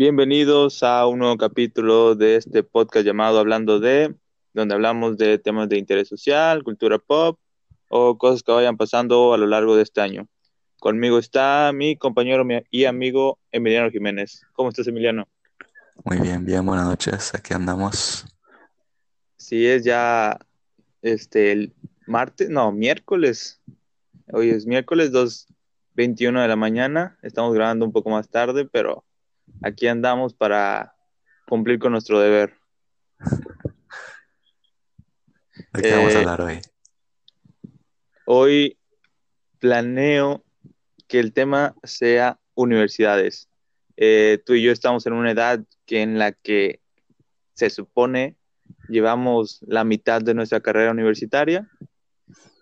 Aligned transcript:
Bienvenidos 0.00 0.84
a 0.84 1.08
un 1.08 1.18
nuevo 1.18 1.36
capítulo 1.36 2.14
de 2.14 2.36
este 2.36 2.62
podcast 2.62 3.04
llamado 3.04 3.40
Hablando 3.40 3.80
de, 3.80 4.14
donde 4.54 4.76
hablamos 4.76 5.16
de 5.16 5.38
temas 5.38 5.68
de 5.68 5.76
interés 5.76 6.06
social, 6.06 6.62
cultura 6.62 7.00
pop 7.00 7.36
o 7.88 8.16
cosas 8.16 8.44
que 8.44 8.52
vayan 8.52 8.76
pasando 8.76 9.34
a 9.34 9.36
lo 9.36 9.48
largo 9.48 9.74
de 9.74 9.82
este 9.82 10.00
año. 10.00 10.28
Conmigo 10.78 11.18
está 11.18 11.72
mi 11.74 11.96
compañero 11.96 12.46
y 12.70 12.84
amigo 12.84 13.40
Emiliano 13.50 13.90
Jiménez. 13.90 14.42
¿Cómo 14.52 14.68
estás, 14.68 14.86
Emiliano? 14.86 15.26
Muy 16.04 16.20
bien, 16.20 16.44
bien, 16.44 16.64
buenas 16.64 16.86
noches. 16.86 17.34
Aquí 17.34 17.52
andamos. 17.52 18.24
Sí, 19.36 19.66
es 19.66 19.82
ya 19.82 20.38
este 21.02 21.50
el 21.50 21.74
martes, 22.06 22.48
no, 22.48 22.70
miércoles. 22.70 23.60
Hoy 24.32 24.50
es 24.50 24.64
miércoles 24.64 25.10
2.21 25.10 26.40
de 26.40 26.46
la 26.46 26.54
mañana. 26.54 27.18
Estamos 27.20 27.52
grabando 27.52 27.84
un 27.84 27.90
poco 27.90 28.10
más 28.10 28.28
tarde, 28.28 28.64
pero 28.64 29.04
aquí 29.62 29.86
andamos 29.86 30.34
para 30.34 30.94
cumplir 31.46 31.78
con 31.78 31.92
nuestro 31.92 32.20
deber. 32.20 32.54
¿De 35.72 35.82
qué 35.82 35.92
vamos 35.92 36.14
a 36.14 36.16
eh, 36.16 36.20
hablar 36.20 36.40
hoy? 36.40 36.60
Hoy 38.26 38.78
planeo 39.58 40.44
que 41.06 41.18
el 41.18 41.32
tema 41.32 41.74
sea 41.82 42.38
universidades. 42.54 43.48
Eh, 43.96 44.42
tú 44.44 44.54
y 44.54 44.62
yo 44.62 44.70
estamos 44.70 45.06
en 45.06 45.14
una 45.14 45.30
edad 45.30 45.60
que 45.86 46.02
en 46.02 46.18
la 46.18 46.32
que 46.32 46.80
se 47.54 47.70
supone 47.70 48.36
llevamos 48.88 49.60
la 49.66 49.84
mitad 49.84 50.22
de 50.22 50.34
nuestra 50.34 50.60
carrera 50.60 50.92
universitaria 50.92 51.68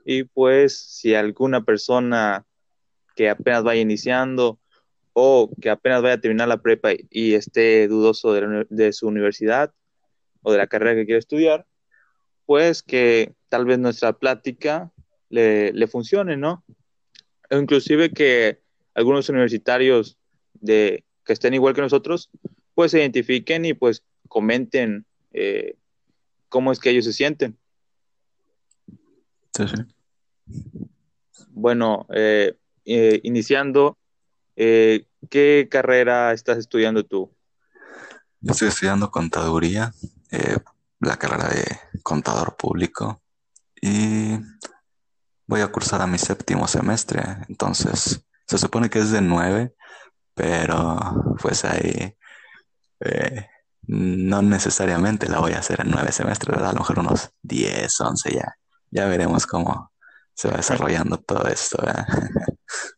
y 0.05 0.25
pues 0.25 0.78
si 0.78 1.14
alguna 1.14 1.64
persona 1.64 2.47
que 3.16 3.28
apenas 3.28 3.64
vaya 3.64 3.80
iniciando 3.80 4.61
o 5.19 5.51
que 5.62 5.70
apenas 5.70 6.02
vaya 6.02 6.16
a 6.16 6.20
terminar 6.20 6.47
la 6.47 6.61
prepa 6.61 6.91
y 7.09 7.33
esté 7.33 7.88
dudoso 7.88 8.34
de, 8.34 8.93
su 8.93 9.06
universidad 9.09 9.72
o 10.42 10.53
de 10.53 10.59
la 10.59 10.67
carrera 10.67 10.95
que 10.95 11.06
quiere 11.06 11.19
estudiar, 11.19 11.64
pues 12.45 12.83
que 12.83 13.33
tal 13.48 13.64
vez 13.64 13.78
nuestra 13.78 14.12
plática 14.12 14.92
le, 15.31 15.72
le 15.72 15.87
funcione, 15.87 16.37
¿no? 16.37 16.67
O 17.50 17.56
inclusive 17.56 18.11
que 18.11 18.61
algunos 18.92 19.31
universitarios 19.31 20.19
de, 20.53 21.03
que 21.25 21.33
estén 21.33 21.55
igual 21.55 21.72
que 21.72 21.81
nosotros, 21.81 22.28
pues 22.75 22.91
se 22.91 22.98
identifiquen 22.98 23.64
y 23.64 23.72
pues 23.72 24.05
comenten 24.28 25.06
eh, 25.33 25.77
cómo 26.50 26.72
es 26.72 26.78
que 26.78 26.91
ellos 26.91 27.06
se 27.06 27.14
sienten. 27.14 27.56
Sí, 29.55 29.64
sí. 29.67 29.83
Bueno, 31.53 32.06
eh, 32.14 32.59
eh, 32.84 33.19
iniciando, 33.22 33.97
¿qué 34.57 35.69
carrera 35.71 36.33
estás 36.33 36.59
estudiando 36.59 37.05
tú? 37.05 37.31
Yo 38.41 38.53
estoy 38.53 38.69
estudiando 38.69 39.11
contaduría, 39.11 39.93
la 41.01 41.17
carrera 41.17 41.49
de 41.49 41.65
contador 42.03 42.57
público 42.57 43.23
y 43.81 44.39
voy 45.47 45.61
a 45.61 45.69
cursar 45.69 46.03
a 46.03 46.07
mi 46.07 46.19
séptimo 46.19 46.67
semestre, 46.67 47.23
entonces 47.49 48.23
se 48.47 48.59
supone 48.59 48.91
que 48.91 49.01
es 49.01 49.11
de 49.11 49.21
nueve, 49.21 49.75
pero 50.34 51.37
pues 51.41 51.65
ahí 51.65 52.17
eh, 53.01 53.47
no 53.83 54.43
necesariamente 54.43 55.29
la 55.29 55.41
voy 55.41 55.53
a 55.53 55.59
hacer 55.59 55.81
en 55.81 55.91
nueve 55.91 56.12
semestres, 56.12 56.55
¿verdad? 56.55 56.71
A 56.71 56.73
lo 56.75 56.81
mejor 56.81 56.99
unos 57.01 57.31
diez, 57.43 58.01
once 58.01 58.33
ya. 58.33 58.57
Ya 58.91 59.07
veremos 59.07 59.47
cómo 59.47 59.93
se 60.34 60.49
va 60.49 60.57
desarrollando 60.57 61.19
todo 61.19 61.47
esto, 61.49 61.79
¿verdad? 61.84 62.07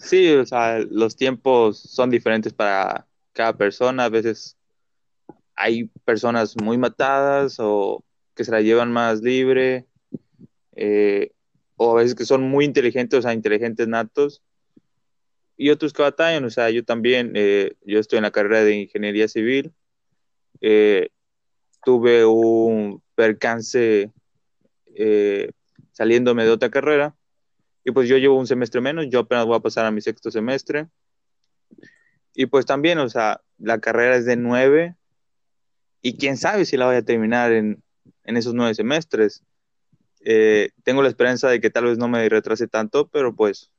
Sí, 0.00 0.32
o 0.32 0.46
sea, 0.46 0.78
los 0.78 1.16
tiempos 1.16 1.78
son 1.78 2.10
diferentes 2.10 2.52
para 2.52 3.06
cada 3.32 3.56
persona. 3.56 4.04
A 4.04 4.08
veces 4.08 4.56
hay 5.54 5.84
personas 6.04 6.56
muy 6.62 6.78
matadas 6.78 7.56
o 7.58 8.02
que 8.34 8.44
se 8.44 8.50
la 8.50 8.62
llevan 8.62 8.90
más 8.92 9.20
libre, 9.20 9.86
eh, 10.76 11.32
o 11.76 11.92
a 11.92 12.00
veces 12.00 12.14
que 12.14 12.24
son 12.24 12.42
muy 12.42 12.64
inteligentes, 12.64 13.18
o 13.18 13.22
sea, 13.22 13.34
inteligentes 13.34 13.86
natos, 13.88 14.42
y 15.56 15.70
otros 15.70 15.92
que 15.92 16.02
batallan, 16.02 16.44
o 16.44 16.50
sea, 16.50 16.70
yo 16.70 16.84
también, 16.84 17.32
eh, 17.34 17.74
yo 17.82 18.00
estoy 18.00 18.16
en 18.16 18.24
la 18.24 18.30
carrera 18.30 18.64
de 18.64 18.74
ingeniería 18.82 19.28
civil, 19.28 19.72
eh, 20.60 21.10
tuve 21.84 22.24
un 22.24 23.02
percance 23.14 24.10
eh, 24.94 25.50
saliéndome 25.92 26.44
de 26.44 26.50
otra 26.50 26.70
carrera, 26.70 27.14
y 27.84 27.90
pues 27.90 28.08
yo 28.08 28.16
llevo 28.16 28.38
un 28.38 28.46
semestre 28.46 28.80
menos, 28.80 29.06
yo 29.08 29.20
apenas 29.20 29.46
voy 29.46 29.56
a 29.56 29.60
pasar 29.60 29.84
a 29.86 29.90
mi 29.90 30.00
sexto 30.00 30.30
semestre, 30.30 30.88
y 32.34 32.46
pues 32.46 32.66
también, 32.66 32.98
o 32.98 33.08
sea, 33.08 33.42
la 33.58 33.78
carrera 33.78 34.16
es 34.16 34.24
de 34.24 34.36
nueve, 34.36 34.96
y 36.00 36.16
quién 36.16 36.36
sabe 36.36 36.64
si 36.64 36.76
la 36.76 36.86
voy 36.86 36.96
a 36.96 37.02
terminar 37.02 37.52
en, 37.52 37.82
en 38.24 38.36
esos 38.36 38.54
nueve 38.54 38.74
semestres. 38.74 39.42
tengo 40.82 41.02
la 41.02 41.08
esperanza 41.08 41.48
de 41.48 41.60
que 41.60 41.70
tal 41.70 41.84
vez 41.84 41.98
no 41.98 42.08
me 42.08 42.28
retrase 42.28 42.68
tanto, 42.68 43.08
pero 43.08 43.34
pues 43.34 43.70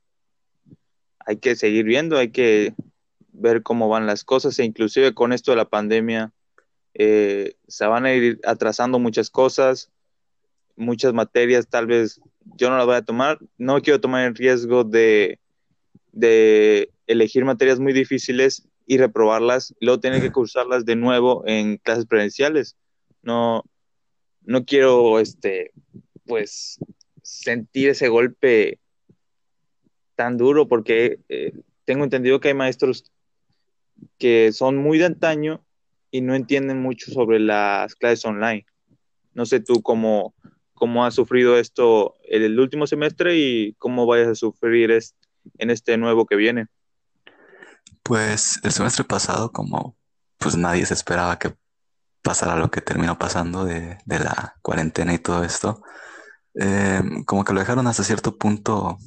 hay 1.26 1.36
que 1.38 1.56
seguir 1.56 1.84
viendo, 1.84 2.18
hay 2.18 2.30
que 2.30 2.74
ver 3.32 3.62
cómo 3.62 3.88
van 3.88 4.06
las 4.06 4.24
cosas 4.24 4.58
e 4.58 4.64
inclusive 4.64 5.14
con 5.14 5.32
esto 5.32 5.50
de 5.50 5.56
la 5.56 5.68
pandemia 5.68 6.32
eh, 6.94 7.56
se 7.66 7.86
van 7.86 8.06
a 8.06 8.14
ir 8.14 8.40
atrasando 8.44 8.98
muchas 8.98 9.28
cosas, 9.28 9.90
muchas 10.76 11.12
materias 11.12 11.66
tal 11.68 11.86
vez 11.86 12.20
yo 12.56 12.70
no 12.70 12.76
las 12.76 12.86
voy 12.86 12.96
a 12.96 13.02
tomar, 13.02 13.38
no 13.58 13.80
quiero 13.82 14.00
tomar 14.00 14.26
el 14.26 14.34
riesgo 14.34 14.84
de, 14.84 15.38
de 16.12 16.90
elegir 17.06 17.44
materias 17.44 17.80
muy 17.80 17.92
difíciles 17.92 18.68
y 18.86 18.98
reprobarlas 18.98 19.74
y 19.80 19.86
luego 19.86 20.00
tener 20.00 20.20
que 20.20 20.32
cursarlas 20.32 20.84
de 20.84 20.96
nuevo 20.96 21.42
en 21.46 21.78
clases 21.78 22.06
presenciales. 22.06 22.76
No, 23.22 23.64
no 24.42 24.64
quiero 24.64 25.18
este 25.20 25.72
pues 26.26 26.78
sentir 27.22 27.90
ese 27.90 28.08
golpe 28.08 28.78
tan 30.14 30.36
duro 30.36 30.68
porque 30.68 31.18
eh, 31.28 31.52
tengo 31.84 32.04
entendido 32.04 32.40
que 32.40 32.48
hay 32.48 32.54
maestros 32.54 33.10
que 34.18 34.52
son 34.52 34.76
muy 34.76 34.98
de 34.98 35.06
antaño 35.06 35.64
y 36.10 36.20
no 36.20 36.34
entienden 36.34 36.80
mucho 36.80 37.10
sobre 37.10 37.40
las 37.40 37.94
clases 37.94 38.24
online. 38.24 38.66
No 39.32 39.46
sé 39.46 39.60
tú 39.60 39.82
cómo, 39.82 40.34
cómo 40.74 41.04
has 41.04 41.14
sufrido 41.14 41.56
esto 41.58 42.16
el 42.24 42.58
último 42.58 42.86
semestre 42.86 43.36
y 43.36 43.74
cómo 43.74 44.06
vayas 44.06 44.28
a 44.28 44.34
sufrir 44.34 44.90
en 45.58 45.70
este 45.70 45.96
nuevo 45.96 46.26
que 46.26 46.36
viene. 46.36 46.66
Pues 48.02 48.60
el 48.62 48.72
semestre 48.72 49.04
pasado, 49.04 49.50
como 49.50 49.96
pues 50.38 50.56
nadie 50.56 50.84
se 50.84 50.94
esperaba 50.94 51.38
que 51.38 51.54
pasara 52.22 52.56
lo 52.56 52.70
que 52.70 52.80
terminó 52.80 53.18
pasando 53.18 53.64
de, 53.64 53.98
la 54.06 54.56
cuarentena 54.62 55.14
y 55.14 55.18
todo 55.18 55.44
esto, 55.44 55.82
eh, 56.54 57.02
como 57.26 57.44
que 57.44 57.52
lo 57.52 57.60
dejaron 57.60 57.86
hasta 57.86 58.04
cierto 58.04 58.36
punto 58.36 58.98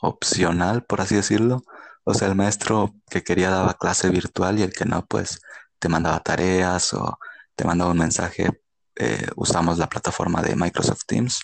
opcional, 0.00 0.84
por 0.84 1.00
así 1.00 1.14
decirlo. 1.14 1.62
O 2.04 2.14
sea, 2.14 2.28
el 2.28 2.34
maestro 2.34 2.94
que 3.08 3.22
quería 3.22 3.50
daba 3.50 3.74
clase 3.74 4.10
virtual 4.10 4.58
y 4.58 4.62
el 4.62 4.72
que 4.72 4.84
no, 4.84 5.06
pues 5.06 5.40
te 5.78 5.88
mandaba 5.88 6.20
tareas 6.20 6.92
o 6.94 7.18
te 7.54 7.64
mandaba 7.64 7.92
un 7.92 7.98
mensaje. 7.98 8.63
Eh, 8.96 9.26
usamos 9.36 9.78
la 9.78 9.88
plataforma 9.88 10.42
de 10.42 10.56
Microsoft 10.56 11.02
Teams, 11.06 11.40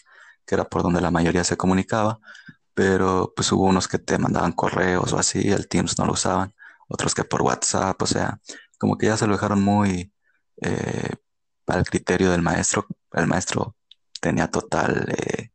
que 0.47 0.55
era 0.55 0.65
por 0.65 0.83
donde 0.83 1.01
la 1.01 1.11
mayoría 1.11 1.45
se 1.45 1.57
comunicaba, 1.57 2.19
pero 2.75 3.33
pues 3.35 3.51
hubo 3.53 3.65
unos 3.65 3.89
que 3.89 3.99
te 3.99 4.19
mandaban 4.19 4.53
correos 4.53 5.13
o 5.13 5.19
así, 5.19 5.51
el 5.51 5.69
Teams 5.69 5.99
no 5.99 6.07
lo 6.07 6.13
usaban, 6.13 6.55
otros 6.89 7.15
que 7.15 7.25
por 7.25 7.43
WhatsApp, 7.43 8.01
o 8.03 8.07
sea, 8.07 8.41
como 8.79 8.97
que 8.97 9.07
ya 9.07 9.17
se 9.17 9.27
lo 9.27 9.35
dejaron 9.35 9.63
muy 9.63 10.13
eh, 10.63 11.11
al 11.67 11.85
criterio 11.85 12.31
del 12.31 12.43
maestro. 12.43 12.87
El 13.13 13.27
maestro 13.27 13.77
tenía 14.21 14.49
total 14.49 15.07
eh, 15.17 15.51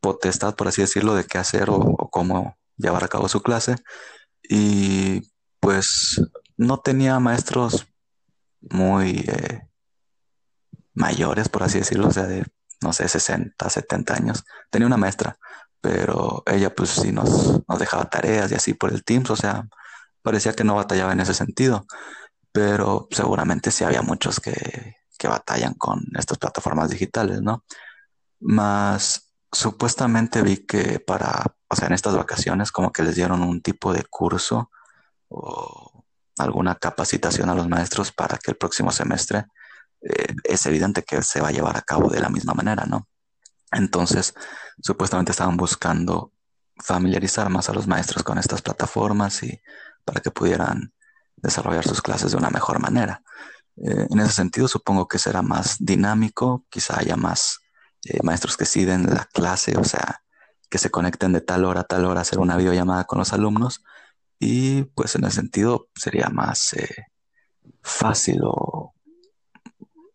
potestad, 0.00 0.54
por 0.54 0.68
así 0.68 0.82
decirlo, 0.82 1.14
de 1.14 1.24
qué 1.24 1.38
hacer 1.38 1.70
o, 1.70 2.08
cómo 2.10 2.56
llevar 2.76 3.04
a 3.04 3.08
cabo 3.08 3.28
su 3.28 3.42
clase. 3.42 3.76
Y 4.42 5.22
pues 5.60 6.20
no 6.56 6.78
tenía 6.80 7.18
maestros 7.20 7.86
muy 8.60 9.24
eh, 9.28 9.68
mayores, 10.98 11.48
por 11.48 11.62
así 11.62 11.78
decirlo, 11.78 12.08
o 12.08 12.12
sea, 12.12 12.24
de, 12.24 12.44
no 12.82 12.92
sé, 12.92 13.08
60, 13.08 13.68
70 13.68 14.14
años. 14.14 14.44
Tenía 14.70 14.86
una 14.86 14.96
maestra, 14.96 15.38
pero 15.80 16.42
ella 16.46 16.74
pues 16.74 16.90
sí 16.90 17.12
nos, 17.12 17.66
nos 17.68 17.78
dejaba 17.78 18.10
tareas 18.10 18.50
y 18.52 18.54
así 18.56 18.74
por 18.74 18.92
el 18.92 19.04
Teams, 19.04 19.30
o 19.30 19.36
sea, 19.36 19.68
parecía 20.22 20.54
que 20.54 20.64
no 20.64 20.74
batallaba 20.76 21.12
en 21.12 21.20
ese 21.20 21.34
sentido, 21.34 21.86
pero 22.52 23.08
seguramente 23.10 23.70
sí 23.70 23.84
había 23.84 24.02
muchos 24.02 24.40
que, 24.40 24.96
que 25.18 25.28
batallan 25.28 25.74
con 25.74 26.02
estas 26.18 26.38
plataformas 26.38 26.90
digitales, 26.90 27.42
¿no? 27.42 27.64
Más 28.40 29.28
Supuestamente 29.50 30.42
vi 30.42 30.58
que 30.66 31.00
para, 31.00 31.42
o 31.68 31.76
sea, 31.76 31.86
en 31.86 31.94
estas 31.94 32.14
vacaciones 32.14 32.70
como 32.70 32.92
que 32.92 33.02
les 33.02 33.14
dieron 33.14 33.42
un 33.42 33.62
tipo 33.62 33.94
de 33.94 34.04
curso 34.04 34.70
o 35.28 36.04
alguna 36.38 36.74
capacitación 36.74 37.48
a 37.48 37.54
los 37.54 37.66
maestros 37.66 38.12
para 38.12 38.36
que 38.36 38.50
el 38.50 38.58
próximo 38.58 38.90
semestre 38.90 39.46
eh, 40.00 40.34
es 40.44 40.66
evidente 40.66 41.02
que 41.02 41.22
se 41.22 41.40
va 41.40 41.48
a 41.48 41.52
llevar 41.52 41.76
a 41.76 41.82
cabo 41.82 42.08
de 42.08 42.20
la 42.20 42.28
misma 42.28 42.54
manera, 42.54 42.84
¿no? 42.86 43.08
Entonces, 43.72 44.34
supuestamente 44.80 45.32
estaban 45.32 45.56
buscando 45.56 46.32
familiarizar 46.76 47.50
más 47.50 47.68
a 47.68 47.74
los 47.74 47.86
maestros 47.86 48.22
con 48.22 48.38
estas 48.38 48.62
plataformas 48.62 49.42
y 49.42 49.60
para 50.04 50.20
que 50.20 50.30
pudieran 50.30 50.94
desarrollar 51.36 51.84
sus 51.84 52.00
clases 52.00 52.30
de 52.30 52.36
una 52.36 52.50
mejor 52.50 52.78
manera. 52.80 53.22
Eh, 53.76 54.06
en 54.10 54.20
ese 54.20 54.32
sentido, 54.32 54.68
supongo 54.68 55.08
que 55.08 55.18
será 55.18 55.42
más 55.42 55.76
dinámico, 55.80 56.64
quizá 56.70 56.98
haya 56.98 57.16
más 57.16 57.60
eh, 58.04 58.20
maestros 58.22 58.56
que 58.56 58.64
siguen 58.64 59.06
la 59.06 59.24
clase, 59.32 59.76
o 59.76 59.84
sea, 59.84 60.22
que 60.70 60.78
se 60.78 60.90
conecten 60.90 61.32
de 61.32 61.40
tal 61.40 61.64
hora 61.64 61.80
a 61.80 61.84
tal 61.84 62.04
hora 62.04 62.20
a 62.20 62.22
hacer 62.22 62.38
una 62.38 62.56
videollamada 62.56 63.04
con 63.04 63.18
los 63.18 63.32
alumnos 63.32 63.82
y 64.38 64.84
pues 64.84 65.14
en 65.16 65.24
ese 65.24 65.36
sentido 65.36 65.88
sería 65.94 66.28
más 66.28 66.76
fácil 67.82 68.40
o 68.44 68.92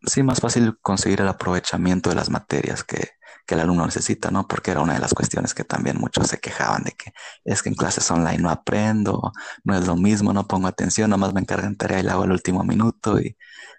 sí, 0.04 0.24
más 0.24 0.40
fácil 0.40 0.78
conseguir 0.82 1.22
el 1.22 1.28
aprovechamiento 1.28 2.10
de 2.10 2.16
las 2.16 2.30
materias 2.30 2.84
que, 2.84 3.12
que 3.46 3.56
el 3.56 3.62
alumno 3.62 3.86
necesita, 3.86 4.32
¿no? 4.32 4.48
Porque 4.48 4.72
era 4.72 4.82
una 4.82 4.94
de 4.94 5.00
las 5.00 5.14
cuestiones 5.14 5.54
que 5.54 5.64
también 5.64 5.98
muchos 6.00 6.28
se 6.28 6.40
quejaban 6.40 6.84
de 6.84 6.92
que 6.92 7.14
es 7.44 7.62
que 7.62 7.70
en 7.70 7.76
clases 7.76 8.10
online 8.12 8.38
no 8.38 8.50
aprendo, 8.50 9.32
no 9.64 9.76
es 9.76 9.86
lo 9.88 9.96
mismo, 9.96 10.34
no 10.34 10.48
pongo 10.48 10.68
atención, 10.68 11.10
nomás 11.10 11.34
me 11.34 11.42
encargo 11.42 11.68
en 11.68 11.76
tarea 11.76 12.00
y 12.00 12.04
la 12.04 12.14
hago 12.14 12.24
al 12.24 12.32
último 12.32 12.64
minuto 12.64 13.20
y 13.20 13.38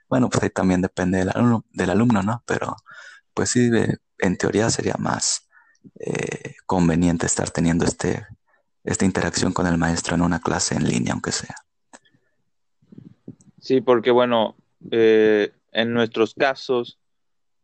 bueno, 0.09 0.29
pues 0.29 0.43
ahí 0.45 0.51
también 0.51 0.83
depende 0.83 1.19
del 1.19 1.31
alumno, 1.31 1.65
del 1.73 1.91
alumno 1.91 2.23
¿no? 2.23 2.43
Pero 2.47 2.77
pues 3.33 3.51
sí, 3.51 3.71
en 4.19 4.37
teoría 4.37 4.71
sería 4.71 4.95
más 4.99 5.49
eh, 5.99 6.55
conveniente 6.67 7.27
estar 7.27 7.51
teniendo 7.51 7.85
este, 7.85 8.27
esta 8.85 9.05
interacción 9.05 9.53
con 9.53 9.67
el 9.67 9.79
maestro 9.79 10.15
en 10.15 10.23
una 10.23 10.41
clase 10.41 10.75
en 10.75 10.87
línea, 10.87 11.15
aunque 11.15 11.33
sea. 11.33 11.57
Sí, 13.61 13.81
porque 13.81 14.11
bueno, 14.11 14.57
eh, 14.91 15.53
en 15.75 15.93
nuestros 15.93 16.35
casos 16.35 16.99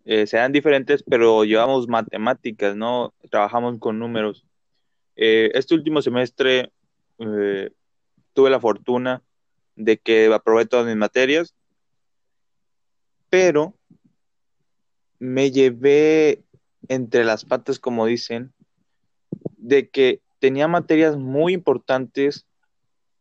eh, 0.05 0.27
sean 0.27 0.53
diferentes, 0.53 1.03
pero 1.03 1.45
llevamos 1.45 1.89
matemáticas, 1.89 2.77
¿no? 2.77 3.15
Trabajamos 3.31 3.79
con 3.79 3.99
números. 3.99 4.45
este 5.17 5.75
último 5.75 6.03
semestre 6.03 6.73
tuve 7.17 8.51
la 8.51 8.61
fortuna 8.61 9.23
de 9.77 9.99
que 9.99 10.33
aprobé 10.33 10.67
todas 10.67 10.87
mis 10.87 10.97
materias, 10.97 11.55
pero 13.29 13.75
me 15.19 15.51
llevé 15.51 16.43
entre 16.89 17.25
las 17.25 17.45
patas, 17.45 17.79
como 17.79 18.07
dicen, 18.07 18.53
de 19.59 19.89
que 19.89 20.21
tenía 20.39 20.67
materias 20.67 21.17
muy 21.17 21.53
importantes 21.53 22.47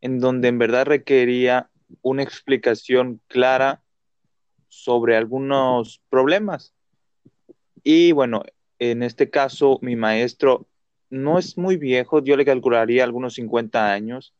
en 0.02 0.20
donde 0.20 0.48
en 0.48 0.58
verdad 0.58 0.86
requería 0.86 1.70
una 2.02 2.24
explicación 2.24 3.22
clara 3.28 3.82
sobre 4.70 5.18
algunos 5.18 6.02
problemas. 6.10 6.74
Y 7.84 8.14
bueno, 8.14 8.44
en 8.78 9.04
este 9.04 9.30
caso, 9.30 9.80
mi 9.82 9.96
maestro 9.96 10.68
no 11.10 11.38
es 11.38 11.58
muy 11.58 11.76
viejo, 11.76 12.24
yo 12.24 12.38
le 12.38 12.46
calcularía 12.46 13.04
algunos 13.04 13.34
50 13.34 13.92
años, 13.92 14.34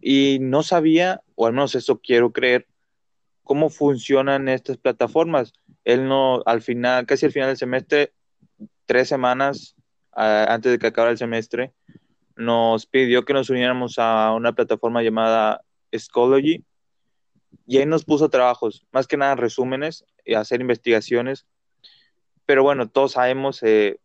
y 0.00 0.38
no 0.40 0.62
sabía, 0.62 1.22
o 1.34 1.46
al 1.46 1.52
menos 1.52 1.74
eso 1.74 2.00
quiero 2.00 2.32
creer, 2.32 2.66
cómo 3.42 3.70
funcionan 3.70 4.48
estas 4.48 4.76
plataformas. 4.76 5.52
Él 5.84 6.06
no, 6.06 6.42
al 6.44 6.60
final, 6.60 7.06
casi 7.06 7.26
al 7.26 7.32
final 7.32 7.48
del 7.48 7.56
semestre, 7.56 8.12
tres 8.84 9.08
semanas 9.08 9.74
antes 10.12 10.72
de 10.72 10.78
que 10.78 10.88
acabara 10.88 11.12
el 11.12 11.18
semestre, 11.18 11.72
nos 12.36 12.86
pidió 12.86 13.24
que 13.24 13.32
nos 13.32 13.50
uniéramos 13.50 13.98
a 13.98 14.32
una 14.34 14.52
plataforma 14.52 15.02
llamada 15.02 15.62
Schoology 15.96 16.64
y 17.66 17.78
ahí 17.78 17.86
nos 17.86 18.04
puso 18.04 18.28
trabajos, 18.28 18.86
más 18.92 19.06
que 19.06 19.16
nada 19.16 19.34
resúmenes 19.34 20.04
y 20.24 20.34
hacer 20.34 20.60
investigaciones. 20.60 21.46
Pero 22.46 22.62
bueno, 22.62 22.88
todos 22.88 23.12
sabemos, 23.12 23.62
eh, 23.62 23.98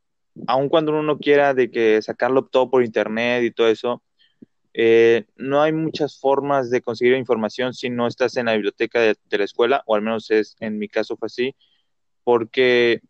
aun 0.48 0.70
cuando 0.70 0.98
uno 0.98 1.18
quiera 1.18 1.54
de 1.54 1.72
que 1.72 2.02
sacarlo 2.02 2.46
todo 2.46 2.70
por 2.70 2.84
internet 2.84 3.44
y 3.44 3.52
todo 3.52 3.68
eso, 3.68 4.04
eh, 4.74 5.26
no 5.36 5.62
hay 5.62 5.72
muchas 5.72 6.20
formas 6.20 6.72
de 6.72 6.82
conseguir 6.82 7.16
información 7.16 7.74
si 7.74 7.90
no 7.90 8.08
estás 8.08 8.36
en 8.38 8.48
la 8.48 8.54
biblioteca 8.54 9.00
de, 9.00 9.16
la 9.30 9.44
escuela, 9.44 9.84
o 9.86 9.96
al 9.96 10.02
menos 10.02 10.32
es 10.32 10.56
en 10.60 10.80
mi 10.80 10.88
caso 10.88 11.16
fue 11.16 11.28
así, 11.28 11.56
porque 12.24 13.02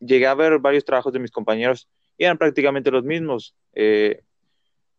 llegué 0.00 0.26
a 0.26 0.34
ver 0.34 0.58
varios 0.58 0.84
trabajos 0.84 1.12
de 1.12 1.18
mis 1.18 1.30
compañeros 1.30 1.88
y 2.18 2.24
eran 2.24 2.38
prácticamente 2.38 2.90
los 2.90 3.04
mismos. 3.04 3.54
Eh, 3.72 4.22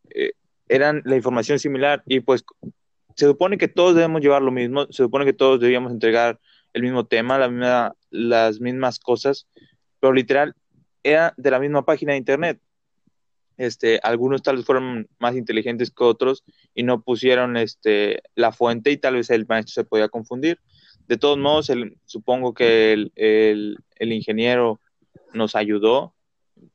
eh, 0.10 0.32
eran 0.70 1.02
la 1.06 1.16
información 1.16 1.60
similar 1.60 2.04
y 2.06 2.20
pues 2.20 2.44
se 3.18 3.26
supone 3.26 3.58
que 3.58 3.68
todos 3.68 3.96
debemos 3.96 4.22
llevar 4.22 4.44
lo 4.44 4.52
mismo, 4.52 4.86
se 4.86 5.04
supone 5.04 5.26
que 5.26 5.34
todos 5.34 5.60
debíamos 5.60 5.92
entregar 5.92 6.40
el 6.74 6.84
mismo 6.84 7.06
tema, 7.06 7.40
la 7.40 7.96
las 8.12 8.62
mismas 8.62 9.00
cosas, 9.00 9.48
pero 10.00 10.14
literal 10.14 10.56
era 11.04 11.34
de 11.36 11.52
la 11.52 11.60
misma 11.60 11.84
página 11.84 12.14
de 12.14 12.20
internet. 12.20 12.62
Este, 13.58 14.00
algunos 14.04 14.44
tal 14.44 14.58
vez 14.58 14.66
fueron 14.66 15.08
más 15.18 15.36
inteligentes 15.36 15.90
que 15.90 16.04
otros 16.04 16.44
y 16.76 16.84
no 16.84 17.02
pusieron 17.02 17.58
este, 17.58 18.22
la 18.36 18.52
fuente 18.52 18.92
y 18.92 18.98
tal 18.98 19.16
vez 19.16 19.32
el 19.32 19.48
maestro 19.48 19.74
se 19.74 19.84
podía 19.84 20.10
confundir. 20.10 20.60
De 21.08 21.18
todos 21.18 21.40
modos, 21.40 21.72
supongo 22.06 22.54
que 22.54 22.94
el, 22.94 23.12
el, 23.16 24.12
ingeniero 24.14 24.80
nos 25.34 25.56
ayudó. 25.56 26.14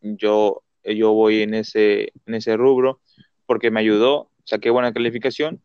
Yo, 0.00 0.64
yo 0.82 1.12
voy 1.12 1.42
en 1.42 1.54
ese, 1.54 2.12
en 2.26 2.34
ese 2.34 2.56
rubro 2.56 3.00
porque 3.46 3.70
me 3.70 3.78
ayudó, 3.78 4.30
saqué 4.44 4.70
buena 4.70 4.92
calificación. 4.92 5.62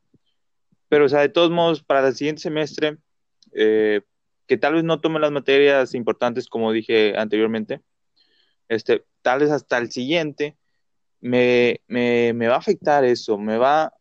Pero, 0.89 1.05
o 1.05 1.09
sea, 1.09 1.21
de 1.21 1.29
todos 1.29 1.51
modos, 1.51 1.83
para 1.83 2.07
el 2.07 2.15
siguiente 2.15 2.41
semestre, 2.41 2.97
eh, 3.53 4.01
que 4.47 4.57
tal 4.57 4.75
vez 4.75 4.83
no 4.83 5.01
tome 5.01 5.19
las 5.19 5.31
materias 5.31 5.93
importantes 5.93 6.47
como 6.47 6.71
dije 6.71 7.17
anteriormente, 7.17 7.81
este, 8.69 9.05
tal 9.21 9.39
vez 9.39 9.51
hasta 9.51 9.77
el 9.77 9.91
siguiente, 9.91 10.57
me, 11.19 11.79
va 11.89 12.55
a 12.55 12.59
afectar 12.59 13.03
eso, 13.03 13.37
me 13.37 13.57
va, 13.57 13.93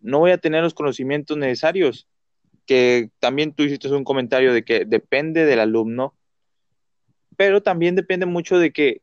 no 0.00 0.18
voy 0.18 0.32
a 0.32 0.38
tener 0.38 0.62
los 0.62 0.74
conocimientos 0.74 1.36
necesarios, 1.36 2.08
que 2.66 3.10
también 3.18 3.52
tú 3.52 3.64
hiciste 3.64 3.88
un 3.88 4.04
comentario 4.04 4.52
de 4.52 4.64
que 4.64 4.84
depende 4.84 5.44
del 5.44 5.60
alumno, 5.60 6.14
pero 7.36 7.62
también 7.62 7.94
depende 7.94 8.26
mucho 8.26 8.58
de 8.58 8.72
que 8.72 9.00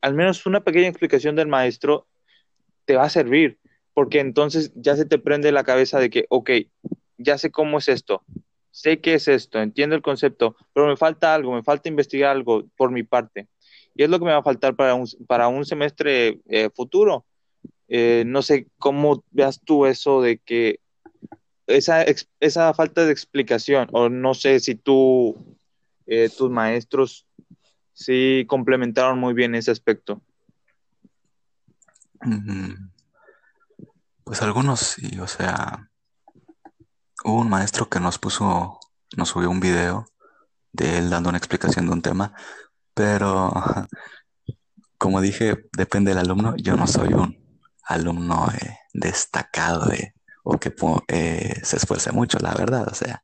al 0.00 0.14
menos 0.14 0.44
una 0.46 0.62
pequeña 0.62 0.88
explicación 0.88 1.34
del 1.34 1.48
maestro 1.48 2.06
te 2.84 2.96
va 2.96 3.04
a 3.04 3.10
servir, 3.10 3.58
porque 3.94 4.20
entonces 4.20 4.72
ya 4.74 4.96
se 4.96 5.06
te 5.06 5.18
prende 5.18 5.52
la 5.52 5.64
cabeza 5.64 5.98
de 5.98 6.10
que, 6.10 6.26
ok, 6.28 6.50
ya 7.16 7.38
sé 7.38 7.50
cómo 7.50 7.78
es 7.78 7.88
esto, 7.88 8.22
sé 8.70 9.00
qué 9.00 9.14
es 9.14 9.28
esto, 9.28 9.60
entiendo 9.60 9.94
el 9.94 10.02
concepto, 10.02 10.56
pero 10.72 10.88
me 10.88 10.96
falta 10.96 11.32
algo, 11.32 11.54
me 11.54 11.62
falta 11.62 11.88
investigar 11.88 12.32
algo 12.32 12.64
por 12.76 12.90
mi 12.90 13.04
parte. 13.04 13.48
Y 13.94 14.02
es 14.02 14.10
lo 14.10 14.18
que 14.18 14.24
me 14.24 14.32
va 14.32 14.38
a 14.38 14.42
faltar 14.42 14.74
para 14.74 14.94
un, 14.94 15.06
para 15.28 15.46
un 15.46 15.64
semestre 15.64 16.40
eh, 16.48 16.68
futuro. 16.74 17.24
Eh, 17.86 18.24
no 18.26 18.42
sé 18.42 18.66
cómo 18.78 19.22
veas 19.30 19.60
tú 19.60 19.86
eso 19.86 20.20
de 20.20 20.38
que 20.38 20.80
esa, 21.68 22.04
esa 22.40 22.74
falta 22.74 23.06
de 23.06 23.12
explicación, 23.12 23.88
o 23.92 24.08
no 24.08 24.34
sé 24.34 24.58
si 24.58 24.74
tú, 24.74 25.56
eh, 26.06 26.28
tus 26.36 26.50
maestros, 26.50 27.26
sí 27.92 28.44
complementaron 28.48 29.18
muy 29.18 29.34
bien 29.34 29.54
ese 29.54 29.70
aspecto. 29.70 30.20
Pues 34.24 34.40
algunos 34.40 34.80
sí, 34.80 35.18
o 35.20 35.26
sea, 35.26 35.90
hubo 37.24 37.40
un 37.40 37.50
maestro 37.50 37.90
que 37.90 38.00
nos 38.00 38.18
puso, 38.18 38.80
nos 39.16 39.28
subió 39.28 39.50
un 39.50 39.60
video 39.60 40.06
de 40.72 40.98
él 40.98 41.10
dando 41.10 41.28
una 41.28 41.36
explicación 41.38 41.86
de 41.86 41.92
un 41.92 42.00
tema, 42.00 42.32
pero, 42.94 43.52
como 44.98 45.20
dije, 45.20 45.68
depende 45.76 46.12
del 46.12 46.20
alumno. 46.20 46.54
Yo 46.56 46.74
no 46.74 46.86
soy 46.86 47.12
un 47.12 47.36
alumno 47.82 48.48
eh, 48.50 48.78
destacado 48.94 49.92
eh, 49.92 50.14
o 50.42 50.58
que 50.58 50.74
eh, 51.08 51.60
se 51.62 51.76
esfuerce 51.76 52.10
mucho, 52.10 52.38
la 52.38 52.54
verdad. 52.54 52.88
O 52.90 52.94
sea, 52.94 53.22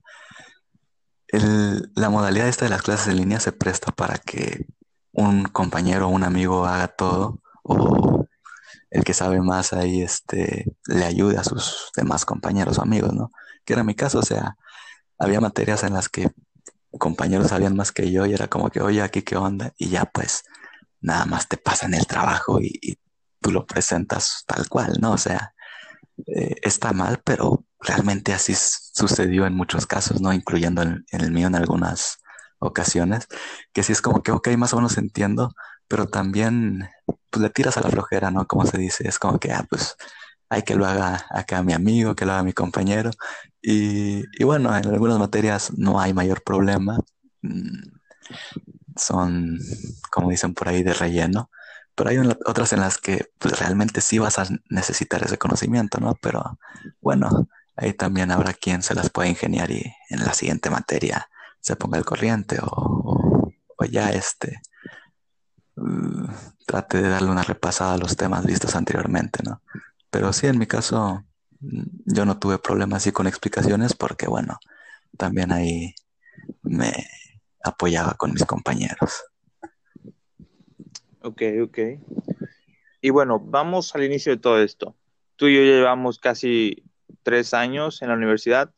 la 1.33 2.11
modalidad 2.11 2.49
esta 2.49 2.67
de 2.67 2.71
las 2.71 2.83
clases 2.83 3.09
en 3.09 3.17
línea 3.17 3.41
se 3.41 3.53
presta 3.53 3.91
para 3.93 4.19
que 4.19 4.67
un 5.13 5.45
compañero 5.45 6.09
o 6.09 6.11
un 6.11 6.25
amigo 6.25 6.67
haga 6.67 6.89
todo 6.89 7.41
o 7.63 8.27
el 8.91 9.05
que 9.05 9.15
sabe 9.15 9.41
más 9.41 9.73
ahí 9.73 10.03
este, 10.03 10.67
le 10.87 11.05
ayude 11.05 11.39
a 11.39 11.45
sus 11.45 11.91
demás 11.97 12.25
compañeros 12.25 12.79
o 12.79 12.83
amigos, 12.83 13.13
¿no? 13.15 13.31
Que 13.65 13.75
era 13.75 13.85
mi 13.85 13.95
caso, 13.95 14.19
o 14.19 14.23
sea, 14.23 14.57
había 15.19 15.41
materias 15.41 15.85
en 15.85 15.95
las 15.95 16.09
que 16.09 16.31
compañeros 16.99 17.49
sabían 17.49 17.77
más 17.77 17.93
que 17.93 18.11
yo 18.11 18.27
y 18.27 18.35
era 18.35 18.49
como 18.49 18.71
que, 18.71 18.81
oye, 18.81 19.03
aquí 19.03 19.23
qué 19.23 19.37
onda, 19.37 19.73
y 19.79 19.91
ya 19.91 20.07
pues 20.07 20.43
nada 21.01 21.25
más 21.27 21.49
te 21.49 21.57
pasan 21.57 21.95
el 21.95 22.07
trabajo 22.07 22.61
y, 22.61 22.99
tú 23.43 23.53
lo 23.53 23.65
presentas 23.65 24.45
tal 24.47 24.69
cual, 24.69 24.99
¿no? 25.01 25.13
O 25.13 25.17
sea, 25.17 25.55
eh, 26.27 26.57
está 26.61 26.93
mal, 26.93 27.23
pero 27.25 27.65
realmente 27.81 28.35
así 28.35 28.55
sucedió 28.55 29.47
en 29.47 29.55
muchos 29.55 29.87
casos, 29.87 30.21
¿no? 30.21 30.35
Incluyendo 30.35 30.83
en, 30.83 31.07
el 31.11 31.33
mío 31.33 31.47
en 31.47 31.55
algunas 31.55 32.19
ocasiones, 32.59 33.29
que 33.73 33.83
sí 33.83 33.93
es 33.93 34.03
como 34.03 34.23
que, 34.23 34.31
ok, 34.33 34.49
más 34.59 34.75
o 34.75 34.77
menos 34.77 34.99
entiendo, 34.99 35.55
pero 35.91 36.07
también 36.07 36.89
pues 37.31 37.43
le 37.43 37.51
tiras 37.51 37.77
a 37.77 37.81
la 37.81 37.91
flojera, 37.91 38.31
¿no? 38.31 38.47
Como 38.47 38.65
se 38.65 38.79
dice, 38.79 39.09
es 39.09 39.19
como 39.19 39.41
que, 39.41 39.53
ah, 39.53 39.67
pues 39.69 39.97
hay 40.49 40.63
que 40.63 40.77
lo 40.77 40.87
haga 40.87 41.27
acá 41.31 41.65
mi 41.65 41.73
amigo, 41.73 42.15
que 42.15 42.25
lo 42.25 42.33
haga 42.33 42.45
mi 42.45 42.53
compañero. 42.53 43.11
Y, 43.61 44.25
bueno, 44.45 44.77
en 44.77 44.87
algunas 44.87 45.19
materias 45.19 45.73
no 45.77 46.01
hay 46.01 46.15
mayor 46.15 46.45
problema. 46.45 47.01
Mm, 47.43 47.91
son, 48.97 49.59
como 50.13 50.31
dicen 50.31 50.55
por 50.55 50.69
ahí, 50.69 50.85
de 50.85 50.95
relleno. 50.95 51.51
Pero 51.97 52.11
hay 52.11 52.19
otras 52.47 52.73
en 52.73 52.81
las 52.81 52.99
que 52.99 53.27
pues, 53.39 53.59
realmente 53.59 54.01
sí 54.01 54.21
vas 54.21 54.39
a 54.39 54.47
necesitar 54.71 55.25
ese 55.25 55.39
conocimiento, 55.39 55.99
¿no? 55.99 56.15
Pero 56.23 56.59
bueno, 57.01 57.49
ahí 57.77 57.95
también 57.95 58.31
habrá 58.31 58.53
quien 58.53 58.83
se 58.83 58.95
las 58.95 59.11
pueda 59.11 59.29
ingeniar 59.29 59.71
y 59.73 59.93
en 60.11 60.25
la 60.25 60.35
siguiente 60.35 60.71
materia 60.71 61.29
se 61.61 61.75
ponga 61.77 61.99
el 61.99 62.05
corriente 62.05 62.59
o, 62.63 63.51
ya 63.91 64.11
este 64.11 64.61
trate 66.67 67.03
de 67.03 67.09
darle 67.09 67.31
una 67.31 67.43
repasada 67.43 67.95
a 67.95 67.99
los 67.99 68.17
temas 68.17 68.47
vistos 68.47 68.75
anteriormente, 68.77 69.43
¿no? 69.45 69.63
Pero 70.11 70.33
sí, 70.33 70.47
en 70.47 70.59
mi 70.59 70.67
caso, 70.67 71.25
mm, 71.61 71.83
yo 72.07 72.25
no 72.25 72.39
tuve 72.39 72.59
problemas 72.59 73.03
así 73.03 73.13
con 73.13 73.27
explicaciones 73.27 73.95
porque, 73.95 74.27
bueno, 74.27 74.59
también 75.17 75.53
ahí 75.53 75.95
me 76.63 76.93
apoyaba 77.63 78.15
con 78.15 78.33
mis 78.33 78.45
compañeros. 78.45 79.25
Ok, 81.23 81.43
ok. 81.63 81.79
Y 83.03 83.11
bueno, 83.11 83.41
vamos 83.41 83.95
al 83.95 84.05
inicio 84.05 84.33
de 84.33 84.41
todo 84.41 84.63
esto. 84.63 84.95
Tú 85.37 85.49
y 85.49 85.55
yo 85.55 85.63
llevamos 85.63 86.19
casi 86.19 86.83
tres 87.23 87.55
años 87.55 88.03
en 88.03 88.09
la 88.09 88.15
universidad, 88.15 88.73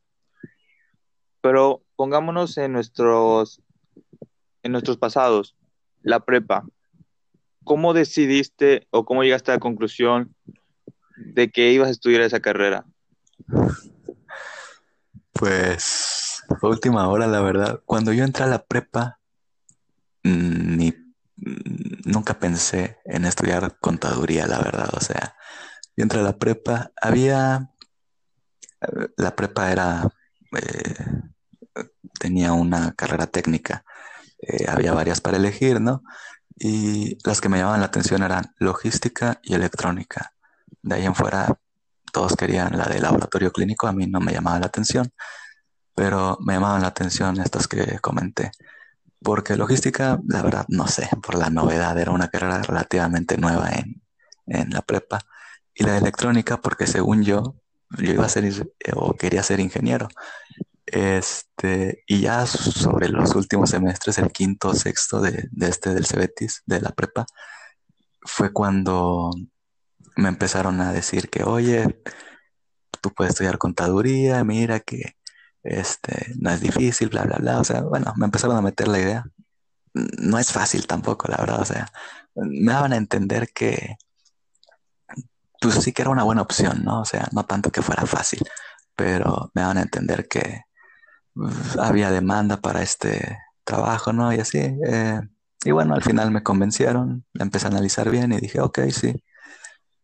pero 1.40 1.82
pongámonos 1.97 2.56
en 2.59 2.73
nuestros, 2.73 3.61
en 4.62 4.73
nuestros 4.73 4.97
pasados, 4.97 5.56
la 6.02 6.21
prepa. 6.21 6.64
¿Cómo 7.64 7.95
decidiste 7.95 8.87
o 8.90 9.04
cómo 9.04 9.23
llegaste 9.23 9.50
a 9.50 9.54
la 9.54 9.61
conclusión 9.61 10.35
de 11.16 11.50
que 11.50 11.73
ibas 11.73 11.88
a 11.88 11.92
estudiar 11.92 12.23
esa 12.23 12.40
carrera? 12.40 12.85
Pues 15.33 16.23
última 16.62 17.09
hora, 17.09 17.26
la 17.26 17.40
verdad. 17.40 17.81
Cuando 17.85 18.12
yo 18.12 18.25
entré 18.25 18.45
a 18.45 18.49
la 18.49 18.64
prepa, 18.64 19.19
mm, 20.25 20.76
ni 20.76 20.90
mm, 20.90 22.11
nunca 22.11 22.38
pensé 22.38 22.99
en 23.04 23.25
estudiar 23.25 23.78
contaduría, 23.81 24.47
la 24.47 24.59
verdad. 24.59 24.90
O 24.92 25.00
sea, 25.00 25.37
yo 25.97 26.02
entré 26.02 26.21
a 26.21 26.25
la 26.25 26.38
prepa, 26.38 26.90
había, 27.00 27.71
la 29.16 29.37
prepa 29.37 29.73
era, 29.73 30.09
eh, 30.57 30.95
tenía 32.19 32.52
una 32.52 32.92
carrera 32.95 33.26
técnica, 33.26 33.85
eh, 34.38 34.66
había 34.69 34.92
varias 34.92 35.21
para 35.21 35.37
elegir, 35.37 35.81
¿no? 35.81 36.02
Y 36.64 37.19
las 37.25 37.40
que 37.40 37.49
me 37.49 37.59
llamaban 37.59 37.81
la 37.81 37.87
atención 37.87 38.23
eran 38.23 38.54
logística 38.59 39.40
y 39.42 39.54
electrónica. 39.54 40.33
De 40.81 40.95
ahí 40.95 41.04
en 41.04 41.16
fuera, 41.16 41.59
todos 42.12 42.37
querían 42.37 42.78
la 42.78 42.85
de 42.85 43.00
laboratorio 43.00 43.50
clínico, 43.50 43.88
a 43.88 43.92
mí 43.92 44.07
no 44.07 44.21
me 44.21 44.33
llamaba 44.33 44.61
la 44.61 44.66
atención, 44.66 45.12
pero 45.92 46.38
me 46.40 46.54
llamaban 46.54 46.83
la 46.83 46.87
atención 46.87 47.40
estas 47.40 47.66
que 47.66 47.99
comenté. 47.99 48.52
Porque 49.21 49.57
logística, 49.57 50.21
la 50.28 50.40
verdad, 50.42 50.64
no 50.69 50.87
sé, 50.87 51.09
por 51.21 51.35
la 51.35 51.50
novedad, 51.50 51.99
era 51.99 52.12
una 52.12 52.28
carrera 52.28 52.62
relativamente 52.62 53.37
nueva 53.38 53.71
en, 53.71 54.00
en 54.47 54.71
la 54.71 54.83
prepa. 54.83 55.19
Y 55.75 55.83
la 55.83 55.99
electrónica, 55.99 56.61
porque 56.61 56.87
según 56.87 57.25
yo, 57.25 57.57
yo 57.99 58.12
iba 58.12 58.26
a 58.26 58.28
ser 58.28 58.45
o 58.95 59.14
quería 59.14 59.42
ser 59.42 59.59
ingeniero. 59.59 60.07
Este, 60.93 62.05
y 62.07 62.21
ya 62.21 62.47
sobre 62.47 63.09
los 63.09 63.35
últimos 63.35 63.71
semestres, 63.71 64.19
el 64.19 64.31
quinto, 64.31 64.75
sexto 64.75 65.23
de, 65.23 65.49
de 65.51 65.69
este 65.69 65.95
del 65.95 66.05
Cebetis, 66.05 66.63
de 66.67 66.83
la 66.83 66.91
prepa, 66.91 67.25
fue 68.21 68.53
cuando 68.53 69.31
me 70.17 70.29
empezaron 70.29 70.83
a 70.83 70.93
decir 70.93 71.31
que, 71.31 71.45
oye, 71.45 72.03
tú 73.01 73.11
puedes 73.15 73.33
estudiar 73.33 73.57
contaduría, 73.57 74.45
mira 74.45 74.81
que 74.81 75.17
este, 75.63 76.35
no 76.39 76.51
es 76.51 76.61
difícil, 76.61 77.09
bla, 77.09 77.25
bla, 77.25 77.39
bla. 77.39 77.61
O 77.61 77.65
sea, 77.65 77.83
bueno, 77.83 78.13
me 78.17 78.27
empezaron 78.27 78.57
a 78.57 78.63
meter 78.63 78.89
la 78.89 78.99
idea. 78.99 79.25
No 79.95 80.39
es 80.39 80.53
fácil 80.53 80.87
tampoco, 80.87 81.29
la 81.29 81.39
verdad. 81.39 81.63
O 81.63 81.65
sea, 81.65 81.91
me 82.35 82.73
daban 82.73 82.93
a 82.93 82.97
entender 82.97 83.49
que, 83.55 83.97
pues 85.59 85.77
sí 85.77 85.93
que 85.93 86.03
era 86.03 86.11
una 86.11 86.25
buena 86.25 86.43
opción, 86.43 86.85
¿no? 86.85 87.01
O 87.01 87.05
sea, 87.07 87.29
no 87.33 87.45
tanto 87.47 87.71
que 87.71 87.83
fuera 87.83 88.05
fácil, 88.07 88.41
pero 88.95 89.51
me 89.55 89.63
daban 89.63 89.79
a 89.79 89.83
entender 89.83 90.29
que 90.29 90.65
había 91.79 92.11
demanda 92.11 92.59
para 92.59 92.83
este 92.83 93.39
trabajo, 93.65 94.12
¿no? 94.12 94.33
Y 94.33 94.39
así. 94.39 94.59
Eh, 94.59 95.21
y 95.65 95.71
bueno, 95.71 95.95
al 95.95 96.03
final 96.03 96.31
me 96.31 96.43
convencieron, 96.43 97.25
empecé 97.35 97.67
a 97.67 97.71
analizar 97.71 98.11
bien 98.11 98.33
y 98.33 98.39
dije, 98.39 98.61
ok, 98.61 98.81
sí, 98.91 99.23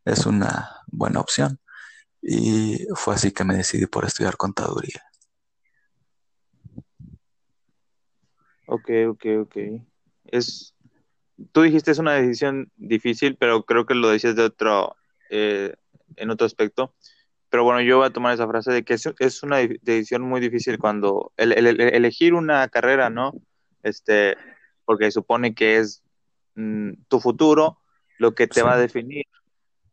es 0.04 0.26
una 0.26 0.70
buena 0.86 1.20
opción. 1.20 1.58
Y 2.22 2.86
fue 2.94 3.14
así 3.14 3.32
que 3.32 3.44
me 3.44 3.56
decidí 3.56 3.86
por 3.86 4.04
estudiar 4.04 4.36
contaduría. 4.36 5.02
Ok, 8.66 8.90
ok, 9.08 9.24
ok. 9.40 9.56
Es, 10.26 10.74
tú 11.52 11.62
dijiste 11.62 11.90
es 11.90 11.98
una 11.98 12.14
decisión 12.14 12.70
difícil, 12.76 13.36
pero 13.36 13.64
creo 13.64 13.86
que 13.86 13.94
lo 13.94 14.08
decías 14.08 14.36
de 14.36 14.42
otro, 14.42 14.94
eh, 15.30 15.74
en 16.16 16.30
otro 16.30 16.46
aspecto. 16.46 16.94
Pero 17.50 17.64
bueno, 17.64 17.80
yo 17.80 17.98
voy 17.98 18.06
a 18.06 18.12
tomar 18.12 18.34
esa 18.34 18.46
frase 18.46 18.72
de 18.72 18.84
que 18.84 18.94
es, 18.94 19.42
una 19.42 19.58
decisión 19.58 20.22
muy 20.22 20.40
difícil 20.40 20.78
cuando 20.78 21.32
elegir 21.36 22.34
una 22.34 22.68
carrera, 22.68 23.08
¿no? 23.08 23.32
Este, 23.82 24.36
porque 24.84 25.10
supone 25.10 25.54
que 25.54 25.78
es 25.78 26.02
mm, 26.56 26.92
tu 27.08 27.20
futuro 27.20 27.78
lo 28.18 28.34
que 28.34 28.46
te 28.46 28.62
va 28.62 28.74
a 28.74 28.78
definir. 28.78 29.24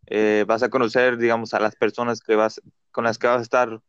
Eh, 0.08 0.44
vas 0.48 0.64
a 0.64 0.70
conocer, 0.70 1.18
digamos, 1.18 1.54
a 1.54 1.60
las 1.60 1.76
personas 1.76 2.20
que 2.20 2.36
vas, 2.36 2.62
con 2.92 3.06
las 3.06 3.18
que 3.18 3.28
vas 3.28 3.40
a 3.40 3.44
estar 3.44 3.82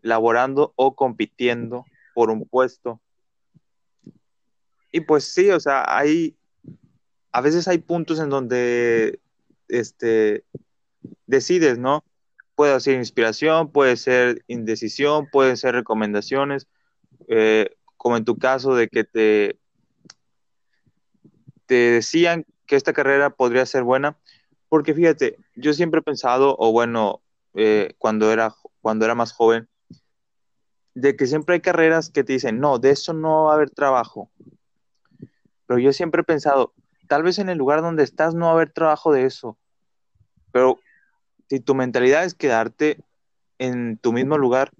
laborando 0.00 0.72
o 0.76 0.96
compitiendo 0.96 1.84
por 2.14 2.30
un 2.30 2.46
puesto. 2.46 3.00
Y 4.90 5.00
pues 5.00 5.24
sí, 5.24 5.50
o 5.50 5.60
sea, 5.60 5.84
hay, 5.86 6.36
a 7.30 7.40
veces 7.40 7.68
hay 7.68 7.78
puntos 7.78 8.18
en 8.18 8.28
donde, 8.28 9.20
este, 9.68 10.44
decides, 11.26 11.78
¿no? 11.78 12.04
Puede 12.62 12.78
ser 12.78 12.94
inspiración, 12.94 13.72
puede 13.72 13.96
ser 13.96 14.44
indecisión, 14.46 15.26
pueden 15.32 15.56
ser 15.56 15.74
recomendaciones, 15.74 16.68
eh, 17.26 17.74
como 17.96 18.16
en 18.16 18.24
tu 18.24 18.38
caso 18.38 18.76
de 18.76 18.86
que 18.86 19.02
te, 19.02 19.58
te 21.66 21.74
decían 21.74 22.46
que 22.66 22.76
esta 22.76 22.92
carrera 22.92 23.30
podría 23.30 23.66
ser 23.66 23.82
buena, 23.82 24.16
porque 24.68 24.94
fíjate, 24.94 25.38
yo 25.56 25.72
siempre 25.72 25.98
he 25.98 26.02
pensado, 26.04 26.54
o 26.56 26.70
bueno, 26.70 27.20
eh, 27.54 27.94
cuando, 27.98 28.30
era, 28.30 28.54
cuando 28.80 29.06
era 29.06 29.16
más 29.16 29.32
joven, 29.32 29.68
de 30.94 31.16
que 31.16 31.26
siempre 31.26 31.56
hay 31.56 31.62
carreras 31.62 32.10
que 32.10 32.22
te 32.22 32.34
dicen, 32.34 32.60
no, 32.60 32.78
de 32.78 32.90
eso 32.90 33.12
no 33.12 33.46
va 33.46 33.50
a 33.50 33.54
haber 33.56 33.70
trabajo. 33.70 34.30
Pero 35.66 35.80
yo 35.80 35.92
siempre 35.92 36.20
he 36.20 36.24
pensado, 36.24 36.74
tal 37.08 37.24
vez 37.24 37.40
en 37.40 37.48
el 37.48 37.58
lugar 37.58 37.82
donde 37.82 38.04
estás 38.04 38.36
no 38.36 38.44
va 38.46 38.52
a 38.52 38.54
haber 38.54 38.70
trabajo 38.70 39.12
de 39.12 39.24
eso. 39.24 39.58
Pero 40.52 40.78
si 41.52 41.60
tu 41.60 41.74
mentalidad 41.74 42.24
es 42.24 42.32
quedarte 42.32 43.04
en 43.58 43.98
tu 43.98 44.14
mismo 44.14 44.38
lugar, 44.38 44.72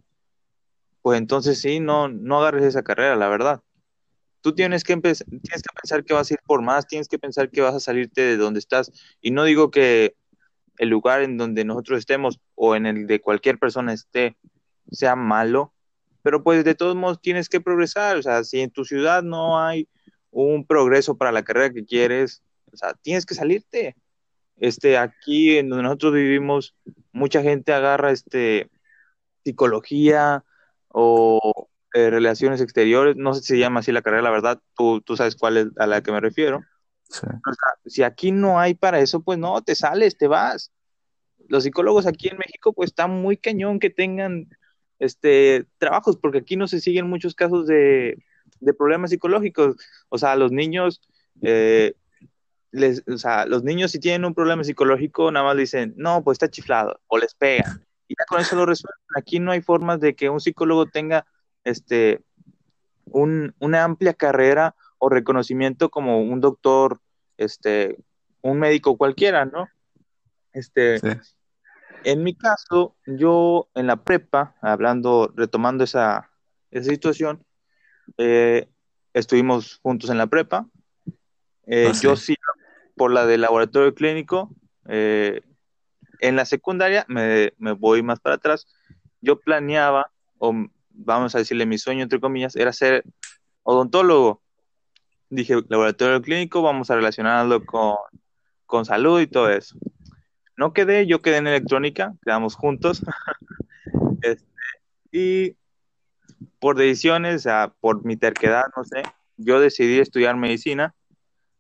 pues 1.02 1.18
entonces 1.18 1.60
sí, 1.60 1.80
no, 1.80 2.08
no 2.08 2.38
agarres 2.38 2.64
esa 2.64 2.82
carrera, 2.82 3.14
la 3.14 3.28
verdad. 3.28 3.60
Tú 4.40 4.54
tienes 4.54 4.82
que, 4.82 4.96
tienes 4.96 5.22
que 5.22 5.74
pensar 5.82 6.02
que 6.02 6.14
vas 6.14 6.30
a 6.30 6.32
ir 6.32 6.40
por 6.46 6.62
más, 6.62 6.86
tienes 6.86 7.08
que 7.08 7.18
pensar 7.18 7.50
que 7.50 7.60
vas 7.60 7.74
a 7.74 7.80
salirte 7.80 8.22
de 8.22 8.38
donde 8.38 8.58
estás. 8.58 8.90
Y 9.20 9.32
no 9.32 9.44
digo 9.44 9.70
que 9.70 10.16
el 10.78 10.88
lugar 10.88 11.20
en 11.20 11.36
donde 11.36 11.66
nosotros 11.66 11.98
estemos 11.98 12.40
o 12.54 12.74
en 12.74 12.86
el 12.86 13.06
de 13.06 13.20
cualquier 13.20 13.58
persona 13.58 13.92
esté 13.92 14.38
sea 14.90 15.14
malo, 15.14 15.74
pero 16.22 16.42
pues 16.42 16.64
de 16.64 16.74
todos 16.74 16.96
modos 16.96 17.20
tienes 17.20 17.50
que 17.50 17.60
progresar. 17.60 18.16
O 18.16 18.22
sea, 18.22 18.44
si 18.44 18.60
en 18.60 18.70
tu 18.70 18.86
ciudad 18.86 19.22
no 19.22 19.60
hay 19.60 19.90
un 20.30 20.66
progreso 20.66 21.18
para 21.18 21.32
la 21.32 21.42
carrera 21.42 21.68
que 21.68 21.84
quieres, 21.84 22.42
o 22.72 22.78
sea, 22.78 22.94
tienes 22.94 23.26
que 23.26 23.34
salirte. 23.34 23.94
Este, 24.62 24.96
aquí 24.96 25.58
en 25.58 25.68
donde 25.68 25.82
nosotros 25.82 26.14
vivimos, 26.14 26.76
mucha 27.10 27.42
gente 27.42 27.72
agarra 27.72 28.12
este, 28.12 28.70
psicología 29.44 30.44
o 30.86 31.68
eh, 31.94 32.10
relaciones 32.10 32.60
exteriores, 32.60 33.16
no 33.16 33.34
sé 33.34 33.40
si 33.40 33.46
se 33.48 33.58
llama 33.58 33.80
así 33.80 33.90
la 33.90 34.02
carrera, 34.02 34.22
la 34.22 34.30
verdad, 34.30 34.60
tú, 34.76 35.00
tú 35.00 35.16
sabes 35.16 35.34
cuál 35.34 35.56
es 35.56 35.66
a 35.78 35.88
la 35.88 36.00
que 36.00 36.12
me 36.12 36.20
refiero. 36.20 36.64
si 37.86 38.04
aquí 38.04 38.30
no 38.30 38.60
hay 38.60 38.74
para 38.74 39.00
eso, 39.00 39.20
pues 39.20 39.36
no, 39.36 39.60
te 39.62 39.74
sales, 39.74 40.16
te 40.16 40.28
vas. 40.28 40.70
Los 41.48 41.64
psicólogos 41.64 42.06
aquí 42.06 42.28
en 42.28 42.38
México, 42.38 42.72
pues 42.72 42.90
está 42.90 43.08
muy 43.08 43.36
cañón 43.36 43.80
que 43.80 43.90
tengan 43.90 44.46
este 45.00 45.66
trabajos, 45.78 46.16
porque 46.18 46.38
aquí 46.38 46.54
no 46.54 46.68
se 46.68 46.80
siguen 46.80 47.10
muchos 47.10 47.34
casos 47.34 47.66
de, 47.66 48.22
de 48.60 48.74
problemas 48.74 49.10
psicológicos. 49.10 49.74
O 50.08 50.18
sea, 50.18 50.36
los 50.36 50.52
niños 50.52 51.00
eh, 51.42 51.96
les, 52.72 53.06
o 53.06 53.18
sea, 53.18 53.46
los 53.46 53.62
niños 53.62 53.92
si 53.92 54.00
tienen 54.00 54.24
un 54.24 54.34
problema 54.34 54.64
psicológico, 54.64 55.30
nada 55.30 55.46
más 55.46 55.56
dicen, 55.56 55.94
no, 55.96 56.24
pues 56.24 56.36
está 56.36 56.48
chiflado, 56.48 57.00
o 57.06 57.18
les 57.18 57.34
pegan. 57.34 57.86
Y 58.08 58.14
ya 58.18 58.24
con 58.26 58.40
eso 58.40 58.56
lo 58.56 58.66
resuelven. 58.66 58.98
Aquí 59.16 59.38
no 59.38 59.52
hay 59.52 59.60
formas 59.60 60.00
de 60.00 60.14
que 60.16 60.28
un 60.28 60.40
psicólogo 60.40 60.86
tenga 60.86 61.26
este, 61.64 62.22
un, 63.04 63.54
una 63.58 63.84
amplia 63.84 64.14
carrera 64.14 64.74
o 64.98 65.08
reconocimiento 65.08 65.90
como 65.90 66.20
un 66.20 66.40
doctor, 66.40 67.00
este, 67.36 67.98
un 68.40 68.58
médico 68.58 68.96
cualquiera, 68.96 69.44
¿no? 69.44 69.68
Este, 70.52 71.00
En 72.04 72.22
mi 72.24 72.34
caso, 72.34 72.96
yo 73.06 73.68
en 73.74 73.86
la 73.86 73.96
prepa, 73.96 74.56
hablando, 74.60 75.32
retomando 75.36 75.84
esa, 75.84 76.30
esa 76.70 76.90
situación, 76.90 77.44
eh, 78.18 78.68
estuvimos 79.12 79.78
juntos 79.82 80.10
en 80.10 80.18
la 80.18 80.26
prepa. 80.26 80.66
Eh, 81.66 81.92
ah, 81.92 81.98
yo 82.00 82.16
sí 82.16 82.34
por 82.96 83.12
la 83.12 83.26
del 83.26 83.42
laboratorio 83.42 83.94
clínico. 83.94 84.54
Eh, 84.88 85.42
en 86.20 86.36
la 86.36 86.44
secundaria 86.44 87.04
me, 87.08 87.52
voy 87.78 88.02
más 88.02 88.20
para 88.20 88.36
atrás. 88.36 88.66
yo 89.20 89.40
planeaba, 89.40 90.10
o 90.38 90.54
vamos 90.90 91.34
a 91.34 91.38
decirle 91.38 91.66
mi 91.66 91.78
sueño, 91.78 92.02
entre 92.02 92.20
comillas, 92.20 92.56
era 92.56 92.72
ser 92.72 93.04
odontólogo. 93.62 94.42
Dije, 95.30 95.56
laboratorio 95.68 96.20
clínico, 96.20 96.62
vamos 96.62 96.90
a 96.90 96.96
relacionarlo 96.96 97.64
con, 97.64 97.96
con 98.66 98.84
salud 98.84 99.20
y 99.20 99.26
todo 99.26 99.50
eso. 99.50 99.76
No 100.56 100.72
quedé, 100.72 101.06
yo 101.06 101.22
quedé 101.22 101.38
en 101.38 101.46
electrónica, 101.46 102.14
quedamos 102.24 102.54
juntos. 102.54 103.02
este, 104.22 104.46
y 105.10 105.56
por 106.58 106.76
decisiones, 106.76 107.46
por 107.80 108.04
mi 108.04 108.16
terquedad, 108.16 108.64
no 108.76 108.84
sé, 108.84 109.02
yo 109.36 109.60
decidí 109.60 109.98
estudiar 109.98 110.36
medicina, 110.36 110.94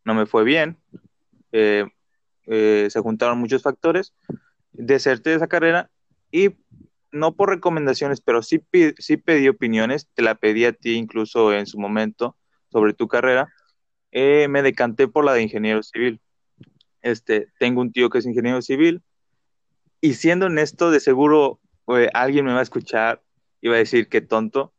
no 0.04 0.14
me 0.14 0.26
fue 0.26 0.44
bien, 0.44 0.78
eh, 1.52 1.86
eh, 2.46 2.88
se 2.90 3.00
juntaron 3.00 3.38
muchos 3.38 3.62
factores, 3.62 4.14
deserté 4.72 5.30
de 5.30 5.36
esa 5.36 5.48
carrera 5.48 5.90
y 6.30 6.56
no 7.12 7.36
por 7.36 7.50
recomendaciones, 7.50 8.20
pero 8.20 8.42
sí, 8.42 8.64
sí 8.98 9.16
pedí 9.18 9.48
opiniones, 9.48 10.08
te 10.14 10.22
la 10.22 10.34
pedí 10.34 10.64
a 10.64 10.72
ti 10.72 10.94
incluso 10.94 11.52
en 11.52 11.66
su 11.66 11.78
momento 11.78 12.36
sobre 12.70 12.94
tu 12.94 13.06
carrera, 13.06 13.52
eh, 14.10 14.48
me 14.48 14.62
decanté 14.62 15.08
por 15.08 15.24
la 15.24 15.34
de 15.34 15.42
ingeniero 15.42 15.82
civil. 15.82 16.20
Este, 17.02 17.48
tengo 17.58 17.80
un 17.80 17.92
tío 17.92 18.08
que 18.10 18.18
es 18.18 18.26
ingeniero 18.26 18.62
civil 18.62 19.02
y 20.00 20.14
siendo 20.14 20.46
honesto, 20.46 20.90
de 20.90 21.00
seguro 21.00 21.60
alguien 22.14 22.46
me 22.46 22.52
va 22.52 22.60
a 22.60 22.62
escuchar 22.62 23.22
y 23.60 23.68
va 23.68 23.76
a 23.76 23.78
decir 23.78 24.08
que 24.08 24.20
tonto. 24.20 24.72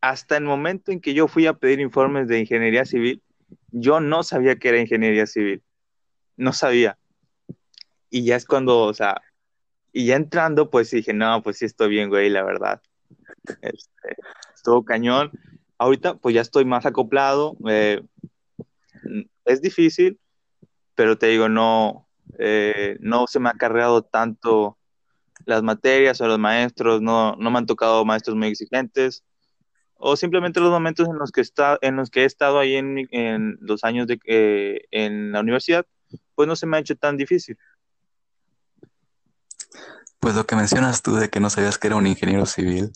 Hasta 0.00 0.36
el 0.36 0.44
momento 0.44 0.92
en 0.92 1.00
que 1.00 1.12
yo 1.12 1.28
fui 1.28 1.46
a 1.46 1.54
pedir 1.54 1.80
informes 1.80 2.26
de 2.26 2.40
ingeniería 2.40 2.84
civil, 2.84 3.22
yo 3.70 4.00
no 4.00 4.22
sabía 4.22 4.56
que 4.56 4.70
era 4.70 4.80
ingeniería 4.80 5.26
civil. 5.26 5.62
No 6.40 6.52
sabía. 6.54 6.98
Y 8.08 8.24
ya 8.24 8.36
es 8.36 8.46
cuando, 8.46 8.80
o 8.84 8.94
sea, 8.94 9.20
y 9.92 10.06
ya 10.06 10.16
entrando, 10.16 10.70
pues 10.70 10.90
dije, 10.90 11.12
no, 11.12 11.42
pues 11.42 11.58
sí 11.58 11.66
estoy 11.66 11.90
bien, 11.90 12.08
güey, 12.08 12.30
la 12.30 12.42
verdad. 12.42 12.80
Este, 13.60 14.16
estuvo 14.54 14.84
cañón. 14.84 15.30
Ahorita, 15.78 16.14
pues 16.14 16.34
ya 16.34 16.40
estoy 16.40 16.64
más 16.64 16.86
acoplado. 16.86 17.56
Eh, 17.68 18.02
es 19.44 19.60
difícil, 19.60 20.18
pero 20.94 21.18
te 21.18 21.26
digo, 21.26 21.48
no, 21.48 22.08
eh, 22.38 22.96
no 23.00 23.26
se 23.26 23.38
me 23.38 23.50
ha 23.50 23.52
cargado 23.52 24.02
tanto 24.02 24.78
las 25.44 25.62
materias 25.62 26.20
o 26.20 26.26
los 26.26 26.38
maestros, 26.38 27.02
no, 27.02 27.36
no 27.36 27.50
me 27.50 27.58
han 27.58 27.66
tocado 27.66 28.04
maestros 28.04 28.36
muy 28.36 28.48
exigentes, 28.48 29.24
o 29.94 30.16
simplemente 30.16 30.60
los 30.60 30.70
momentos 30.70 31.08
en 31.08 31.18
los 31.18 31.32
que, 31.32 31.40
está, 31.40 31.78
en 31.82 31.96
los 31.96 32.10
que 32.10 32.22
he 32.22 32.24
estado 32.24 32.58
ahí 32.58 32.76
en, 32.76 33.08
en 33.10 33.58
los 33.60 33.84
años 33.84 34.06
de, 34.06 34.18
eh, 34.26 34.86
en 34.90 35.32
la 35.32 35.40
universidad, 35.40 35.86
pues 36.34 36.48
no 36.48 36.56
se 36.56 36.66
me 36.66 36.76
ha 36.76 36.80
hecho 36.80 36.96
tan 36.96 37.16
difícil. 37.16 37.58
Pues 40.18 40.34
lo 40.34 40.46
que 40.46 40.56
mencionas 40.56 41.02
tú 41.02 41.14
de 41.16 41.30
que 41.30 41.40
no 41.40 41.50
sabías 41.50 41.78
que 41.78 41.86
era 41.86 41.96
un 41.96 42.06
ingeniero 42.06 42.46
civil, 42.46 42.92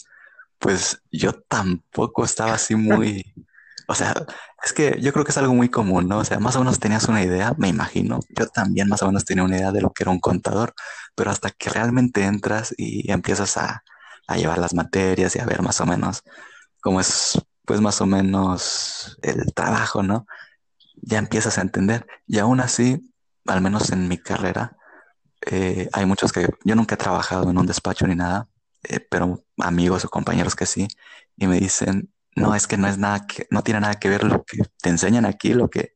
pues 0.59 1.03
yo 1.11 1.33
tampoco 1.33 2.25
estaba 2.25 2.55
así 2.55 2.75
muy... 2.75 3.35
O 3.87 3.95
sea, 3.95 4.15
es 4.65 4.73
que 4.73 4.99
yo 5.01 5.13
creo 5.13 5.25
que 5.25 5.31
es 5.31 5.39
algo 5.39 5.55
muy 5.55 5.69
común, 5.69 6.09
¿no? 6.09 6.19
O 6.19 6.25
sea, 6.25 6.39
más 6.39 6.57
o 6.57 6.61
menos 6.61 6.81
tenías 6.81 7.05
una 7.05 7.23
idea, 7.23 7.55
me 7.59 7.69
imagino. 7.69 8.21
Yo 8.31 8.47
también 8.49 8.89
más 8.89 9.03
o 9.03 9.07
menos 9.07 9.25
tenía 9.27 9.45
una 9.45 9.59
idea 9.59 9.73
de 9.73 9.83
lo 9.83 9.91
que 9.91 10.05
era 10.05 10.11
un 10.11 10.21
contador, 10.21 10.75
pero 11.15 11.31
hasta 11.31 11.51
que 11.51 11.69
realmente 11.69 12.25
entras 12.25 12.75
y 12.79 13.11
empiezas 13.13 13.59
a, 13.59 13.85
a 14.27 14.37
llevar 14.37 14.59
las 14.59 14.75
materias 14.75 15.37
y 15.37 15.41
a 15.41 15.45
ver 15.45 15.63
más 15.63 15.81
o 15.81 15.87
menos 15.87 16.23
cómo 16.81 17.01
es, 17.01 17.39
pues 17.65 17.81
más 17.81 18.01
o 18.01 18.07
menos 18.07 19.19
el 19.23 19.53
trabajo, 19.53 20.03
¿no? 20.03 20.27
Ya 21.07 21.19
empiezas 21.19 21.59
a 21.59 21.63
entender. 21.63 22.07
Y 22.27 22.39
aún 22.39 22.61
así, 22.61 23.13
al 23.47 23.61
menos 23.61 23.91
en 23.91 24.09
mi 24.09 24.19
carrera, 24.19 24.77
eh, 25.47 25.89
hay 25.93 26.07
muchos 26.07 26.33
que 26.33 26.49
yo 26.65 26.75
nunca 26.75 26.95
he 26.95 26.99
trabajado 26.99 27.51
en 27.51 27.59
un 27.59 27.67
despacho 27.67 28.07
ni 28.07 28.15
nada, 28.15 28.49
eh, 28.85 29.01
pero 29.01 29.45
amigos 29.59 30.05
o 30.05 30.09
compañeros 30.09 30.55
que 30.57 30.67
sí, 30.67 30.89
y 31.37 31.47
me 31.47 31.61
dicen, 31.61 32.13
no, 32.37 32.55
es 32.55 32.67
que 32.67 32.77
no 32.77 32.89
es 32.89 32.99
nada 32.99 33.27
que, 33.27 33.47
no 33.51 33.63
tiene 33.63 33.81
nada 33.81 33.95
que 33.95 34.09
ver 34.09 34.25
lo 34.25 34.45
que 34.45 34.63
te 34.81 34.89
enseñan 34.89 35.27
aquí, 35.27 35.53
lo 35.55 35.69
que, 35.69 35.95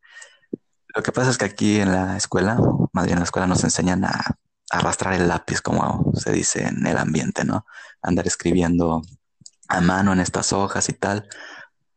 lo 0.95 1.03
que 1.03 1.13
pasa 1.13 1.31
es 1.31 1.39
que 1.39 1.47
aquí 1.47 1.81
en 1.81 1.93
la 1.93 2.17
escuela, 2.17 2.59
más 2.93 3.09
en 3.09 3.19
la 3.19 3.25
escuela 3.25 3.47
nos 3.47 3.65
enseñan 3.65 4.05
a, 4.05 4.39
arrastrar 4.71 5.15
el 5.15 5.29
lápiz, 5.29 5.61
como 5.61 6.13
se 6.15 6.33
dice 6.33 6.67
en 6.67 6.87
el 6.87 6.99
ambiente, 6.99 7.45
¿no? 7.45 7.65
Andar 8.03 8.27
escribiendo 8.27 9.03
a 9.69 9.81
mano 9.81 10.13
en 10.13 10.21
estas 10.21 10.53
hojas 10.53 10.89
y 10.89 10.93
tal, 10.93 11.29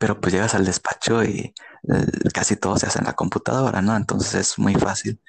pero 0.01 0.19
pues 0.19 0.33
llegas 0.33 0.55
al 0.55 0.65
despacho 0.65 1.23
y 1.23 1.53
eh, 1.93 2.05
casi 2.33 2.55
todo 2.55 2.75
se 2.75 2.87
hace 2.87 2.97
en 2.97 3.05
la 3.05 3.13
computadora, 3.13 3.83
¿no? 3.83 3.95
Entonces 3.95 4.33
es 4.33 4.57
muy 4.57 4.73
fácil 4.73 5.21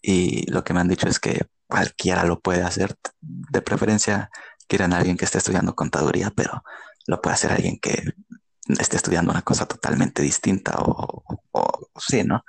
y 0.00 0.50
lo 0.50 0.64
que 0.64 0.72
me 0.72 0.80
han 0.80 0.88
dicho 0.88 1.06
es 1.06 1.20
que 1.20 1.46
cualquiera 1.66 2.24
lo 2.24 2.40
puede 2.40 2.62
hacer, 2.62 2.96
de 3.20 3.60
preferencia 3.60 4.30
quieren 4.66 4.94
a 4.94 4.96
alguien 4.96 5.18
que 5.18 5.26
esté 5.26 5.36
estudiando 5.36 5.74
contaduría, 5.74 6.32
pero 6.34 6.64
lo 7.06 7.20
puede 7.20 7.34
hacer 7.34 7.52
alguien 7.52 7.78
que 7.78 8.02
esté 8.78 8.96
estudiando 8.96 9.30
una 9.30 9.42
cosa 9.42 9.66
totalmente 9.66 10.22
distinta 10.22 10.72
o, 10.78 11.22
sí, 11.98 12.24
¿no? 12.24 12.46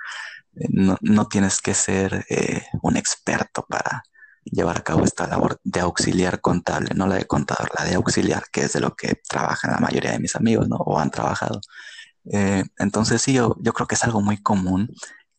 ¿no? 0.70 0.96
No, 1.02 1.28
tienes 1.28 1.60
que 1.60 1.74
ser 1.74 2.24
eh, 2.30 2.64
un 2.80 2.96
experto 2.96 3.66
para 3.68 4.02
llevar 4.50 4.78
a 4.78 4.84
cabo 4.84 5.04
esta 5.04 5.26
labor 5.26 5.60
de 5.64 5.80
auxiliar 5.80 6.40
contable, 6.40 6.94
no 6.94 7.06
la 7.06 7.16
de 7.16 7.26
contador, 7.26 7.70
la 7.78 7.84
de 7.84 7.94
auxiliar, 7.94 8.44
que 8.52 8.62
es 8.62 8.72
de 8.72 8.80
lo 8.80 8.94
que 8.94 9.20
trabajan 9.28 9.72
la 9.72 9.78
mayoría 9.78 10.12
de 10.12 10.20
mis 10.20 10.36
amigos, 10.36 10.68
¿no? 10.68 10.76
O 10.76 10.98
han 10.98 11.10
trabajado. 11.10 11.60
Eh, 12.32 12.64
entonces 12.78 13.22
sí, 13.22 13.32
yo, 13.34 13.56
yo 13.60 13.72
creo 13.72 13.86
que 13.86 13.94
es 13.94 14.04
algo 14.04 14.20
muy 14.20 14.42
común 14.42 14.88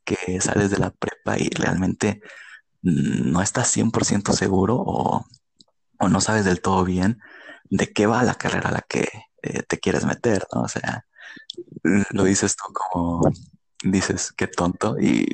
que 0.06 0.40
sales 0.42 0.72
de 0.72 0.78
la 0.78 0.92
prepa 0.92 1.38
y 1.38 1.50
realmente 1.50 2.22
no 2.82 3.42
estás 3.42 3.76
100% 3.76 4.34
seguro 4.34 4.76
o, 4.78 5.26
o, 6.00 6.10
no 6.10 6.22
sabes 6.22 6.46
del 6.46 6.62
todo 6.62 6.86
bien 6.86 7.20
de 7.70 7.92
qué 7.92 8.06
va 8.06 8.24
la 8.24 8.36
carrera 8.36 8.70
a 8.70 8.74
la 8.74 8.82
que 8.88 9.10
eh, 9.42 9.64
te 9.64 9.80
quieres 9.80 10.06
meter, 10.06 10.48
¿no? 10.54 10.62
O 10.62 10.68
sea, 10.68 11.06
lo 12.12 12.24
dices 12.24 12.56
tú 12.56 12.72
como 12.74 13.22
dices, 13.84 14.32
qué 14.32 14.48
tonto 14.48 14.98
y 15.00 15.28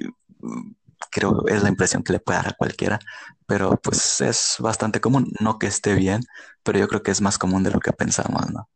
creo 1.11 1.47
es 1.47 1.63
la 1.63 1.69
impresión 1.69 2.03
que 2.03 2.13
le 2.13 2.19
puede 2.19 2.37
dar 2.37 2.49
a 2.49 2.55
cualquiera, 2.57 2.99
pero 3.45 3.79
pues 3.81 4.21
es 4.21 4.57
bastante 4.59 4.99
común, 4.99 5.31
no 5.39 5.59
que 5.59 5.67
esté 5.67 5.95
bien, 5.95 6.21
pero 6.63 6.79
yo 6.79 6.87
creo 6.87 7.03
que 7.03 7.11
es 7.11 7.21
más 7.21 7.37
común 7.37 7.63
de 7.63 7.71
lo 7.71 7.79
que 7.79 7.91
pensamos, 7.91 8.51
¿no? 8.51 8.69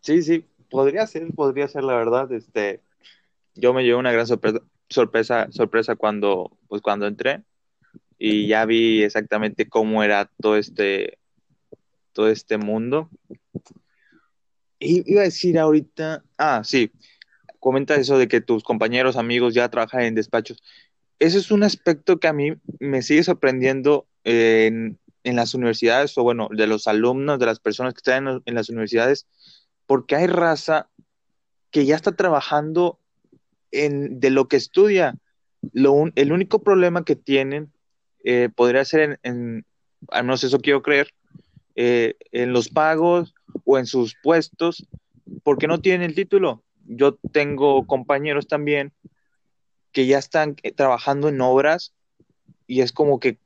Sí, 0.00 0.22
sí, 0.22 0.46
podría 0.70 1.06
ser, 1.06 1.32
podría 1.34 1.68
ser 1.68 1.84
la 1.84 1.94
verdad, 1.94 2.30
este, 2.32 2.80
yo 3.54 3.72
me 3.72 3.82
llevé 3.82 3.96
una 3.96 4.12
gran 4.12 4.26
sorpresa, 4.26 4.60
sorpresa, 4.88 5.48
sorpresa 5.50 5.96
cuando, 5.96 6.56
pues 6.68 6.82
cuando 6.82 7.06
entré 7.06 7.44
y 8.18 8.46
ya 8.48 8.66
vi 8.66 9.02
exactamente 9.02 9.68
cómo 9.68 10.02
era 10.02 10.30
todo 10.40 10.56
este, 10.56 11.18
todo 12.12 12.28
este 12.28 12.58
mundo. 12.58 13.08
Y 14.78 15.10
iba 15.10 15.22
a 15.22 15.24
decir 15.24 15.58
ahorita, 15.58 16.22
ah, 16.36 16.62
sí, 16.64 16.90
comenta 17.60 17.94
eso 17.94 18.18
de 18.18 18.26
que 18.26 18.40
tus 18.40 18.64
compañeros, 18.64 19.16
amigos 19.16 19.54
ya 19.54 19.68
trabajan 19.68 20.02
en 20.02 20.14
despachos. 20.14 20.62
Ese 21.18 21.38
es 21.38 21.50
un 21.50 21.62
aspecto 21.62 22.18
que 22.18 22.28
a 22.28 22.32
mí 22.32 22.54
me 22.80 23.02
sigue 23.02 23.22
sorprendiendo 23.22 24.06
en, 24.24 24.98
en 25.22 25.36
las 25.36 25.54
universidades, 25.54 26.16
o 26.18 26.22
bueno, 26.22 26.48
de 26.50 26.66
los 26.66 26.86
alumnos, 26.86 27.38
de 27.38 27.46
las 27.46 27.60
personas 27.60 27.94
que 27.94 27.98
están 27.98 28.26
en, 28.26 28.42
en 28.46 28.54
las 28.54 28.70
universidades, 28.70 29.26
porque 29.86 30.16
hay 30.16 30.26
raza 30.26 30.88
que 31.70 31.84
ya 31.84 31.94
está 31.94 32.12
trabajando 32.12 32.98
en, 33.70 34.18
de 34.18 34.30
lo 34.30 34.48
que 34.48 34.56
estudia. 34.56 35.16
Lo 35.72 36.06
el 36.14 36.32
único 36.32 36.62
problema 36.62 37.04
que 37.04 37.16
tienen 37.16 37.70
eh, 38.24 38.48
podría 38.54 38.84
ser 38.84 39.20
en, 39.22 39.64
al 40.08 40.24
menos 40.24 40.42
eso 40.42 40.60
quiero 40.60 40.82
creer, 40.82 41.12
eh, 41.76 42.14
en 42.32 42.52
los 42.52 42.68
pagos 42.68 43.34
o 43.64 43.78
en 43.78 43.86
sus 43.86 44.16
puestos, 44.22 44.86
porque 45.42 45.66
no 45.66 45.80
tienen 45.80 46.02
el 46.02 46.14
título. 46.14 46.62
Yo 46.92 47.16
tengo 47.32 47.86
compañeros 47.86 48.48
también 48.48 48.92
que 49.92 50.06
ya 50.06 50.18
están 50.18 50.56
eh, 50.62 50.72
trabajando 50.72 51.28
en 51.28 51.40
obras 51.40 51.94
y 52.66 52.80
es 52.80 52.92
como 52.92 53.20
que, 53.20 53.38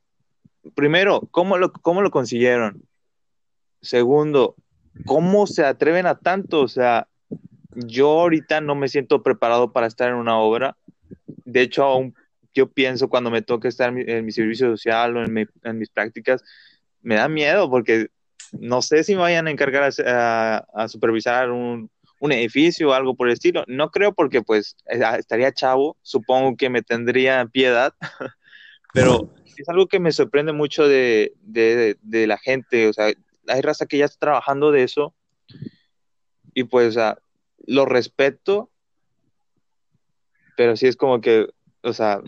primero, 0.73 1.21
¿cómo 1.31 1.57
lo, 1.57 1.71
cómo 1.71 2.01
lo 2.01 2.09
consiguieron? 2.09 2.83
Segundo, 3.81 4.55
¿cómo 5.05 5.45
se 5.45 5.63
atreven 5.63 6.07
a 6.07 6.17
tanto? 6.17 6.61
O 6.61 6.67
sea, 6.67 7.07
yo 7.75 8.21
ahorita 8.21 8.61
no 8.61 8.73
me 8.73 8.87
siento 8.87 9.21
preparado 9.21 9.71
para 9.71 9.87
estar 9.87 10.09
en 10.09 10.15
una 10.15 10.39
obra. 10.39 10.75
De 11.43 11.61
hecho, 11.61 11.83
aún 11.83 12.15
yo 12.53 12.67
pienso 12.67 13.09
cuando 13.09 13.29
me 13.29 13.41
toca 13.41 13.67
estar 13.67 13.95
en 13.95 14.25
mi, 14.25 14.31
servicio 14.31 14.69
social 14.69 15.17
o 15.17 15.23
en, 15.23 15.77
mis 15.77 15.89
prácticas, 15.89 16.43
me 17.01 17.15
da 17.15 17.27
miedo 17.27 17.69
porque 17.69 18.07
no 18.53 18.81
sé 18.81 19.03
si 19.03 19.13
me 19.13 19.21
vayan 19.21 19.47
a 19.47 19.51
encargar 19.51 19.91
a, 20.07 20.87
supervisar 20.87 21.51
un, 21.51 21.91
un, 22.25 22.31
edificio 22.31 22.89
o 22.89 22.93
algo 22.93 23.15
por 23.15 23.27
el 23.27 23.33
estilo. 23.33 23.63
No 23.67 23.91
creo 23.91 24.13
porque 24.13 24.41
pues 24.41 24.75
ah, 25.03 25.17
estaría 25.17 25.53
chavo, 25.53 25.97
supongo 26.01 26.57
que 26.57 26.69
me 26.69 26.81
tendría 26.81 27.45
piedad, 27.45 27.93
pero 28.93 29.33
es 29.57 29.69
algo 29.69 29.87
que 29.87 29.99
me 29.99 30.11
sorprende 30.11 30.51
mucho 30.51 30.87
de, 30.87 31.33
de, 31.41 31.97
de, 32.01 32.27
la 32.27 32.37
gente. 32.37 32.87
O 32.87 32.93
sea, 32.93 33.11
hay 33.47 33.61
raza 33.61 33.85
que 33.85 33.97
ya 33.97 34.05
está 34.05 34.19
trabajando 34.19 34.71
de 34.71 34.83
eso 34.83 35.13
y 36.53 36.63
pues 36.63 36.97
lo 37.67 37.85
respeto, 37.85 38.71
pero 40.57 40.75
sí 40.75 40.87
es 40.87 40.95
como 40.95 41.21
que, 41.21 41.47
o 41.81 41.93
sea, 41.93 42.21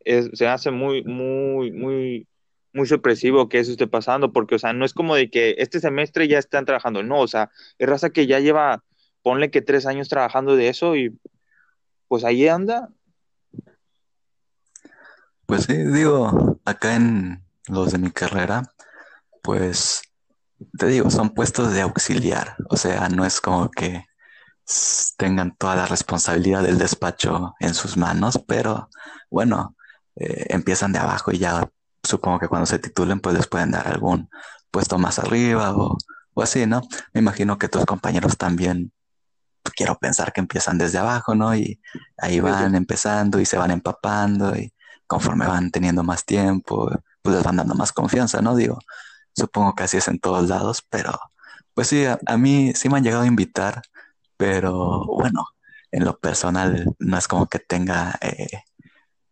es, 0.00 0.30
se 0.34 0.46
hace 0.46 0.70
muy, 0.70 1.04
muy, 1.04 1.70
muy, 1.70 2.26
muy 2.72 2.86
sorpresivo 2.86 3.48
que 3.48 3.58
eso 3.60 3.70
esté 3.70 3.86
pasando, 3.86 4.32
porque, 4.32 4.56
o 4.56 4.58
sea, 4.58 4.72
no 4.72 4.84
es 4.84 4.92
como 4.92 5.14
de 5.14 5.30
que 5.30 5.54
este 5.58 5.80
semestre 5.80 6.28
ya 6.28 6.38
están 6.38 6.64
trabajando, 6.64 7.02
no, 7.02 7.20
o 7.20 7.28
sea, 7.28 7.50
es 7.78 7.88
raza 7.88 8.10
que 8.10 8.26
ya 8.26 8.40
lleva, 8.40 8.82
ponle 9.28 9.50
que 9.50 9.60
tres 9.60 9.84
años 9.84 10.08
trabajando 10.08 10.56
de 10.56 10.70
eso 10.70 10.96
y 10.96 11.20
pues 12.08 12.24
ahí 12.24 12.48
anda. 12.48 12.88
Pues 15.44 15.64
sí, 15.64 15.74
digo, 15.76 16.58
acá 16.64 16.96
en 16.96 17.44
los 17.66 17.92
de 17.92 17.98
mi 17.98 18.10
carrera, 18.10 18.62
pues 19.42 20.00
te 20.78 20.86
digo, 20.86 21.10
son 21.10 21.34
puestos 21.34 21.74
de 21.74 21.82
auxiliar, 21.82 22.56
o 22.70 22.78
sea, 22.78 23.10
no 23.10 23.26
es 23.26 23.42
como 23.42 23.70
que 23.70 24.06
tengan 25.18 25.54
toda 25.58 25.76
la 25.76 25.84
responsabilidad 25.84 26.62
del 26.62 26.78
despacho 26.78 27.54
en 27.60 27.74
sus 27.74 27.98
manos, 27.98 28.42
pero 28.46 28.88
bueno, 29.30 29.76
eh, 30.16 30.46
empiezan 30.48 30.92
de 30.92 31.00
abajo 31.00 31.32
y 31.32 31.38
ya 31.38 31.68
supongo 32.02 32.38
que 32.38 32.48
cuando 32.48 32.64
se 32.64 32.78
titulen 32.78 33.20
pues 33.20 33.36
les 33.36 33.46
pueden 33.46 33.72
dar 33.72 33.88
algún 33.88 34.30
puesto 34.70 34.96
más 34.96 35.18
arriba 35.18 35.76
o, 35.76 35.98
o 36.32 36.42
así, 36.42 36.64
¿no? 36.64 36.80
Me 37.12 37.20
imagino 37.20 37.58
que 37.58 37.68
tus 37.68 37.84
compañeros 37.84 38.38
también, 38.38 38.90
quiero 39.70 39.96
pensar 39.98 40.32
que 40.32 40.40
empiezan 40.40 40.78
desde 40.78 40.98
abajo, 40.98 41.34
¿no? 41.34 41.54
Y 41.54 41.80
ahí 42.16 42.40
van 42.40 42.74
empezando 42.74 43.40
y 43.40 43.46
se 43.46 43.58
van 43.58 43.70
empapando 43.70 44.56
y 44.56 44.72
conforme 45.06 45.46
van 45.46 45.70
teniendo 45.70 46.02
más 46.02 46.24
tiempo, 46.24 46.90
pues 47.22 47.36
les 47.36 47.44
van 47.44 47.56
dando 47.56 47.74
más 47.74 47.92
confianza, 47.92 48.40
¿no? 48.42 48.54
Digo, 48.56 48.78
supongo 49.34 49.74
que 49.74 49.84
así 49.84 49.96
es 49.96 50.08
en 50.08 50.18
todos 50.20 50.48
lados, 50.48 50.82
pero 50.88 51.18
pues 51.74 51.88
sí, 51.88 52.04
a, 52.04 52.36
mí 52.36 52.72
sí 52.74 52.88
me 52.88 52.98
han 52.98 53.04
llegado 53.04 53.22
a 53.22 53.26
invitar, 53.26 53.82
pero 54.36 55.04
bueno, 55.06 55.46
en 55.90 56.04
lo 56.04 56.18
personal 56.18 56.94
no 56.98 57.18
es 57.18 57.28
como 57.28 57.48
que 57.48 57.58
tenga 57.58 58.18
eh, 58.20 58.64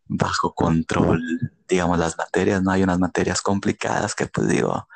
bajo 0.06 0.54
control, 0.54 1.22
digamos, 1.68 1.98
las 1.98 2.16
materias, 2.16 2.62
¿no? 2.62 2.70
Hay 2.70 2.82
unas 2.82 2.98
materias 2.98 3.42
complicadas 3.42 4.14
que 4.14 4.26
pues 4.26 4.48
digo, 4.48 4.88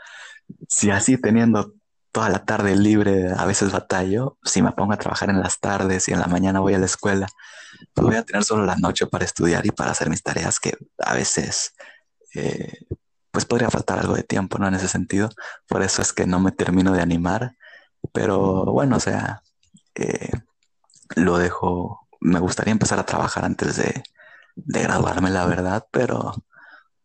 si 0.69 0.91
así 0.91 1.19
teniendo 1.19 1.75
toda 2.13 2.29
la 2.29 2.45
tarde 2.45 2.77
libre, 2.77 3.33
a 3.37 3.45
veces 3.45 3.73
batallo, 3.73 4.39
si 4.45 4.63
me 4.63 4.73
pongo 4.73 4.93
a 4.93 4.97
trabajar 4.99 5.31
en 5.31 5.41
las 5.41 5.61
tardes 5.61 6.09
y 6.09 6.13
en 6.13 6.21
la 6.21 6.27
mañana 6.27 6.61
voy 6.61 6.75
a 6.75 6.79
la 6.79 6.87
escuela, 6.87 7.27
pues 7.95 8.07
voy 8.07 8.17
a 8.17 8.25
tener 8.25 8.45
solo 8.45 8.65
la 8.65 8.77
noche 8.77 9.07
para 9.07 9.25
estudiar 9.25 9.65
y 9.67 9.71
para 9.71 9.93
hacer 9.93 10.11
mis 10.11 10.23
tareas 10.23 10.59
que 10.59 10.77
a 10.99 11.15
veces 11.15 11.75
eh, 12.35 12.87
pues 13.31 13.45
podría 13.45 13.71
faltar 13.71 13.99
algo 13.99 14.15
de 14.15 14.25
tiempo, 14.25 14.59
¿no? 14.59 14.67
En 14.67 14.75
ese 14.75 14.89
sentido, 14.89 15.31
por 15.69 15.83
eso 15.83 16.03
es 16.03 16.13
que 16.13 16.27
no 16.27 16.41
me 16.41 16.53
termino 16.53 16.93
de 16.93 17.03
animar, 17.03 17.57
pero 18.13 18.65
bueno, 18.67 18.97
o 18.97 19.01
sea, 19.01 19.43
eh, 19.95 20.31
lo 21.17 21.39
dejo, 21.39 22.09
me 22.21 22.41
gustaría 22.41 22.73
empezar 22.73 22.99
a 22.99 23.07
trabajar 23.07 23.45
antes 23.45 23.77
de, 23.77 24.03
de 24.57 24.83
graduarme, 24.83 25.31
la 25.31 25.47
verdad, 25.47 25.87
pero 25.93 26.35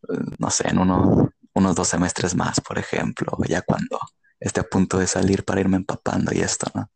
eh, 0.09 0.17
no 0.39 0.49
sé, 0.49 0.69
en 0.69 0.79
uno, 0.79 1.29
unos 1.53 1.75
dos 1.75 1.87
semestres 1.87 2.35
más, 2.35 2.59
por 2.61 2.79
ejemplo, 2.79 3.37
ya 3.47 3.61
cuando 3.61 3.99
esté 4.39 4.59
a 4.59 4.63
punto 4.63 4.99
de 4.99 5.07
salir 5.07 5.43
para 5.43 5.61
irme 5.61 5.77
empapando 5.77 6.31
y 6.33 6.39
esto, 6.39 6.67
¿no? 6.73 6.89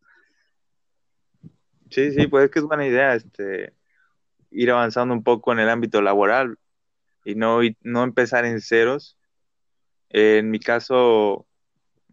Sí, 1.90 2.12
sí, 2.12 2.26
pues 2.28 2.44
es 2.44 2.50
que 2.50 2.60
es 2.60 2.64
buena 2.64 2.86
idea 2.86 3.14
este, 3.14 3.74
ir 4.50 4.70
avanzando 4.70 5.12
un 5.12 5.24
poco 5.24 5.52
en 5.52 5.58
el 5.58 5.68
ámbito 5.68 6.00
laboral 6.02 6.56
y 7.24 7.34
no, 7.34 7.60
no 7.82 8.04
empezar 8.04 8.44
en 8.44 8.60
ceros. 8.60 9.16
en 10.08 10.50
mi 10.50 10.60
caso, 10.60 11.46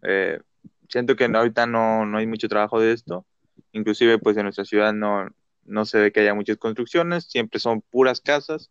eh, 0.02 0.40
siento 0.88 1.16
que 1.16 1.24
ahorita 1.24 1.66
no, 1.66 2.06
no 2.06 2.18
hay 2.18 2.26
mucho 2.26 2.48
trabajo 2.48 2.80
de 2.80 2.92
esto. 2.92 3.26
Inclusive, 3.72 4.18
pues 4.18 4.36
en 4.36 4.44
nuestra 4.44 4.64
ciudad 4.64 4.92
no, 4.92 5.28
no 5.64 5.84
se 5.84 5.98
ve 5.98 6.12
que 6.12 6.20
haya 6.20 6.34
muchas 6.34 6.56
construcciones, 6.56 7.24
siempre 7.24 7.60
son 7.60 7.80
puras 7.82 8.20
casas. 8.20 8.70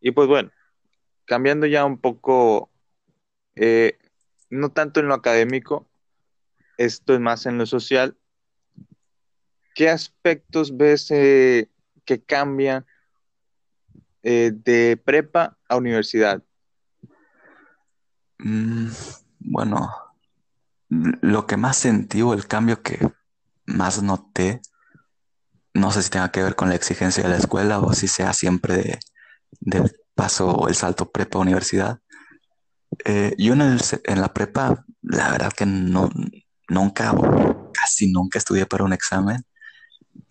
Y 0.00 0.12
pues 0.12 0.28
bueno, 0.28 0.50
cambiando 1.24 1.66
ya 1.66 1.84
un 1.84 1.98
poco, 1.98 2.70
eh, 3.56 3.98
no 4.50 4.70
tanto 4.70 5.00
en 5.00 5.08
lo 5.08 5.14
académico, 5.14 5.88
esto 6.76 7.14
es 7.14 7.20
más 7.20 7.46
en 7.46 7.58
lo 7.58 7.66
social. 7.66 8.16
¿Qué 9.74 9.88
aspectos 9.90 10.76
ves 10.76 11.10
eh, 11.10 11.70
que 12.04 12.22
cambian 12.22 12.86
eh, 14.22 14.52
de 14.54 14.96
prepa 14.96 15.58
a 15.68 15.76
universidad? 15.76 16.42
Mm, 18.38 18.88
bueno, 19.38 19.90
lo 20.88 21.46
que 21.46 21.56
más 21.56 21.76
sentí 21.76 22.22
o 22.22 22.32
el 22.32 22.46
cambio 22.46 22.82
que 22.82 22.98
más 23.66 24.02
noté 24.02 24.60
no 25.76 25.90
sé 25.90 26.02
si 26.02 26.10
tenga 26.10 26.30
que 26.30 26.42
ver 26.42 26.56
con 26.56 26.68
la 26.68 26.74
exigencia 26.74 27.22
de 27.22 27.28
la 27.28 27.36
escuela 27.36 27.78
o 27.80 27.92
si 27.92 28.08
sea 28.08 28.32
siempre 28.32 28.76
de, 28.76 28.98
del 29.60 29.92
paso 30.14 30.50
o 30.50 30.68
el 30.68 30.74
salto 30.74 31.10
prepa 31.10 31.38
universidad. 31.38 32.00
Eh, 33.04 33.34
yo 33.38 33.54
en, 33.54 34.20
la 34.20 34.32
prepa, 34.32 34.84
la 35.02 35.30
verdad 35.30 35.52
que 35.52 35.66
no, 35.66 36.10
nunca 36.68 37.14
casi 37.72 38.10
nunca 38.10 38.38
estudié 38.38 38.66
para 38.66 38.84
un 38.84 38.92
examen 38.92 39.44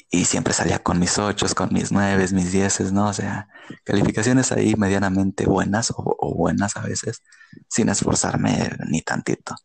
y 0.09 0.25
siempre 0.25 0.53
salía 0.53 0.79
con 0.79 0.99
mis 0.99 1.17
ocho, 1.17 1.45
con 1.55 1.73
mis 1.73 1.91
nueve, 1.91 2.25
mis 2.31 2.51
dieces, 2.51 2.91
¿no? 2.91 3.09
O 3.09 3.13
sea, 3.13 3.47
calificaciones 3.83 4.51
ahí 4.51 4.75
medianamente 4.75 5.45
buenas 5.45 5.91
o, 5.91 5.95
o, 5.97 6.35
buenas 6.35 6.77
a 6.77 6.81
veces, 6.81 7.21
sin 7.69 7.89
esforzarme 7.89 8.69
ni 8.89 9.01
tantito. 9.01 9.55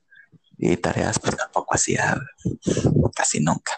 Y 0.59 0.77
tareas 0.77 1.19
pues 1.19 1.37
tampoco 1.37 1.75
hacía 1.75 2.21
casi 3.15 3.41
nunca. 3.41 3.73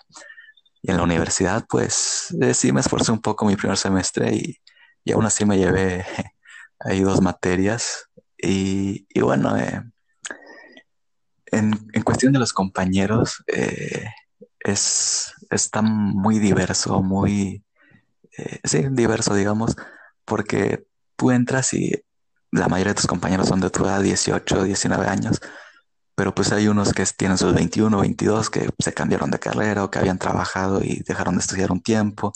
Y 0.82 0.90
en 0.90 0.96
la 0.96 1.04
universidad, 1.04 1.64
pues 1.68 2.34
eh, 2.40 2.54
sí 2.54 2.72
me 2.72 2.80
esforcé 2.80 3.12
un 3.12 3.20
poco 3.20 3.44
mi 3.46 3.54
primer 3.56 3.76
semestre 3.78 4.34
y, 4.34 4.58
y 5.04 5.12
aún 5.12 5.24
así 5.24 5.44
me 5.44 5.58
llevé 5.58 6.04
ahí 6.80 7.00
dos 7.00 7.20
materias. 7.20 8.08
Y, 8.42 9.06
y 9.08 9.20
bueno, 9.20 9.56
eh, 9.56 9.82
en, 11.46 11.78
en, 11.92 12.02
cuestión 12.02 12.32
de 12.32 12.40
los 12.40 12.52
compañeros, 12.52 13.42
eh, 13.46 14.06
es, 14.60 15.32
está 15.50 15.80
muy 15.80 16.38
diverso, 16.38 17.02
muy, 17.02 17.64
sí, 18.64 18.86
diverso, 18.90 19.34
digamos, 19.34 19.76
porque 20.24 20.86
tú 21.16 21.30
entras 21.30 21.72
y 21.72 21.92
la 22.50 22.68
mayoría 22.68 22.92
de 22.92 22.96
tus 22.96 23.06
compañeros 23.06 23.48
son 23.48 23.60
de 23.60 23.70
tu 23.70 23.84
edad, 23.84 24.00
18, 24.00 24.64
19 24.64 25.06
años, 25.06 25.40
pero 26.14 26.34
pues 26.34 26.52
hay 26.52 26.68
unos 26.68 26.92
que 26.92 27.04
tienen 27.16 27.38
sus 27.38 27.54
21, 27.54 27.98
22 27.98 28.50
que 28.50 28.68
se 28.78 28.92
cambiaron 28.92 29.30
de 29.30 29.38
carrera 29.38 29.84
o 29.84 29.90
que 29.90 29.98
habían 29.98 30.18
trabajado 30.18 30.82
y 30.82 31.02
dejaron 31.06 31.36
de 31.36 31.40
estudiar 31.40 31.72
un 31.72 31.80
tiempo. 31.80 32.32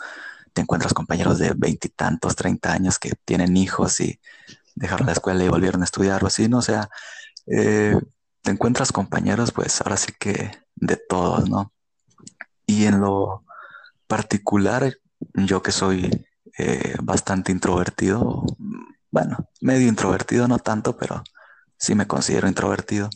Te 0.54 0.62
encuentras 0.62 0.94
compañeros 0.94 1.38
de 1.38 1.52
veintitantos, 1.54 2.34
treinta 2.34 2.72
años 2.72 2.98
que 2.98 3.12
tienen 3.24 3.56
hijos 3.56 4.00
y 4.00 4.18
dejaron 4.76 5.06
la 5.06 5.12
escuela 5.12 5.42
y 5.42 5.48
volvieron 5.48 5.82
a 5.82 5.84
estudiar 5.84 6.22
o 6.22 6.28
así, 6.28 6.48
¿no? 6.48 6.58
O 6.58 6.62
sea, 6.62 6.88
eh, 7.46 7.96
te 8.42 8.50
encuentras 8.52 8.92
compañeros, 8.92 9.50
pues 9.50 9.80
ahora 9.80 9.96
sí 9.96 10.12
que 10.18 10.52
de 10.76 10.96
todos, 10.96 11.50
¿no? 11.50 11.72
Y 12.66 12.84
en 12.84 13.00
lo 13.00 13.44
particular, 14.06 14.94
yo 15.34 15.62
que 15.62 15.72
soy 15.72 16.26
eh, 16.58 16.94
bastante 17.02 17.50
introvertido, 17.50 18.44
bueno, 19.10 19.48
medio 19.60 19.88
introvertido, 19.88 20.46
no 20.46 20.58
tanto, 20.60 20.96
pero 20.96 21.24
sí 21.76 21.96
me 21.96 22.06
considero 22.06 22.46
introvertido 22.46 23.10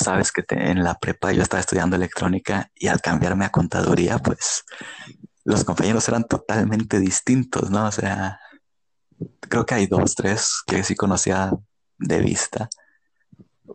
sabes 0.00 0.32
que 0.32 0.44
en 0.50 0.82
la 0.82 0.98
prepa 0.98 1.32
yo 1.32 1.42
estaba 1.42 1.60
estudiando 1.60 1.96
electrónica 1.96 2.70
y 2.74 2.88
al 2.88 3.00
cambiarme 3.00 3.44
a 3.44 3.50
contaduría, 3.50 4.18
pues 4.18 4.64
los 5.44 5.64
compañeros 5.64 6.08
eran 6.08 6.24
totalmente 6.24 6.98
distintos, 6.98 7.70
¿no? 7.70 7.86
O 7.86 7.92
sea, 7.92 8.40
creo 9.40 9.66
que 9.66 9.74
hay 9.74 9.86
dos, 9.86 10.14
tres 10.14 10.62
que 10.66 10.82
sí 10.84 10.94
conocía 10.94 11.50
de 11.98 12.20
vista, 12.20 12.68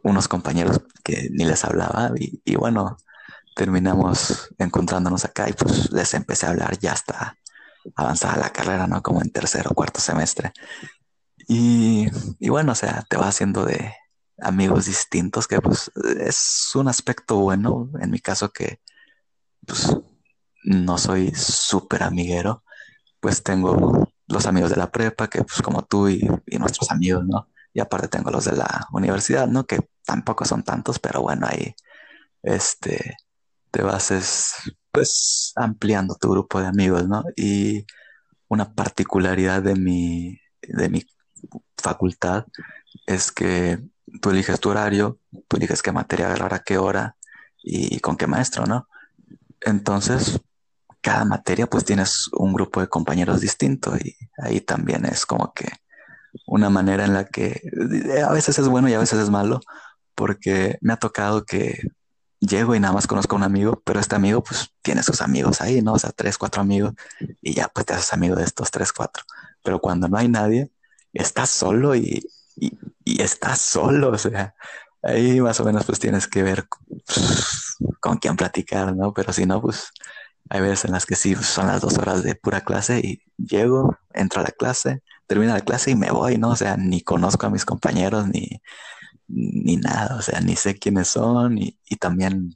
unos 0.03 0.27
compañeros 0.27 0.81
que 1.03 1.29
ni 1.31 1.45
les 1.45 1.63
hablaba 1.63 2.11
y, 2.15 2.41
y 2.43 2.55
bueno, 2.55 2.97
terminamos 3.55 4.49
encontrándonos 4.57 5.25
acá 5.25 5.49
y 5.49 5.53
pues 5.53 5.91
les 5.91 6.13
empecé 6.13 6.45
a 6.45 6.49
hablar 6.49 6.77
ya 6.79 6.93
hasta 6.93 7.37
avanzada 7.95 8.37
la 8.37 8.49
carrera, 8.51 8.87
¿no? 8.87 9.01
Como 9.01 9.21
en 9.21 9.31
tercer 9.31 9.67
o 9.67 9.75
cuarto 9.75 9.99
semestre. 9.99 10.51
Y, 11.47 12.07
y 12.39 12.49
bueno, 12.49 12.71
o 12.71 12.75
sea, 12.75 13.05
te 13.09 13.17
va 13.17 13.27
haciendo 13.27 13.65
de, 13.65 13.93
amigos 14.39 14.85
distintos, 14.85 15.47
que 15.47 15.61
pues 15.61 15.91
es 16.19 16.71
un 16.75 16.87
aspecto 16.87 17.37
bueno, 17.37 17.89
en 17.99 18.11
mi 18.11 18.19
caso 18.19 18.51
que 18.51 18.79
pues 19.65 19.95
no 20.63 20.97
soy 20.97 21.33
súper 21.35 22.03
amiguero, 22.03 22.63
pues 23.19 23.43
tengo 23.43 24.09
los 24.27 24.45
amigos 24.45 24.69
de 24.69 24.77
la 24.77 24.91
prepa, 24.91 25.27
que 25.27 25.43
pues 25.43 25.61
como 25.61 25.83
tú 25.83 26.09
y, 26.09 26.27
nuestros 26.57 26.91
amigos, 26.91 27.25
¿no? 27.25 27.47
Y 27.73 27.79
aparte 27.79 28.07
tengo 28.07 28.31
los 28.31 28.45
de 28.45 28.55
la 28.55 28.87
universidad, 28.91 29.47
¿no? 29.47 29.65
Que 29.65 29.89
tampoco 30.05 30.45
son 30.45 30.63
tantos, 30.63 30.99
pero 30.99 31.21
bueno, 31.21 31.47
ahí 31.49 31.75
este, 32.41 33.17
te 33.71 33.81
vas 33.81 34.55
pues 34.91 35.51
ampliando 35.55 36.15
tu 36.15 36.31
grupo 36.31 36.59
de 36.61 36.67
amigos, 36.67 37.07
¿no? 37.07 37.23
Y 37.35 37.85
una 38.47 38.73
particularidad 38.73 39.61
de 39.61 39.75
mi, 39.75 40.39
de 40.61 40.89
mi 40.89 41.05
facultad 41.77 42.45
es 43.05 43.31
que 43.31 43.83
tú 44.21 44.29
eliges 44.29 44.59
tu 44.59 44.69
horario, 44.69 45.19
tú 45.47 45.57
eliges 45.57 45.81
qué 45.81 45.91
materia 45.91 46.27
agarrar 46.27 46.53
a 46.53 46.63
qué 46.63 46.77
hora 46.77 47.17
y 47.61 47.99
con 47.99 48.15
qué 48.15 48.27
maestro, 48.27 48.65
¿no? 48.65 48.87
Entonces, 49.61 50.39
cada 51.05 51.23
materia 51.23 51.67
pues 51.67 51.85
tienes 51.85 52.29
un 52.33 52.51
grupo 52.51 52.81
de 52.81 52.87
compañeros 52.87 53.39
distinto 53.39 53.95
y 53.95 54.15
ahí 54.39 54.59
también 54.59 55.05
es 55.05 55.27
como 55.27 55.53
que 55.53 55.67
una 56.47 56.71
manera 56.71 57.05
en 57.05 57.13
la 57.13 57.25
que 57.25 57.61
eh, 57.61 58.21
a 58.27 58.31
veces 58.31 58.57
es 58.57 58.67
bueno 58.67 58.89
y 58.89 58.93
a 58.95 58.99
veces 58.99 59.19
es 59.19 59.29
malo, 59.29 59.59
porque 60.15 60.79
me 60.81 60.93
ha 60.93 60.97
tocado 60.97 61.45
que 61.45 61.91
llego 62.39 62.73
y 62.73 62.79
nada 62.79 62.95
más 62.95 63.05
conozco 63.05 63.35
a 63.35 63.37
un 63.37 63.43
amigo, 63.43 63.83
pero 63.85 63.99
este 63.99 64.15
amigo 64.15 64.43
pues 64.43 64.71
tiene 64.81 65.03
sus 65.03 65.21
amigos 65.21 65.61
ahí, 65.61 65.83
¿no? 65.83 65.93
O 65.93 65.99
sea, 65.99 66.11
tres, 66.11 66.39
cuatro 66.39 66.63
amigos 66.63 66.95
y 67.39 67.53
ya 67.53 67.67
pues 67.67 67.85
te 67.85 67.93
haces 67.93 68.11
amigo 68.11 68.35
de 68.35 68.43
estos 68.43 68.71
tres, 68.71 68.91
cuatro. 68.91 69.23
Pero 69.63 69.79
cuando 69.79 70.07
no 70.07 70.17
hay 70.17 70.27
nadie, 70.27 70.71
estás 71.13 71.51
solo 71.51 71.95
y, 71.95 72.27
y, 72.55 73.21
estás 73.21 73.61
solo, 73.61 74.09
o 74.09 74.17
sea, 74.17 74.55
ahí 75.03 75.39
más 75.39 75.59
o 75.59 75.65
menos 75.65 75.85
pues 75.85 75.99
tienes 75.99 76.27
que 76.27 76.41
ver 76.41 76.67
con 77.99 78.17
quién 78.17 78.35
platicar, 78.35 78.95
¿no? 78.95 79.13
Pero 79.13 79.31
si 79.33 79.45
no, 79.45 79.61
pues 79.61 79.91
hay 80.49 80.61
veces 80.61 80.85
en 80.85 80.91
las 80.91 81.05
que 81.05 81.15
sí 81.15 81.35
son 81.35 81.67
las 81.67 81.81
dos 81.81 81.97
horas 81.97 82.23
de 82.23 82.35
pura 82.35 82.61
clase 82.61 82.99
y 82.99 83.23
llego, 83.37 83.97
entro 84.13 84.41
a 84.41 84.43
la 84.43 84.51
clase, 84.51 85.01
termina 85.27 85.53
la 85.53 85.61
clase 85.61 85.91
y 85.91 85.95
me 85.95 86.11
voy, 86.11 86.37
¿no? 86.37 86.49
O 86.49 86.55
sea, 86.55 86.77
ni 86.77 87.01
conozco 87.01 87.47
a 87.47 87.49
mis 87.49 87.65
compañeros 87.65 88.27
ni, 88.27 88.61
ni 89.27 89.77
nada, 89.77 90.15
o 90.17 90.21
sea, 90.21 90.41
ni 90.41 90.55
sé 90.55 90.77
quiénes 90.77 91.07
son 91.07 91.57
y, 91.57 91.79
y 91.85 91.95
también 91.95 92.55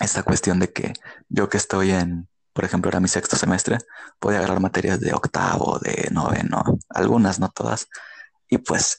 esta 0.00 0.22
cuestión 0.22 0.58
de 0.58 0.72
que 0.72 0.92
yo 1.28 1.48
que 1.48 1.58
estoy 1.58 1.92
en, 1.92 2.28
por 2.52 2.64
ejemplo, 2.64 2.90
era 2.90 3.00
mi 3.00 3.08
sexto 3.08 3.36
semestre, 3.36 3.78
podía 4.18 4.38
agarrar 4.38 4.60
materias 4.60 5.00
de 5.00 5.12
octavo, 5.12 5.78
de 5.78 6.08
noveno, 6.10 6.64
algunas, 6.88 7.38
no 7.38 7.48
todas, 7.50 7.88
y 8.48 8.58
pues, 8.58 8.98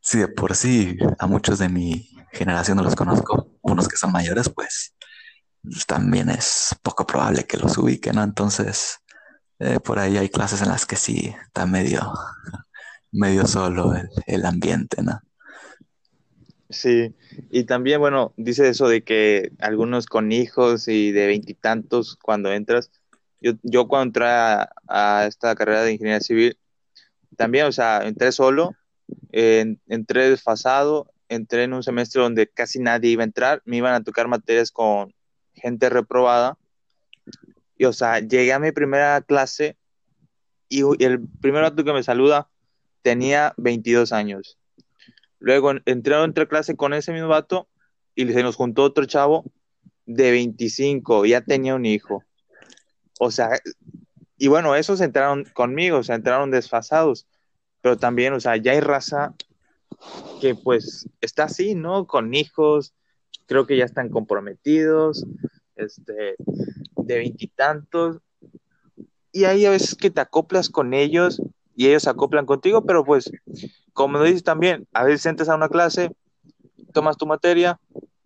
si 0.00 0.18
de 0.18 0.28
por 0.28 0.54
sí 0.54 0.96
a 1.18 1.26
muchos 1.26 1.58
de 1.58 1.68
mi 1.68 2.08
generación 2.32 2.76
no 2.76 2.84
los 2.84 2.94
conozco, 2.94 3.48
unos 3.62 3.88
que 3.88 3.96
son 3.96 4.12
mayores, 4.12 4.48
pues 4.48 4.94
también 5.86 6.30
es 6.30 6.74
poco 6.82 7.06
probable 7.06 7.44
que 7.44 7.56
los 7.56 7.76
ubiquen, 7.78 8.16
¿no? 8.16 8.22
Entonces, 8.22 8.98
eh, 9.58 9.80
por 9.80 9.98
ahí 9.98 10.16
hay 10.16 10.28
clases 10.28 10.62
en 10.62 10.68
las 10.68 10.86
que 10.86 10.96
sí 10.96 11.34
está 11.46 11.66
medio, 11.66 12.12
medio 13.12 13.46
solo 13.46 13.94
el, 13.94 14.08
el 14.26 14.46
ambiente, 14.46 15.02
¿no? 15.02 15.20
Sí, 16.68 17.14
y 17.50 17.64
también, 17.64 18.00
bueno, 18.00 18.34
dice 18.36 18.68
eso 18.68 18.88
de 18.88 19.02
que 19.04 19.52
algunos 19.60 20.06
con 20.06 20.32
hijos 20.32 20.88
y 20.88 21.12
de 21.12 21.26
veintitantos 21.26 22.16
cuando 22.16 22.52
entras. 22.52 22.90
Yo, 23.40 23.52
yo 23.62 23.86
cuando 23.86 24.08
entré 24.08 24.26
a, 24.26 25.26
esta 25.28 25.54
carrera 25.54 25.82
de 25.82 25.92
ingeniería 25.92 26.20
civil, 26.20 26.58
también, 27.36 27.66
o 27.66 27.72
sea, 27.72 28.06
entré 28.06 28.32
solo, 28.32 28.74
entré 29.30 30.30
desfasado, 30.30 31.12
entré 31.28 31.64
en 31.64 31.74
un 31.74 31.82
semestre 31.82 32.22
donde 32.22 32.48
casi 32.48 32.80
nadie 32.80 33.10
iba 33.10 33.22
a 33.22 33.26
entrar, 33.26 33.62
me 33.64 33.76
iban 33.76 33.94
a 33.94 34.02
tocar 34.02 34.26
materias 34.26 34.72
con 34.72 35.14
gente 35.56 35.88
reprobada. 35.90 36.56
Y, 37.76 37.84
o 37.84 37.92
sea, 37.92 38.20
llegué 38.20 38.52
a 38.52 38.58
mi 38.58 38.72
primera 38.72 39.20
clase 39.20 39.76
y 40.68 40.82
el 41.02 41.20
primer 41.40 41.62
rato 41.62 41.84
que 41.84 41.92
me 41.92 42.02
saluda 42.02 42.48
tenía 43.02 43.54
22 43.56 44.12
años. 44.12 44.58
Luego 45.38 45.72
entré 45.84 46.14
a 46.14 46.46
clase 46.46 46.76
con 46.76 46.94
ese 46.94 47.12
mismo 47.12 47.28
vato 47.28 47.68
y 48.14 48.26
se 48.32 48.42
nos 48.42 48.56
juntó 48.56 48.82
otro 48.82 49.04
chavo 49.04 49.44
de 50.06 50.30
25, 50.30 51.26
ya 51.26 51.40
tenía 51.42 51.74
un 51.74 51.84
hijo. 51.84 52.24
O 53.20 53.30
sea, 53.30 53.50
y 54.38 54.48
bueno, 54.48 54.74
esos 54.74 55.00
entraron 55.00 55.44
conmigo, 55.52 55.98
o 55.98 56.02
sea, 56.02 56.16
entraron 56.16 56.50
desfasados, 56.50 57.26
pero 57.80 57.96
también, 57.96 58.32
o 58.32 58.40
sea, 58.40 58.56
ya 58.56 58.72
hay 58.72 58.80
raza 58.80 59.34
que 60.40 60.54
pues 60.54 61.08
está 61.20 61.44
así, 61.44 61.74
¿no? 61.74 62.06
Con 62.06 62.34
hijos, 62.34 62.94
creo 63.46 63.66
que 63.66 63.76
ya 63.76 63.84
están 63.84 64.08
comprometidos, 64.08 65.24
este, 65.76 66.36
de 66.96 67.16
veintitantos, 67.16 68.18
y, 69.32 69.40
y 69.40 69.44
hay 69.44 69.66
a 69.66 69.70
veces 69.70 69.94
que 69.94 70.10
te 70.10 70.20
acoplas 70.20 70.68
con 70.68 70.94
ellos 70.94 71.40
y 71.76 71.88
ellos 71.88 72.04
se 72.04 72.10
acoplan 72.10 72.46
contigo, 72.46 72.84
pero 72.84 73.04
pues, 73.04 73.30
como 73.92 74.22
dices 74.22 74.42
también, 74.42 74.86
a 74.92 75.04
veces 75.04 75.26
entras 75.26 75.48
a 75.48 75.56
una 75.56 75.68
clase, 75.68 76.10
tomas 76.92 77.18
tu 77.18 77.26
materia 77.26 77.78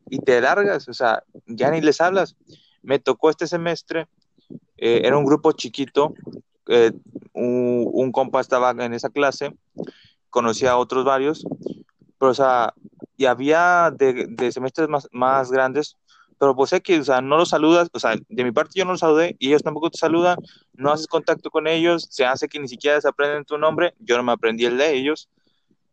y 0.09 0.21
te 0.21 0.41
largas, 0.41 0.89
o 0.89 0.95
sea, 0.95 1.25
ya 1.47 1.71
ni 1.71 1.81
les 1.81 2.01
hablas. 2.01 2.37
Me 2.83 2.99
tocó 2.99 3.29
este 3.29 3.47
semestre, 3.49 4.07
eh, 4.77 5.03
era 5.05 5.19
un 5.19 5.25
grupo 5.25 5.53
chiquito, 5.53 6.15
eh, 6.69 6.93
un, 7.33 8.13
compa 8.13 8.41
estaba 8.41 8.71
en 8.71 8.95
esa 8.95 9.11
clase, 9.11 9.53
conocía 10.31 10.73
a 10.73 10.79
otros 10.79 11.05
varios, 11.05 11.45
pero 12.19 12.31
o 12.31 12.35
sea, 12.35 12.75
y 13.21 13.27
había 13.27 13.93
de, 13.95 14.51
semestres 14.51 14.89
más, 14.89 15.07
más 15.13 15.53
grandes, 15.53 15.99
pero 16.39 16.57
pues 16.57 16.71
que, 16.83 17.01
o 17.01 17.05
sea, 17.05 17.21
no 17.21 17.37
los 17.37 17.51
saludas, 17.51 17.91
o 17.93 18.01
sea, 18.01 18.17
de 18.27 18.45
mi 18.45 18.51
parte 18.51 18.79
yo 18.79 18.87
no 18.87 18.93
los 18.93 19.01
saludé 19.01 19.37
y 19.39 19.49
ellos 19.49 19.63
tampoco 19.63 19.91
te 19.91 19.99
saludan, 19.99 20.39
no 20.73 20.91
haces 20.91 21.07
contacto 21.07 21.51
con 21.51 21.67
ellos, 21.67 22.07
se 22.09 22.25
hace 22.25 22.49
que 22.49 22.59
ni 22.59 22.67
siquiera 22.67 22.99
se 22.99 23.07
aprenden 23.07 23.45
tu 23.45 23.59
nombre, 23.59 23.93
yo 23.99 24.17
no 24.17 24.23
me 24.23 24.33
aprendí 24.33 24.65
el 24.65 24.79
de 24.79 24.95
ellos, 24.95 25.29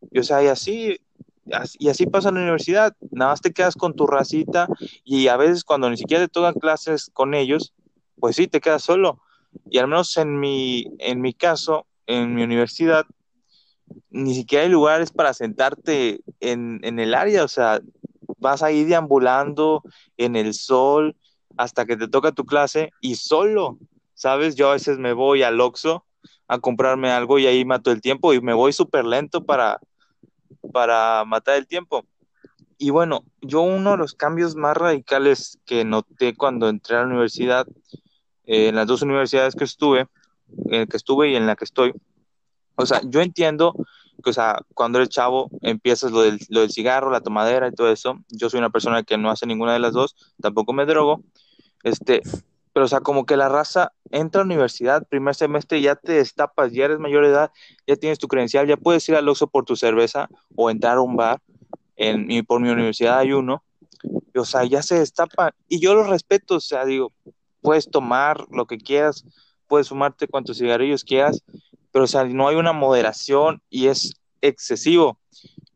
y 0.10 0.20
o 0.20 0.24
sea, 0.24 0.42
y 0.42 0.48
así, 0.48 1.02
y 1.80 1.90
así 1.90 2.06
pasa 2.06 2.30
en 2.30 2.36
la 2.36 2.42
universidad, 2.44 2.96
nada 3.12 3.32
más 3.32 3.42
te 3.42 3.52
quedas 3.52 3.76
con 3.76 3.94
tu 3.94 4.08
racita 4.08 4.70
y 5.04 5.28
a 5.28 5.36
veces 5.36 5.66
cuando 5.66 5.90
ni 5.90 5.98
siquiera 5.98 6.24
te 6.24 6.32
tocan 6.32 6.54
clases 6.54 7.12
con 7.12 7.34
ellos, 7.34 7.74
pues 8.22 8.38
sí, 8.38 8.48
te 8.48 8.62
quedas 8.62 8.84
solo. 8.84 9.20
Y 9.70 9.80
al 9.80 9.90
menos 9.90 10.16
en 10.16 10.40
mi, 10.40 10.86
en 11.00 11.20
mi 11.20 11.34
caso, 11.34 11.88
en 12.06 12.34
mi 12.34 12.44
universidad, 12.44 13.06
ni 14.10 14.34
siquiera 14.36 14.64
hay 14.64 14.70
lugares 14.70 15.12
para 15.12 15.34
sentarte 15.34 16.22
en, 16.40 16.80
en 16.84 17.00
el 17.00 17.14
área, 17.14 17.44
o 17.44 17.48
sea, 17.48 17.82
vas 18.40 18.64
a 18.64 18.72
ir 18.72 18.88
deambulando 18.88 19.84
en 20.18 20.36
el 20.36 20.54
sol 20.54 21.16
hasta 21.58 21.86
que 21.86 21.98
te 21.98 22.08
toca 22.08 22.32
tu 22.32 22.46
clase 22.46 22.92
y 23.02 23.16
solo, 23.16 23.78
¿sabes? 24.14 24.56
Yo 24.56 24.70
a 24.70 24.74
veces 24.74 24.98
me 24.98 25.14
voy 25.14 25.44
al 25.44 25.60
Oxxo 25.60 26.06
a 26.48 26.60
comprarme 26.60 27.12
algo 27.12 27.40
y 27.40 27.48
ahí 27.48 27.66
mato 27.66 27.92
el 27.92 28.02
tiempo 28.02 28.34
y 28.34 28.42
me 28.42 28.54
voy 28.54 28.74
súper 28.74 29.06
lento 29.06 29.44
para, 29.44 29.80
para 30.72 31.26
matar 31.26 31.58
el 31.58 31.68
tiempo. 31.68 32.06
Y 32.78 32.92
bueno, 32.92 33.24
yo 33.42 33.62
uno 33.62 33.92
de 33.92 33.98
los 33.98 34.14
cambios 34.14 34.56
más 34.56 34.78
radicales 34.78 35.60
que 35.66 35.84
noté 35.84 36.36
cuando 36.36 36.70
entré 36.70 36.96
a 36.96 37.00
la 37.00 37.08
universidad, 37.08 37.68
eh, 38.46 38.68
en 38.70 38.76
las 38.76 38.86
dos 38.86 39.02
universidades 39.02 39.56
que 39.56 39.64
estuve, 39.64 40.08
en 40.68 40.82
la 40.82 40.86
que 40.86 40.98
estuve 40.98 41.32
y 41.32 41.36
en 41.36 41.48
la 41.48 41.56
que 41.56 41.66
estoy, 41.66 41.94
o 42.78 42.86
sea, 42.86 43.02
yo 43.04 43.22
entiendo 43.22 43.74
o 44.26 44.34
sea, 44.34 44.62
cuando 44.74 45.00
eres 45.00 45.10
chavo, 45.10 45.50
empiezas 45.62 46.12
lo 46.12 46.22
del, 46.22 46.40
lo 46.50 46.62
del 46.62 46.72
cigarro, 46.72 47.12
la 47.12 47.22
tomadera 47.22 47.68
y 47.68 47.72
todo 47.72 47.92
eso. 47.92 48.20
Yo 48.30 48.50
soy 48.50 48.60
una 48.60 48.70
persona 48.70 49.04
que 49.04 49.18
no 49.18 49.30
hace 49.30 49.46
ninguna 49.46 49.74
de 49.74 49.80
las 49.80 49.94
dos, 49.94 50.16
tampoco 50.42 50.74
me 50.74 50.86
drogo. 50.86 51.22
Este, 51.84 52.22
pero, 52.74 52.86
o 52.86 52.90
sea, 52.90 53.02
como 53.02 53.26
que 53.26 53.38
la 53.38 53.50
raza 53.50 53.94
entra 54.12 54.42
a 54.42 54.46
universidad, 54.46 55.08
primer 55.08 55.36
semestre, 55.36 55.82
ya 55.82 55.96
te 55.96 56.14
destapas, 56.14 56.72
ya 56.74 56.86
eres 56.86 57.00
mayor 57.00 57.26
de 57.26 57.32
edad, 57.32 57.52
ya 57.86 57.96
tienes 57.96 58.20
tu 58.20 58.28
credencial, 58.28 58.68
ya 58.68 58.78
puedes 58.78 59.08
ir 59.10 59.16
al 59.16 59.28
Oxxo 59.30 59.48
por 59.48 59.66
tu 59.66 59.76
cerveza 59.76 60.30
o 60.56 60.70
entrar 60.70 60.98
a 60.98 61.02
un 61.02 61.16
bar. 61.16 61.42
En, 61.96 62.46
por 62.46 62.60
mi 62.62 62.70
universidad 62.70 63.20
hay 63.20 63.34
uno. 63.34 63.64
o 64.36 64.46
sea, 64.46 64.64
ya 64.66 64.82
se 64.82 65.00
destapan. 65.00 65.52
Y 65.68 65.80
yo 65.80 65.96
lo 65.96 66.04
respeto, 66.04 66.56
o 66.56 66.60
sea, 66.60 66.86
digo, 66.86 67.12
puedes 67.62 67.90
tomar 67.90 68.46
lo 68.52 68.66
que 68.66 68.78
quieras, 68.78 69.26
puedes 69.68 69.90
fumarte 69.90 70.28
cuantos 70.28 70.58
cigarrillos 70.58 71.04
quieras, 71.04 71.44
pero 71.98 72.04
o 72.04 72.08
sea, 72.08 72.26
no 72.26 72.48
hay 72.48 72.56
una 72.58 72.74
moderación 72.74 73.60
y 73.72 73.88
es 73.88 74.22
excesivo. 74.42 75.18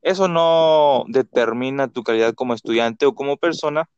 Eso 0.03 0.27
no 0.27 1.03
determina 1.07 1.87
tu 1.87 2.03
calidad 2.03 2.35
como 2.35 2.53
estudiante 2.53 3.07
o 3.07 3.15
como 3.15 3.37
persona, 3.37 3.89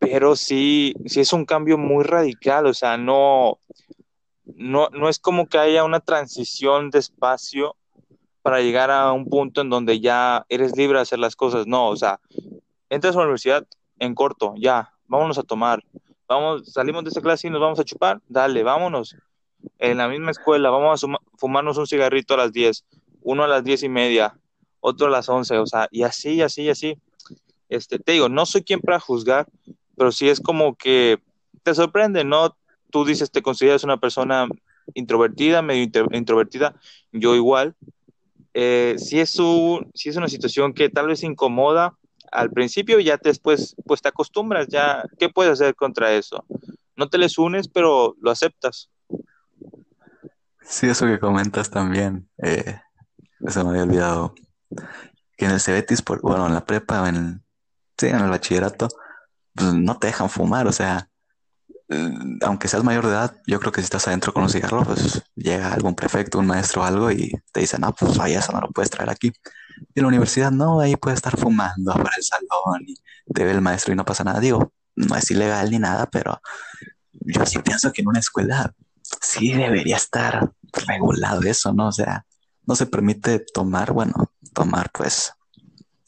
pero 0.00 0.34
sí, 0.34 0.96
sí 1.06 1.20
es 1.20 1.32
un 1.32 1.44
cambio 1.44 1.78
muy 1.78 2.02
radical, 2.02 2.66
o 2.66 2.74
sea, 2.74 2.96
no, 2.96 3.60
no, 4.46 4.88
no 4.88 5.08
es 5.08 5.20
como 5.20 5.46
que 5.46 5.58
haya 5.58 5.84
una 5.84 6.00
transición 6.00 6.90
de 6.90 6.98
espacio 6.98 7.76
para 8.42 8.60
llegar 8.60 8.90
a 8.90 9.12
un 9.12 9.26
punto 9.26 9.60
en 9.60 9.70
donde 9.70 10.00
ya 10.00 10.44
eres 10.48 10.76
libre 10.76 10.98
de 10.98 11.02
hacer 11.02 11.20
las 11.20 11.36
cosas, 11.36 11.68
no, 11.68 11.86
o 11.86 11.94
sea, 11.94 12.18
entras 12.90 13.14
a 13.14 13.18
la 13.18 13.26
universidad 13.26 13.64
en 14.00 14.16
corto, 14.16 14.54
ya, 14.56 14.92
vámonos 15.06 15.38
a 15.38 15.44
tomar, 15.44 15.84
vamos, 16.26 16.72
salimos 16.72 17.04
de 17.04 17.10
esta 17.10 17.20
clase 17.20 17.46
y 17.46 17.50
nos 17.50 17.60
vamos 17.60 17.78
a 17.78 17.84
chupar, 17.84 18.20
dale, 18.26 18.64
vámonos, 18.64 19.14
en 19.78 19.98
la 19.98 20.08
misma 20.08 20.30
escuela, 20.30 20.70
vamos 20.70 21.02
a 21.02 21.06
fumarnos 21.36 21.78
un 21.78 21.86
cigarrito 21.86 22.34
a 22.34 22.38
las 22.38 22.52
10, 22.52 22.84
uno 23.22 23.44
a 23.44 23.48
las 23.48 23.64
10 23.64 23.84
y 23.84 23.88
media, 23.88 24.38
otro 24.80 25.06
a 25.06 25.10
las 25.10 25.28
11, 25.28 25.58
o 25.58 25.66
sea, 25.66 25.88
y 25.90 26.02
así, 26.02 26.34
y 26.34 26.42
así, 26.42 26.68
así. 26.68 26.98
Este, 27.68 27.98
te 27.98 28.12
digo, 28.12 28.28
no 28.28 28.44
soy 28.46 28.62
quien 28.62 28.80
para 28.80 29.00
juzgar, 29.00 29.46
pero 29.96 30.12
sí 30.12 30.28
es 30.28 30.40
como 30.40 30.74
que 30.76 31.18
te 31.62 31.74
sorprende, 31.74 32.24
¿no? 32.24 32.56
Tú 32.90 33.04
dices, 33.04 33.30
te 33.30 33.42
consideras 33.42 33.84
una 33.84 33.98
persona 33.98 34.46
introvertida, 34.94 35.62
medio 35.62 35.88
introvertida, 36.12 36.74
yo 37.12 37.34
igual. 37.34 37.74
Eh, 38.54 38.96
si, 38.98 39.20
es 39.20 39.38
un, 39.38 39.90
si 39.94 40.10
es 40.10 40.16
una 40.16 40.28
situación 40.28 40.74
que 40.74 40.90
tal 40.90 41.06
vez 41.06 41.22
incomoda 41.22 41.96
al 42.30 42.50
principio, 42.50 43.00
ya 43.00 43.18
después 43.22 43.74
pues 43.86 44.02
te 44.02 44.08
acostumbras, 44.08 44.68
ya, 44.68 45.04
¿qué 45.18 45.28
puedes 45.28 45.52
hacer 45.54 45.74
contra 45.74 46.12
eso? 46.12 46.44
No 46.96 47.08
te 47.08 47.18
les 47.18 47.38
unes, 47.38 47.68
pero 47.68 48.16
lo 48.20 48.30
aceptas. 48.30 48.90
Sí, 50.64 50.88
eso 50.88 51.06
que 51.06 51.18
comentas 51.18 51.70
también, 51.70 52.28
eh, 52.42 52.80
se 53.46 53.64
me 53.64 53.70
había 53.70 53.82
olvidado, 53.82 54.34
que 55.36 55.44
en 55.44 55.50
el 55.50 55.60
Cebetis, 55.60 56.02
bueno, 56.22 56.46
en 56.46 56.54
la 56.54 56.64
prepa, 56.64 57.08
en, 57.08 57.44
sí, 57.98 58.06
en 58.06 58.16
el 58.16 58.30
bachillerato, 58.30 58.88
pues 59.54 59.74
no 59.74 59.98
te 59.98 60.08
dejan 60.08 60.30
fumar, 60.30 60.66
o 60.66 60.72
sea, 60.72 61.08
aunque 62.42 62.68
seas 62.68 62.84
mayor 62.84 63.06
de 63.06 63.12
edad, 63.12 63.36
yo 63.46 63.60
creo 63.60 63.72
que 63.72 63.80
si 63.80 63.84
estás 63.84 64.06
adentro 64.08 64.32
con 64.32 64.44
un 64.44 64.48
cigarro, 64.48 64.84
pues 64.84 65.22
llega 65.34 65.72
algún 65.72 65.94
prefecto, 65.94 66.38
un 66.38 66.46
maestro 66.46 66.82
o 66.82 66.84
algo 66.84 67.10
y 67.10 67.32
te 67.52 67.60
dice, 67.60 67.78
no, 67.78 67.92
pues 67.92 68.16
vaya, 68.16 68.38
eso 68.38 68.52
no 68.52 68.60
lo 68.60 68.70
puedes 68.70 68.90
traer 68.90 69.10
aquí. 69.10 69.32
Y 69.94 70.00
en 70.00 70.02
la 70.02 70.08
universidad, 70.08 70.50
no, 70.50 70.80
ahí 70.80 70.96
puedes 70.96 71.18
estar 71.18 71.36
fumando 71.36 71.90
afuera 71.90 72.12
del 72.14 72.24
salón 72.24 72.82
y 72.86 72.94
te 73.32 73.44
ve 73.44 73.50
el 73.50 73.60
maestro 73.60 73.92
y 73.92 73.96
no 73.96 74.04
pasa 74.04 74.24
nada. 74.24 74.40
Digo, 74.40 74.72
no 74.96 75.16
es 75.16 75.30
ilegal 75.30 75.70
ni 75.70 75.78
nada, 75.78 76.06
pero 76.06 76.40
yo 77.12 77.44
sí 77.46 77.58
pienso 77.58 77.92
que 77.92 78.02
en 78.02 78.08
una 78.08 78.20
escuela 78.20 78.72
sí 79.22 79.52
debería 79.52 79.96
estar 79.96 80.52
regulado 80.86 81.42
eso, 81.42 81.72
¿no? 81.72 81.88
O 81.88 81.92
sea, 81.92 82.26
no 82.66 82.76
se 82.76 82.86
permite 82.86 83.38
tomar, 83.38 83.92
bueno, 83.92 84.32
tomar 84.52 84.90
pues 84.92 85.32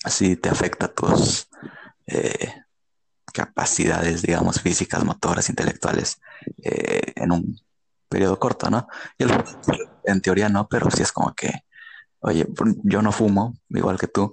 así 0.05 0.37
te 0.37 0.48
afecta 0.48 0.88
tus 0.88 1.48
eh, 2.07 2.53
capacidades, 3.33 4.22
digamos, 4.22 4.61
físicas, 4.61 5.05
motoras, 5.05 5.48
intelectuales 5.48 6.20
eh, 6.62 7.12
en 7.16 7.33
un 7.33 7.59
periodo 8.09 8.38
corto, 8.38 8.70
¿no? 8.70 8.87
Y 9.18 9.24
en 10.05 10.20
teoría 10.20 10.48
no, 10.48 10.68
pero 10.68 10.90
sí 10.90 11.03
es 11.03 11.11
como 11.11 11.35
que, 11.35 11.64
oye, 12.20 12.46
yo 12.85 13.03
no 13.03 13.11
fumo, 13.11 13.55
igual 13.70 13.98
que 13.98 14.07
tú, 14.07 14.31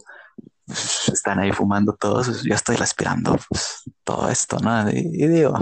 pues, 0.65 1.09
están 1.09 1.39
ahí 1.39 1.51
fumando 1.51 1.93
todos, 1.93 2.27
pues, 2.27 2.43
yo 2.43 2.53
estoy 2.53 2.75
respirando 2.75 3.37
pues, 3.49 3.83
todo 4.03 4.29
esto, 4.29 4.57
¿no? 4.59 4.89
Y, 4.89 5.27
digo, 5.27 5.57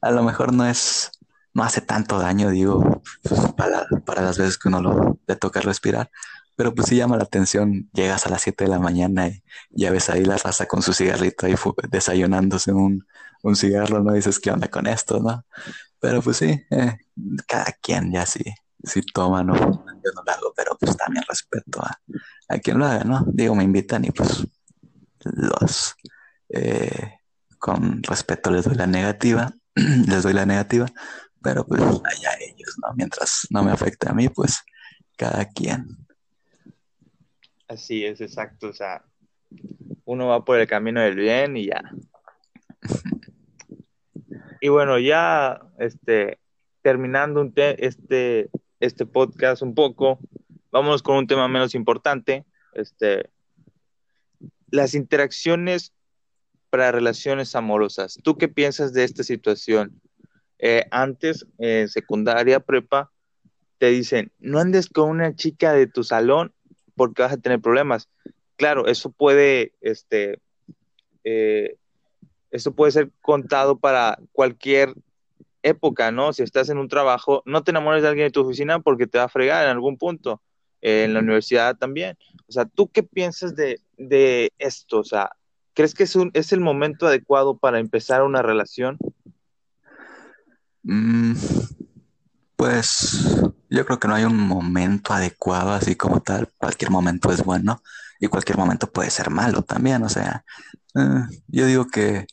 a 0.00 0.10
lo 0.10 0.22
mejor 0.22 0.52
no 0.52 0.66
es, 0.66 1.10
no 1.54 1.62
hace 1.62 1.80
tanto 1.80 2.18
daño, 2.18 2.50
digo, 2.50 3.02
para, 3.56 3.86
para 4.04 4.22
las 4.22 4.38
veces 4.38 4.58
que 4.58 4.68
uno 4.68 4.80
lo, 4.80 5.18
le 5.26 5.36
toca 5.36 5.60
respirar, 5.60 6.10
pero 6.56 6.74
pues 6.74 6.88
sí 6.88 6.96
llama 6.96 7.16
la 7.16 7.24
atención, 7.24 7.90
llegas 7.92 8.26
a 8.26 8.30
las 8.30 8.42
7 8.42 8.64
de 8.64 8.70
la 8.70 8.78
mañana 8.78 9.28
y 9.28 9.42
ya 9.70 9.90
ves 9.90 10.10
ahí 10.10 10.24
la 10.24 10.36
raza 10.36 10.66
con 10.66 10.82
su 10.82 10.92
cigarrito 10.92 11.46
ahí 11.46 11.54
desayunándose 11.90 12.72
un, 12.72 13.06
un 13.42 13.56
cigarro, 13.56 14.02
¿no? 14.02 14.12
dices, 14.12 14.38
¿qué 14.38 14.50
onda 14.50 14.68
con 14.68 14.86
esto, 14.86 15.20
no? 15.20 15.44
Pero 16.00 16.20
pues 16.22 16.38
sí, 16.38 16.60
eh, 16.70 16.96
cada 17.46 17.72
quien 17.80 18.12
ya 18.12 18.26
sí, 18.26 18.44
sí 18.82 19.02
toma, 19.02 19.42
¿no? 19.44 19.54
Yo 19.54 20.12
no 20.14 20.22
lo 20.24 20.32
hago, 20.32 20.52
pero 20.56 20.76
pues 20.78 20.96
también 20.96 21.24
respeto 21.28 21.80
a, 21.82 22.00
a 22.48 22.58
quien 22.58 22.78
lo 22.78 22.86
haga, 22.86 23.04
¿no? 23.04 23.24
Digo, 23.28 23.54
me 23.54 23.64
invitan 23.64 24.04
y 24.04 24.10
pues 24.10 24.46
los, 25.24 25.94
eh, 26.48 27.18
con 27.58 28.02
respeto 28.02 28.50
les 28.50 28.64
doy 28.64 28.74
la 28.74 28.86
negativa, 28.86 29.52
les 29.74 30.22
doy 30.22 30.32
la 30.32 30.46
negativa, 30.46 30.86
pero 31.42 31.66
pues 31.66 31.82
allá 31.82 32.30
ellos, 32.40 32.76
¿no? 32.82 32.94
Mientras 32.94 33.46
no 33.50 33.62
me 33.62 33.72
afecte 33.72 34.08
a 34.08 34.12
mí, 34.12 34.28
pues 34.28 34.62
cada 35.16 35.48
quien. 35.48 35.86
Así 37.68 38.04
es, 38.04 38.20
exacto. 38.20 38.68
O 38.68 38.72
sea, 38.72 39.04
uno 40.04 40.28
va 40.28 40.44
por 40.44 40.58
el 40.58 40.66
camino 40.66 41.00
del 41.00 41.16
bien 41.16 41.56
y 41.56 41.66
ya. 41.66 41.82
Y 44.64 44.68
bueno, 44.68 44.96
ya 45.00 45.60
este, 45.80 46.38
terminando 46.82 47.40
un 47.40 47.52
este, 47.56 48.48
este 48.78 49.06
podcast 49.06 49.60
un 49.60 49.74
poco, 49.74 50.20
vámonos 50.70 51.02
con 51.02 51.16
un 51.16 51.26
tema 51.26 51.48
menos 51.48 51.74
importante. 51.74 52.44
Este, 52.72 53.28
las 54.70 54.94
interacciones 54.94 55.92
para 56.70 56.92
relaciones 56.92 57.56
amorosas. 57.56 58.18
¿Tú 58.22 58.38
qué 58.38 58.48
piensas 58.48 58.92
de 58.92 59.02
esta 59.02 59.24
situación? 59.24 60.00
Eh, 60.64 60.86
antes, 60.92 61.44
en 61.58 61.88
secundaria, 61.88 62.60
prepa, 62.60 63.10
te 63.78 63.88
dicen, 63.88 64.30
no 64.38 64.60
andes 64.60 64.88
con 64.88 65.10
una 65.10 65.34
chica 65.34 65.72
de 65.72 65.88
tu 65.88 66.04
salón 66.04 66.54
porque 66.94 67.22
vas 67.22 67.32
a 67.32 67.36
tener 67.36 67.60
problemas. 67.60 68.08
Claro, 68.54 68.86
eso 68.86 69.10
puede, 69.10 69.72
este, 69.80 70.40
eh, 71.24 71.74
eso 72.52 72.76
puede 72.76 72.92
ser 72.92 73.10
contado 73.20 73.80
para 73.80 74.20
cualquier 74.30 74.94
época, 75.64 76.12
¿no? 76.12 76.32
Si 76.32 76.44
estás 76.44 76.68
en 76.68 76.78
un 76.78 76.86
trabajo, 76.86 77.42
no 77.44 77.64
te 77.64 77.72
enamores 77.72 78.02
de 78.02 78.08
alguien 78.10 78.28
de 78.28 78.30
tu 78.30 78.42
oficina 78.42 78.78
porque 78.78 79.08
te 79.08 79.18
va 79.18 79.24
a 79.24 79.28
fregar 79.28 79.64
en 79.64 79.70
algún 79.70 79.98
punto. 79.98 80.40
en 80.80 81.14
la 81.14 81.20
universidad 81.20 81.76
también. 81.76 82.16
O 82.48 82.52
sea, 82.52 82.64
¿tú 82.64 82.88
qué 82.88 83.04
piensas 83.04 83.54
de, 83.54 83.80
esto? 84.58 84.98
O 84.98 85.04
sea, 85.04 85.30
¿crees 85.74 85.94
que 85.94 86.02
es, 86.04 86.16
un, 86.16 86.30
es 86.34 86.52
el 86.52 86.60
momento 86.60 87.06
adecuado 87.06 87.56
para 87.56 87.78
empezar 87.78 88.22
una 88.22 88.42
relación? 88.42 88.98
Mm, 90.84 91.34
pues 92.56 93.40
yo 93.70 93.86
creo 93.86 93.98
que 93.98 94.08
no 94.08 94.14
hay 94.14 94.24
un 94.24 94.38
momento 94.38 95.12
adecuado 95.12 95.72
así 95.72 95.96
como 95.96 96.20
tal. 96.20 96.48
Cualquier 96.58 96.90
momento 96.90 97.32
es 97.32 97.44
bueno 97.44 97.82
y 98.20 98.28
cualquier 98.28 98.58
momento 98.58 98.90
puede 98.90 99.10
ser 99.10 99.30
malo 99.30 99.62
también. 99.62 100.02
O 100.04 100.08
sea, 100.08 100.44
eh, 100.94 101.24
yo 101.48 101.66
digo 101.66 101.86
que 101.86 102.26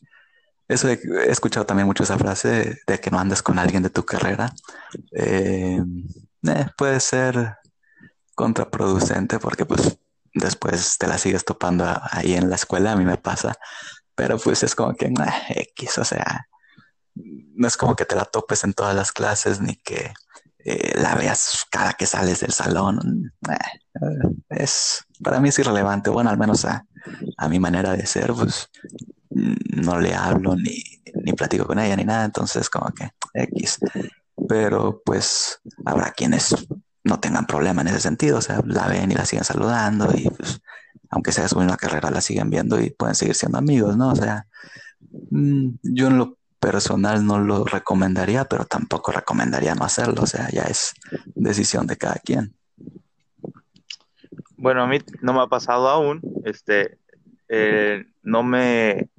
eso 0.68 0.88
he 0.88 1.00
escuchado 1.32 1.66
también 1.66 1.88
mucho 1.88 2.04
esa 2.04 2.18
frase 2.18 2.80
de, 2.86 3.00
que 3.00 3.10
no 3.10 3.20
andes 3.20 3.42
con 3.42 3.58
alguien 3.58 3.82
de 3.84 3.90
tu 3.90 4.06
carrera. 4.06 4.54
Eh, 5.14 5.82
eh, 6.44 6.66
puede 6.78 7.00
ser 7.00 7.56
contraproducente 8.36 9.40
porque 9.40 9.66
pues 9.66 9.98
después 10.34 10.98
te 10.98 11.08
la 11.08 11.18
sigues 11.18 11.44
topando 11.44 11.86
ahí 12.12 12.36
en 12.36 12.50
la 12.50 12.56
escuela, 12.56 12.92
a 12.92 12.96
mí 12.96 13.06
me 13.06 13.18
pasa. 13.18 13.58
Pero 14.14 14.38
pues 14.38 14.64
es 14.64 14.76
como 14.76 14.94
que, 14.96 15.12
X, 15.50 15.98
o 15.98 16.06
sea, 16.06 16.48
no 17.56 17.68
es 17.68 17.78
como 17.78 17.96
que 17.96 18.06
te 18.06 18.16
la 18.16 18.26
topes 18.26 18.64
en 18.64 18.74
todas 18.74 18.96
las 18.96 19.12
clases 19.12 19.62
ni 19.62 19.76
que 19.76 20.14
eh, 20.66 20.94
la 21.00 21.16
veas 21.16 21.66
cada 21.72 21.94
que 21.94 22.06
sales 22.06 22.42
del 22.42 22.52
salón. 22.52 23.34
Eh, 23.50 24.30
es, 24.50 25.06
para 25.24 25.40
mí 25.40 25.50
es 25.50 25.60
irrelevante. 25.60 26.10
Bueno, 26.10 26.30
al 26.30 26.38
menos 26.38 26.66
a, 26.66 26.86
mi 27.50 27.60
manera 27.60 27.94
de 27.94 28.06
ser, 28.06 28.34
pues 28.34 28.70
no 29.30 30.00
le 30.00 30.14
hablo 30.14 30.56
ni, 30.56 30.84
ni 31.24 31.34
platico 31.34 31.66
con 31.66 31.80
ella 31.80 31.96
ni 31.96 32.04
nada. 32.04 32.26
Entonces, 32.26 32.70
como 32.70 32.92
que 32.92 33.10
X. 33.34 33.80
Pero 34.48 35.02
pues 35.06 35.60
habrá 35.86 36.12
quienes 36.12 36.56
no 37.04 37.20
tengan 37.20 37.46
problema 37.46 37.82
en 37.82 37.88
ese 37.88 38.02
sentido. 38.02 38.38
O 38.38 38.42
sea, 38.42 38.62
la 38.66 38.88
ven 38.88 39.12
y 39.12 39.16
la 39.16 39.26
siguen 39.26 39.46
saludando 39.46 40.12
y 40.16 40.30
pues, 40.30 40.62
aunque 41.10 41.32
sea 41.32 41.48
su 41.48 41.58
misma 41.58 41.78
carrera, 41.78 42.12
la 42.12 42.22
siguen 42.22 42.50
viendo 42.50 42.80
y 42.80 42.90
pueden 42.90 43.16
seguir 43.16 43.36
siendo 43.36 43.58
amigos, 43.58 43.96
¿no? 43.98 44.10
O 44.10 44.16
sea, 44.16 44.46
mm, 45.32 45.70
yo 45.84 46.08
en 46.08 46.18
lo 46.18 46.38
personal 46.60 47.26
no 47.26 47.39
lo 47.39 47.63
recomendaría, 47.65 48.45
pero 48.45 48.65
tampoco 48.65 49.12
recomendaría 49.12 49.76
no 49.76 49.86
hacerlo. 49.86 50.24
O 50.24 50.28
sea, 50.28 50.50
ya 50.50 50.63
es 50.63 50.93
decisión 51.36 51.88
de 51.88 51.98
cada 51.98 52.15
quien. 52.15 52.56
Bueno, 54.58 54.84
a 54.84 54.88
mí 54.88 55.00
no 55.22 55.34
me 55.34 55.41
ha 55.41 55.48
pasado 55.48 55.88
aún. 55.88 56.22
Este, 56.43 56.98
eh, 57.48 58.06
no 58.24 58.43
me 58.43 59.10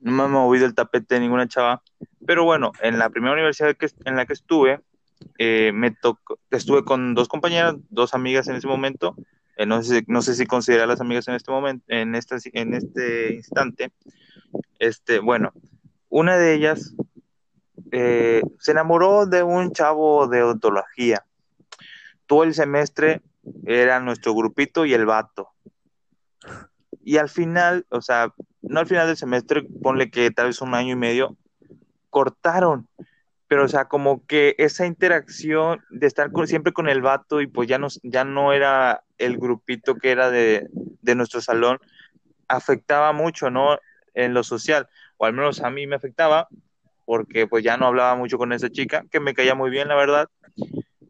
no 0.00 0.12
me 0.12 0.22
ha 0.22 0.28
movido 0.28 0.66
el 0.66 0.74
tapete 0.74 1.14
de 1.14 1.20
ninguna 1.20 1.48
chava. 1.48 1.82
Pero 2.26 2.44
bueno, 2.44 2.72
en 2.82 2.98
la 2.98 3.10
primera 3.10 3.32
universidad 3.32 3.76
que, 3.76 3.88
en 4.04 4.16
la 4.16 4.26
que 4.26 4.32
estuve, 4.32 4.80
eh, 5.38 5.72
me 5.74 5.90
tocó, 5.90 6.38
estuve 6.50 6.84
con 6.84 7.14
dos 7.14 7.28
compañeras, 7.28 7.74
dos 7.90 8.14
amigas 8.14 8.48
en 8.48 8.56
ese 8.56 8.66
momento. 8.66 9.14
Eh, 9.56 9.66
no, 9.66 9.82
sé, 9.82 10.04
no 10.06 10.22
sé 10.22 10.34
si 10.34 10.46
considerar 10.46 10.88
las 10.88 11.00
amigas 11.00 11.28
en 11.28 11.34
este 11.34 11.50
momento, 11.50 11.84
en 11.88 12.14
este, 12.14 12.36
en 12.54 12.74
este 12.74 13.34
instante. 13.34 13.92
Este, 14.78 15.18
bueno, 15.18 15.52
una 16.10 16.36
de 16.36 16.54
ellas 16.54 16.94
eh, 17.92 18.42
se 18.58 18.72
enamoró 18.72 19.26
de 19.26 19.42
un 19.42 19.72
chavo 19.72 20.26
de 20.26 20.42
odontología. 20.42 21.24
Todo 22.26 22.44
el 22.44 22.52
semestre 22.54 23.22
era 23.64 24.00
nuestro 24.00 24.34
grupito 24.34 24.84
y 24.84 24.92
el 24.92 25.06
vato. 25.06 25.50
Y 27.02 27.16
al 27.16 27.28
final, 27.28 27.86
o 27.88 28.02
sea, 28.02 28.32
no 28.60 28.80
al 28.80 28.86
final 28.86 29.06
del 29.06 29.16
semestre, 29.16 29.66
ponle 29.82 30.10
que 30.10 30.30
tal 30.30 30.48
vez 30.48 30.60
un 30.60 30.74
año 30.74 30.92
y 30.92 30.96
medio, 30.96 31.36
cortaron. 32.10 32.88
Pero, 33.48 33.64
o 33.64 33.68
sea, 33.68 33.86
como 33.86 34.24
que 34.26 34.54
esa 34.58 34.86
interacción 34.86 35.80
de 35.90 36.06
estar 36.06 36.30
siempre 36.46 36.72
con 36.72 36.88
el 36.88 37.02
vato 37.02 37.40
y 37.40 37.48
pues 37.48 37.68
ya 37.68 37.78
no, 37.78 37.88
ya 38.02 38.24
no 38.24 38.52
era 38.52 39.02
el 39.18 39.38
grupito 39.38 39.96
que 39.96 40.10
era 40.10 40.30
de, 40.30 40.68
de 40.72 41.14
nuestro 41.16 41.40
salón, 41.40 41.78
afectaba 42.46 43.12
mucho, 43.12 43.50
¿no? 43.50 43.78
En 44.14 44.34
lo 44.34 44.44
social 44.44 44.88
o 45.20 45.26
al 45.26 45.34
menos 45.34 45.60
a 45.60 45.70
mí 45.70 45.86
me 45.86 45.96
afectaba, 45.96 46.48
porque 47.04 47.46
pues 47.46 47.62
ya 47.62 47.76
no 47.76 47.86
hablaba 47.86 48.16
mucho 48.16 48.38
con 48.38 48.54
esa 48.54 48.70
chica, 48.70 49.04
que 49.10 49.20
me 49.20 49.34
caía 49.34 49.54
muy 49.54 49.68
bien, 49.68 49.86
la 49.86 49.94
verdad. 49.94 50.28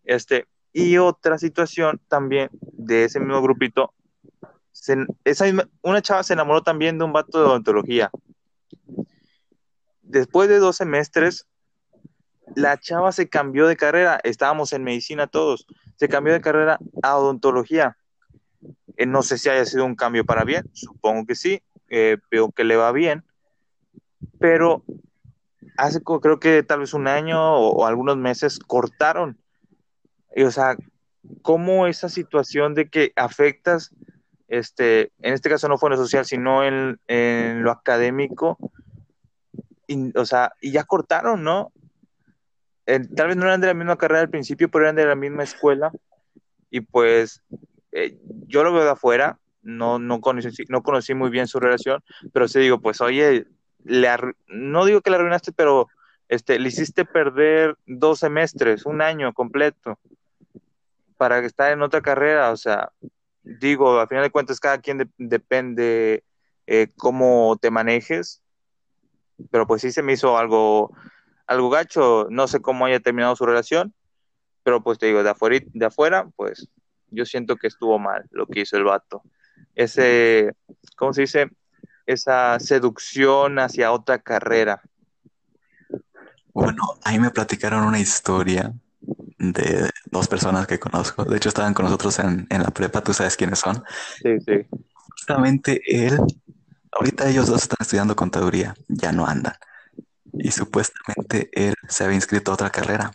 Este, 0.05 0.47
y 0.73 0.99
otra 0.99 1.39
situación 1.39 2.01
también 2.09 2.51
de 2.61 3.05
ese 3.05 3.21
mismo 3.21 3.41
grupito, 3.41 3.95
esa 5.25 5.45
una 5.83 6.03
chava 6.03 6.25
se 6.25 6.33
enamoró 6.33 6.61
también 6.61 6.99
de 6.99 7.05
un 7.05 7.13
vato 7.13 7.39
de 7.39 7.45
odontología. 7.45 8.11
Después 10.03 10.49
de 10.49 10.59
dos 10.59 10.75
semestres, 10.75 11.47
la 12.57 12.81
chava 12.81 13.13
se 13.13 13.29
cambió 13.29 13.69
de 13.69 13.77
carrera, 13.77 14.19
estábamos 14.25 14.73
en 14.73 14.83
medicina 14.83 15.29
todos, 15.29 15.69
se 15.95 16.09
cambió 16.09 16.33
de 16.33 16.41
carrera 16.41 16.81
a 17.01 17.17
odontología. 17.17 17.97
Eh, 18.97 19.07
no 19.07 19.23
sé 19.23 19.39
si 19.39 19.49
haya 19.49 19.65
sido 19.65 19.85
un 19.85 19.95
cambio 19.95 20.25
para 20.25 20.43
bien, 20.43 20.69
supongo 20.73 21.27
que 21.27 21.37
sí, 21.37 21.63
eh, 21.91 22.17
veo 22.29 22.51
que 22.51 22.65
le 22.65 22.75
va 22.75 22.91
bien, 22.91 23.25
pero 24.39 24.85
hace 25.77 26.01
creo 26.03 26.41
que 26.41 26.63
tal 26.63 26.81
vez 26.81 26.95
un 26.95 27.09
año 27.09 27.57
o, 27.57 27.87
algunos 27.87 28.17
meses 28.17 28.59
cortaron. 28.59 29.39
Y, 30.35 30.43
o 30.43 30.51
sea, 30.51 30.77
cómo 31.43 31.87
esa 31.87 32.09
situación 32.09 32.75
de 32.75 32.89
que 32.89 33.13
afectas, 33.17 33.95
este, 34.49 35.13
en 35.21 35.35
este 35.35 35.49
caso 35.49 35.69
no 35.69 35.79
fue 35.79 35.89
en 35.89 35.97
lo 35.97 36.03
social, 36.03 36.25
sino 36.25 36.65
en, 36.65 36.99
lo 37.63 37.71
académico, 37.71 38.59
y, 39.87 40.17
o 40.17 40.25
sea, 40.25 40.53
y 40.61 40.73
ya 40.73 40.85
cortaron, 40.85 41.43
¿no? 41.43 41.73
tal 43.15 43.29
vez 43.29 43.37
no 43.37 43.45
eran 43.45 43.61
de 43.61 43.69
la 43.69 43.75
misma 43.75 43.97
carrera 43.97 44.23
al 44.23 44.31
principio, 44.31 44.69
pero 44.69 44.85
eran 44.85 44.97
de 44.97 45.07
la 45.07 45.15
misma 45.15 45.45
escuela. 45.45 45.93
Y 46.71 46.81
pues 46.81 47.41
eh, 47.93 48.19
yo 48.49 48.65
lo 48.65 48.73
veo 48.73 48.85
de 48.85 48.91
afuera, 48.91 49.39
no, 49.63 49.99
no, 49.99 50.21
conocí, 50.21 50.65
no 50.69 50.83
conocí 50.83 51.15
muy 51.15 51.31
bien 51.31 51.47
su 51.47 51.61
relación, 51.61 52.03
pero 52.33 52.49
sí 52.49 52.59
digo, 52.61 52.81
pues 52.81 53.01
oye, 53.01 53.47
le 53.85 54.09
no 54.49 54.85
digo 54.85 55.01
que 55.01 55.11
la 55.11 55.17
arruinaste, 55.17 55.53
pero 55.53 55.89
este, 56.29 56.59
le 56.59 56.69
hiciste 56.69 57.05
perder 57.05 57.77
dos 57.87 58.21
semestres, 58.21 58.87
un 58.87 59.03
año 59.03 59.33
completo, 59.33 59.99
para 61.17 61.39
estar 61.41 61.73
en 61.73 61.83
otra 61.83 62.01
carrera, 62.01 62.51
o 62.51 62.57
sea, 62.57 62.93
digo, 63.43 63.99
al 64.01 64.09
final 64.09 64.25
de 64.25 64.31
cuentas 64.31 64.61
cada 64.61 64.79
quien 64.79 65.11
depende 65.19 66.25
eh, 66.67 66.89
cómo 66.97 67.59
te 67.61 67.71
manejes, 67.71 68.43
pero 69.51 69.67
pues 69.67 69.83
sí 69.83 69.93
se 69.93 70.03
me 70.03 70.13
hizo 70.13 70.39
algo, 70.39 70.95
algo 71.47 71.71
gacho, 71.71 72.27
no 72.31 72.47
sé 72.47 72.61
cómo 72.61 72.87
haya 72.87 73.01
terminado 73.01 73.37
su 73.37 73.45
relación, 73.45 73.93
pero 74.63 74.83
pues 74.83 74.99
te 74.99 75.07
digo, 75.07 75.23
de 75.23 75.31
afuera, 75.31 75.65
de 75.67 75.87
afuera, 75.87 76.29
pues 76.37 76.69
yo 77.11 77.25
siento 77.25 77.57
que 77.57 77.67
estuvo 77.67 77.99
mal 77.99 78.27
lo 78.31 78.47
que 78.47 78.61
hizo 78.61 78.77
el 78.77 78.85
vato. 78.85 79.23
Ese, 79.75 80.53
¿cómo 80.97 81.13
se 81.13 81.23
dice? 81.23 81.51
Esa 82.11 82.59
seducción 82.59 83.61
hacia 83.61 83.93
otra 83.93 84.19
carrera. 84.19 84.83
Bueno, 86.53 86.99
ahí 87.05 87.21
me 87.21 87.31
platicaron 87.31 87.85
una 87.85 88.01
historia 88.01 88.73
de 89.39 89.89
dos 90.07 90.27
personas 90.27 90.67
que 90.67 90.81
conozco. 90.81 91.25
De 91.25 91.37
hecho, 91.37 91.51
estaban 91.51 91.73
con 91.73 91.85
nosotros 91.85 92.19
en, 92.19 92.49
en 92.51 92.63
la 92.65 92.71
prepa, 92.71 93.01
tú 93.01 93.15
sabes 93.15 93.37
quiénes 93.37 93.61
son. 93.61 93.85
Sí, 94.21 94.41
sí. 94.41 94.67
Justamente 95.09 95.81
él, 95.87 96.19
ahorita 96.91 97.29
ellos 97.29 97.47
dos 97.47 97.63
están 97.63 97.79
estudiando 97.81 98.17
contaduría, 98.17 98.75
ya 98.89 99.13
no 99.13 99.25
andan. 99.25 99.55
Y 100.33 100.51
supuestamente 100.51 101.49
él 101.53 101.75
se 101.89 102.03
había 102.03 102.17
inscrito 102.17 102.51
a 102.51 102.55
otra 102.55 102.71
carrera. 102.71 103.13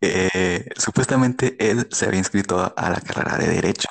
Eh, 0.00 0.68
supuestamente 0.76 1.56
él 1.58 1.88
se 1.90 2.06
había 2.06 2.20
inscrito 2.20 2.72
a 2.76 2.90
la 2.90 3.00
carrera 3.00 3.36
de 3.36 3.48
Derecho 3.48 3.88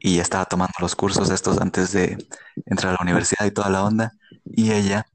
y 0.00 0.18
estaba 0.18 0.44
tomando 0.44 0.74
los 0.80 0.96
cursos 0.96 1.30
estos 1.30 1.60
antes 1.60 1.92
de 1.92 2.18
entrar 2.66 2.90
a 2.90 2.96
la 2.96 3.02
universidad 3.02 3.46
y 3.46 3.50
toda 3.50 3.70
la 3.70 3.84
onda. 3.84 4.12
Y 4.44 4.72
ella 4.72 5.06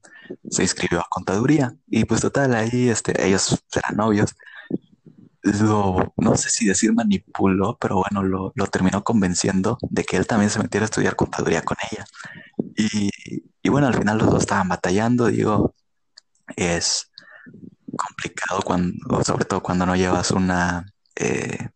se 0.49 0.63
inscribió 0.63 0.99
a 0.99 1.07
contaduría. 1.09 1.75
Y 1.87 2.05
pues 2.05 2.21
total, 2.21 2.55
ahí 2.55 2.89
este, 2.89 3.25
ellos 3.25 3.63
eran 3.75 3.97
novios. 3.97 4.35
Lo, 5.41 6.13
no 6.17 6.35
sé 6.35 6.49
si 6.49 6.65
decir 6.65 6.93
manipuló, 6.93 7.77
pero 7.79 7.97
bueno, 7.97 8.23
lo, 8.23 8.51
lo 8.55 8.67
terminó 8.67 9.03
convenciendo 9.03 9.77
de 9.81 10.03
que 10.03 10.17
él 10.17 10.27
también 10.27 10.49
se 10.49 10.59
metiera 10.59 10.83
a 10.85 10.87
estudiar 10.87 11.15
contaduría 11.15 11.61
con 11.61 11.77
ella. 11.91 12.05
Y, 12.75 13.09
y 13.61 13.69
bueno, 13.69 13.87
al 13.87 13.95
final 13.95 14.17
los 14.17 14.29
dos 14.29 14.41
estaban 14.41 14.67
batallando, 14.67 15.27
digo, 15.27 15.73
es 16.55 17.11
complicado 17.97 18.61
cuando, 18.63 19.23
sobre 19.23 19.45
todo 19.45 19.61
cuando 19.61 19.85
no 19.85 19.95
llevas 19.95 20.31
una 20.31 20.85
eh, 21.15 21.69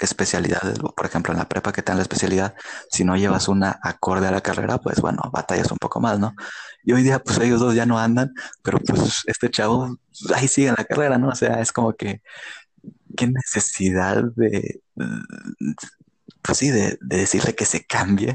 especialidad, 0.00 0.60
por 0.96 1.06
ejemplo 1.06 1.32
en 1.32 1.38
la 1.38 1.48
prepa 1.48 1.72
que 1.72 1.82
te 1.82 1.90
dan 1.90 1.98
la 1.98 2.02
especialidad, 2.02 2.54
si 2.90 3.04
no 3.04 3.16
llevas 3.16 3.48
una 3.48 3.78
acorde 3.82 4.26
a 4.26 4.30
la 4.30 4.40
carrera, 4.40 4.78
pues 4.78 5.00
bueno, 5.00 5.22
batallas 5.32 5.70
un 5.70 5.78
poco 5.78 6.00
más, 6.00 6.18
¿no? 6.18 6.34
Y 6.84 6.92
hoy 6.92 7.02
día 7.02 7.18
pues 7.20 7.38
ellos 7.38 7.60
dos 7.60 7.74
ya 7.74 7.86
no 7.86 7.98
andan, 7.98 8.32
pero 8.62 8.78
pues 8.78 9.22
este 9.26 9.50
chavo 9.50 9.98
ahí 10.34 10.48
sigue 10.48 10.68
en 10.68 10.74
la 10.78 10.84
carrera, 10.84 11.18
¿no? 11.18 11.28
O 11.28 11.34
sea, 11.34 11.60
es 11.60 11.72
como 11.72 11.92
que, 11.94 12.22
qué 13.16 13.26
necesidad 13.26 14.24
de, 14.36 14.82
pues 16.42 16.58
sí, 16.58 16.70
de, 16.70 16.98
decirle 17.00 17.54
que 17.54 17.64
se 17.66 17.84
cambie 17.86 18.34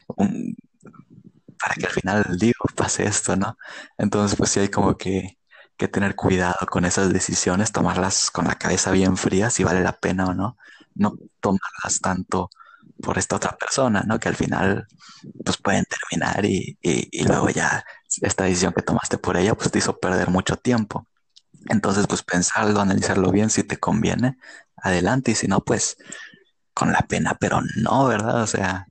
para 1.60 1.76
que 1.76 1.86
al 1.86 1.92
final, 1.92 2.38
digo, 2.40 2.66
pase 2.76 3.06
esto, 3.06 3.36
¿no? 3.36 3.58
Entonces 3.98 4.38
pues 4.38 4.52
sí 4.52 4.60
hay 4.60 4.70
como 4.70 4.98
que 4.98 5.38
que 5.78 5.88
tener 5.88 6.16
cuidado 6.16 6.66
con 6.70 6.86
esas 6.86 7.12
decisiones, 7.12 7.72
tomarlas 7.72 8.32
con 8.32 8.46
la 8.46 8.56
cabeza 8.56 8.92
bien 8.92 9.18
fría, 9.18 9.50
si 9.50 9.64
vale 9.64 9.82
la 9.82 9.94
pena 10.00 10.28
o 10.28 10.34
no, 10.34 10.58
no 10.96 11.18
tomarlas 11.40 12.00
tanto 12.02 12.50
por 13.02 13.18
esta 13.18 13.36
otra 13.36 13.56
persona, 13.58 14.04
¿no? 14.08 14.20
Que 14.20 14.30
al 14.30 14.36
final, 14.36 14.88
pues 15.44 15.58
pueden 15.58 15.86
terminar 15.86 16.46
y, 16.46 16.78
y, 16.82 17.24
luego 17.24 17.50
ya 17.50 17.84
esta 18.22 18.46
decisión 18.46 18.74
que 18.74 18.82
tomaste 18.82 19.18
por 19.18 19.38
ella, 19.38 19.56
pues 19.56 19.72
te 19.72 19.80
hizo 19.80 19.98
perder 19.98 20.30
mucho 20.30 20.56
tiempo. 20.56 21.08
Entonces, 21.68 22.08
pues 22.08 22.24
pensarlo, 22.24 22.80
analizarlo 22.80 23.32
bien, 23.32 23.50
si 23.50 23.64
te 23.64 23.78
conviene, 23.78 24.38
adelante, 24.78 25.32
y 25.32 25.36
si 25.36 25.48
no, 25.48 25.62
pues 25.62 25.98
con 26.74 26.92
la 26.92 27.02
pena, 27.02 27.36
pero 27.40 27.62
no, 27.78 28.06
¿verdad? 28.06 28.44
O 28.44 28.48
sea, 28.48 28.88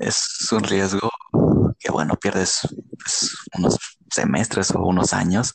es 0.00 0.48
un 0.52 0.64
riesgo 0.64 1.10
que, 1.78 1.90
bueno, 1.90 2.16
pierdes 2.16 2.60
pues, 2.98 3.36
unos 3.56 3.78
semestres 4.10 4.70
o 4.72 4.80
unos 4.84 5.12
años 5.12 5.54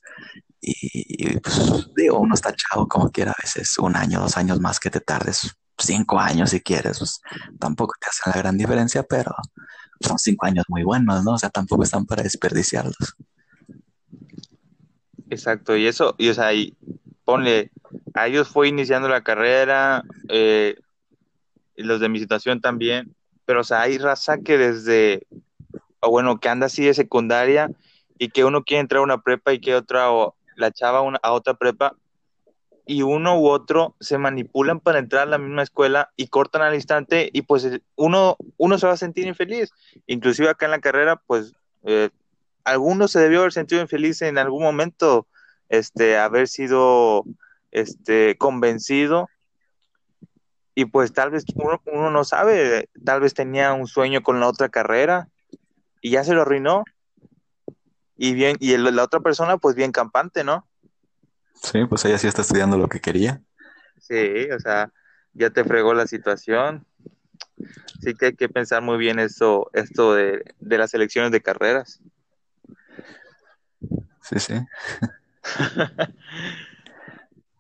y, 0.60 1.38
pues 1.40 1.88
digo, 1.96 2.20
uno 2.20 2.34
está 2.34 2.54
chavo 2.56 2.88
como 2.88 3.12
quiera, 3.12 3.32
a 3.32 3.42
veces 3.42 3.78
un 3.80 3.96
año, 3.96 4.20
dos 4.20 4.38
años 4.38 4.60
más 4.60 4.80
que 4.80 4.90
te 4.90 5.00
tardes, 5.00 5.56
cinco 5.78 6.20
años 6.20 6.50
si 6.50 6.62
quieres, 6.62 7.00
pues 7.00 7.22
tampoco 7.60 7.94
te 8.00 8.08
hacen 8.10 8.34
la 8.34 8.42
gran 8.42 8.58
diferencia, 8.58 9.04
pero 9.04 9.32
son 10.02 10.18
cinco 10.18 10.46
años 10.46 10.66
muy 10.68 10.84
buenos, 10.84 11.24
¿no? 11.24 11.34
O 11.34 11.38
sea, 11.38 11.50
tampoco 11.50 11.84
están 11.84 12.06
para 12.06 12.24
desperdiciarlos. 12.24 13.16
Exacto, 15.30 15.76
y 15.76 15.88
eso, 15.88 16.16
y 16.18 16.30
o 16.30 16.34
sea, 16.34 16.54
y 16.54 16.76
ponle, 17.26 17.72
a 18.14 18.28
ellos 18.28 18.48
fue 18.48 18.70
iniciando 18.70 19.10
la 19.10 19.24
carrera, 19.24 20.04
eh, 20.30 20.76
los 21.76 22.00
de 22.00 22.10
mi 22.10 22.20
situación 22.20 22.62
también, 22.62 23.14
pero 23.46 23.62
o 23.62 23.64
sea, 23.64 23.82
hay 23.82 23.98
raza 23.98 24.38
que 24.40 24.58
desde, 24.58 25.28
o 26.00 26.10
bueno, 26.10 26.40
que 26.40 26.50
anda 26.50 26.68
así 26.68 26.86
de 26.86 26.94
secundaria 26.94 27.70
y 28.18 28.30
que 28.30 28.46
uno 28.46 28.64
quiere 28.64 28.82
entrar 28.82 29.00
a 29.00 29.04
una 29.04 29.22
prepa 29.22 29.54
y 29.54 29.60
que 29.60 29.76
otra 29.76 30.10
la 30.58 30.72
chava 30.72 31.02
una, 31.02 31.20
a 31.24 31.32
otra 31.32 31.54
prepa 31.54 31.96
y 32.86 33.04
uno 33.04 33.40
u 33.40 33.48
otro 33.48 33.96
se 34.00 34.18
manipulan 34.18 34.80
para 34.80 35.00
entrar 35.00 35.24
a 35.24 35.32
la 35.32 35.38
misma 35.38 35.64
escuela 35.64 36.12
y 36.16 36.28
cortan 36.28 36.62
al 36.62 36.74
instante 36.74 37.30
y 37.32 37.44
pues 37.44 37.70
uno, 37.96 38.38
uno 38.58 38.78
se 38.78 38.88
va 38.88 38.94
a 38.94 38.98
sentir 38.98 39.28
infeliz. 39.28 39.72
Inclusive 40.08 40.50
acá 40.50 40.66
en 40.66 40.72
la 40.72 40.80
carrera, 40.80 41.18
pues 41.18 41.54
eh, 41.84 42.10
alguno 42.64 43.08
se 43.08 43.20
debió 43.20 43.40
haber 43.40 43.54
sentido 43.54 43.82
infeliz 43.82 44.22
en 44.22 44.38
algún 44.38 44.64
momento, 44.64 45.28
este, 45.70 46.18
haber 46.18 46.48
sido 46.48 47.26
este, 47.72 48.38
convencido 48.38 49.28
y 50.74 50.86
pues 50.86 51.12
tal 51.12 51.32
vez 51.32 51.44
uno, 51.56 51.82
uno 51.88 52.10
no 52.10 52.24
sabe, 52.24 52.90
tal 53.04 53.20
vez 53.20 53.34
tenía 53.34 53.74
un 53.74 53.88
sueño 53.88 54.24
con 54.24 54.40
la 54.40 54.48
otra 54.48 54.70
carrera 54.70 55.28
y 56.02 56.12
ya 56.12 56.24
se 56.24 56.34
lo 56.34 56.44
arruinó 56.44 56.84
y 58.18 58.34
bien, 58.34 58.58
y 58.60 58.76
la 58.78 59.04
otra 59.04 59.20
persona, 59.20 59.58
pues 59.58 59.76
bien 59.76 59.92
campante, 59.92 60.44
¿no? 60.44 60.68
Sí, 61.62 61.86
pues 61.86 62.06
ella 62.06 62.18
sí 62.18 62.28
está 62.28 62.42
estudiando 62.42 62.78
lo 62.78 62.88
que 62.88 63.00
quería. 63.00 63.42
Sí, 64.00 64.50
o 64.52 64.60
sea, 64.60 64.92
ya 65.34 65.50
te 65.50 65.64
fregó 65.64 65.94
la 65.94 66.08
situación. 66.08 66.86
Sí 68.02 68.14
que 68.16 68.28
hay 68.28 68.36
que 68.36 68.50
pensar 68.50 68.82
muy 68.82 68.98
bien 68.98 69.20
esto, 69.20 69.70
esto 69.74 70.14
de, 70.14 70.44
las 70.60 70.94
elecciones 70.94 71.32
de 71.32 71.42
carreras. 71.42 72.00
Sí, 74.22 74.40
sí. 74.40 74.54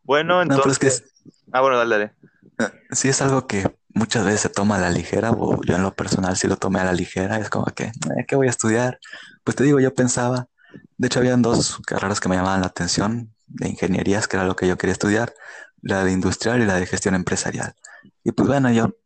bueno, 0.03 0.41
entonces. 0.41 1.03
Ah, 1.51 1.61
bueno, 1.61 1.77
dale, 1.77 2.11
dale. 2.57 2.73
Sí, 2.91 3.09
es 3.09 3.21
algo 3.21 3.47
que 3.47 3.63
muchas 3.93 4.25
veces 4.25 4.41
se 4.41 4.49
toma 4.49 4.77
a 4.77 4.79
la 4.79 4.89
ligera, 4.89 5.31
o 5.31 5.61
yo 5.63 5.75
en 5.75 5.83
lo 5.83 5.93
personal 5.93 6.35
sí 6.35 6.47
lo 6.47 6.57
tomé 6.57 6.79
a 6.79 6.85
la 6.85 6.93
ligera, 6.93 7.37
es 7.37 7.49
como 7.49 7.65
que, 7.65 7.85
eh, 7.85 8.25
¿qué 8.27 8.35
voy 8.35 8.47
a 8.47 8.51
estudiar? 8.51 8.99
Pues 9.47 9.55
te 9.55 9.63
digo, 9.63 9.79
yo 9.79 9.95
pensaba, 9.95 10.49
de 10.97 11.07
hecho 11.07 11.19
habían 11.19 11.41
dos 11.41 11.79
carreras 11.85 12.19
que 12.19 12.27
me 12.27 12.35
llamaban 12.35 12.59
la 12.59 12.67
atención, 12.67 13.33
de 13.47 13.69
ingenierías, 13.69 14.27
que 14.27 14.35
era 14.35 14.45
lo 14.45 14.57
que 14.57 14.67
yo 14.67 14.77
quería 14.77 14.91
estudiar, 14.91 15.33
la 15.81 16.03
de 16.03 16.11
industrial 16.11 16.61
y 16.61 16.65
la 16.65 16.75
de 16.75 16.85
gestión 16.85 17.15
empresarial. 17.15 17.73
Y 18.25 18.33
pues 18.33 18.49
bueno, 18.49 18.69
yo 18.73 18.97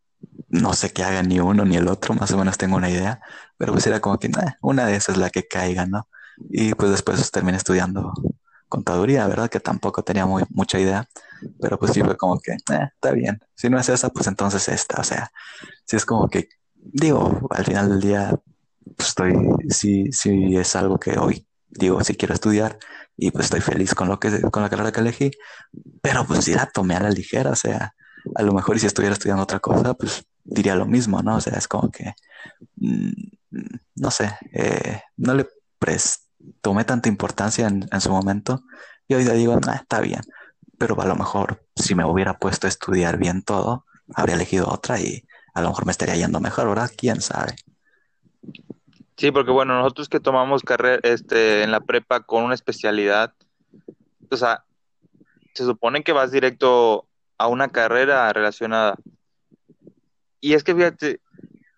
no 0.49 0.73
sé 0.73 0.91
qué 0.91 1.03
haga 1.03 1.21
ni 1.21 1.39
uno 1.39 1.63
ni 1.63 1.77
el 1.77 1.87
otro, 1.87 2.15
más 2.15 2.31
o 2.31 2.39
menos 2.39 2.57
tengo 2.57 2.75
una 2.75 2.89
idea, 2.89 3.21
pero 3.55 3.71
pues 3.73 3.85
era 3.85 3.99
como 3.99 4.17
que 4.17 4.31
una 4.61 4.87
de 4.87 4.95
esas 4.95 5.13
es 5.13 5.21
la 5.21 5.29
que 5.29 5.47
caiga, 5.47 5.85
¿no? 5.85 6.07
Y 6.49 6.73
pues 6.73 6.89
después 6.89 7.29
terminé 7.29 7.57
estudiando 7.57 8.11
contaduría, 8.67 9.27
¿verdad? 9.27 9.47
Que 9.47 9.59
tampoco 9.59 10.01
tenía 10.01 10.25
mucha 10.25 10.79
idea, 10.79 11.07
pero 11.61 11.77
pues 11.77 11.93
sí 11.93 12.01
fue 12.01 12.17
como 12.17 12.39
que, 12.39 12.53
eh, 12.53 12.89
está 12.95 13.11
bien, 13.11 13.39
si 13.53 13.69
no 13.69 13.77
es 13.77 13.89
esa, 13.89 14.09
pues 14.09 14.25
entonces 14.25 14.67
esta, 14.69 15.01
o 15.01 15.03
sea, 15.03 15.31
si 15.85 15.97
es 15.97 16.05
como 16.07 16.27
que, 16.29 16.49
digo, 16.73 17.47
al 17.51 17.63
final 17.63 17.89
del 17.89 18.01
día 18.01 18.41
estoy, 18.97 19.33
sí, 19.69 20.11
sí 20.11 20.55
es 20.55 20.75
algo 20.75 20.99
que 20.99 21.17
hoy 21.17 21.45
digo, 21.71 22.03
si 22.03 22.15
quiero 22.15 22.33
estudiar 22.33 22.77
y 23.17 23.31
pues 23.31 23.45
estoy 23.45 23.61
feliz 23.61 23.95
con 23.95 24.07
lo 24.07 24.19
que, 24.19 24.41
con 24.41 24.63
la 24.63 24.69
carrera 24.69 24.91
que 24.91 24.99
elegí, 24.99 25.31
pero 26.01 26.25
pues 26.25 26.45
sí 26.45 26.53
la 26.53 26.65
tomé 26.65 26.95
a 26.95 27.01
la 27.01 27.09
ligera, 27.09 27.51
o 27.51 27.55
sea, 27.55 27.93
a 28.35 28.41
lo 28.41 28.53
mejor 28.53 28.79
si 28.79 28.87
estuviera 28.87 29.13
estudiando 29.13 29.43
otra 29.43 29.59
cosa, 29.59 29.93
pues 29.93 30.23
diría 30.43 30.75
lo 30.75 30.85
mismo, 30.85 31.21
¿no? 31.21 31.37
O 31.37 31.41
sea, 31.41 31.57
es 31.57 31.67
como 31.67 31.91
que, 31.91 32.13
mm, 32.75 33.11
no 33.95 34.11
sé, 34.11 34.33
eh, 34.53 35.01
no 35.17 35.33
le 35.33 35.47
tomé 36.61 36.85
tanta 36.85 37.09
importancia 37.09 37.67
en, 37.67 37.87
en, 37.91 38.01
su 38.01 38.09
momento 38.11 38.63
y 39.07 39.15
hoy 39.15 39.23
digo, 39.23 39.59
nah, 39.59 39.75
está 39.75 39.99
bien, 39.99 40.21
pero 40.77 40.99
a 41.01 41.05
lo 41.05 41.15
mejor 41.15 41.65
si 41.75 41.95
me 41.95 42.05
hubiera 42.05 42.37
puesto 42.37 42.67
a 42.67 42.69
estudiar 42.69 43.17
bien 43.17 43.43
todo, 43.43 43.85
habría 44.13 44.35
elegido 44.35 44.69
otra 44.69 44.99
y 44.99 45.25
a 45.53 45.61
lo 45.61 45.69
mejor 45.69 45.85
me 45.85 45.91
estaría 45.91 46.15
yendo 46.15 46.39
mejor, 46.39 46.67
¿verdad? 46.69 46.91
¿Quién 46.95 47.21
sabe? 47.21 47.55
Sí, 49.17 49.31
porque 49.31 49.51
bueno, 49.51 49.77
nosotros 49.77 50.09
que 50.09 50.19
tomamos 50.19 50.63
carrera 50.63 50.99
este, 51.03 51.63
en 51.63 51.71
la 51.71 51.81
prepa 51.81 52.21
con 52.21 52.43
una 52.43 52.55
especialidad, 52.55 53.33
o 54.29 54.37
sea, 54.37 54.63
se 55.53 55.65
supone 55.65 56.03
que 56.03 56.11
vas 56.11 56.31
directo 56.31 57.07
a 57.37 57.47
una 57.47 57.69
carrera 57.69 58.31
relacionada. 58.33 58.95
Y 60.39 60.53
es 60.53 60.63
que 60.63 60.73
fíjate, 60.73 61.19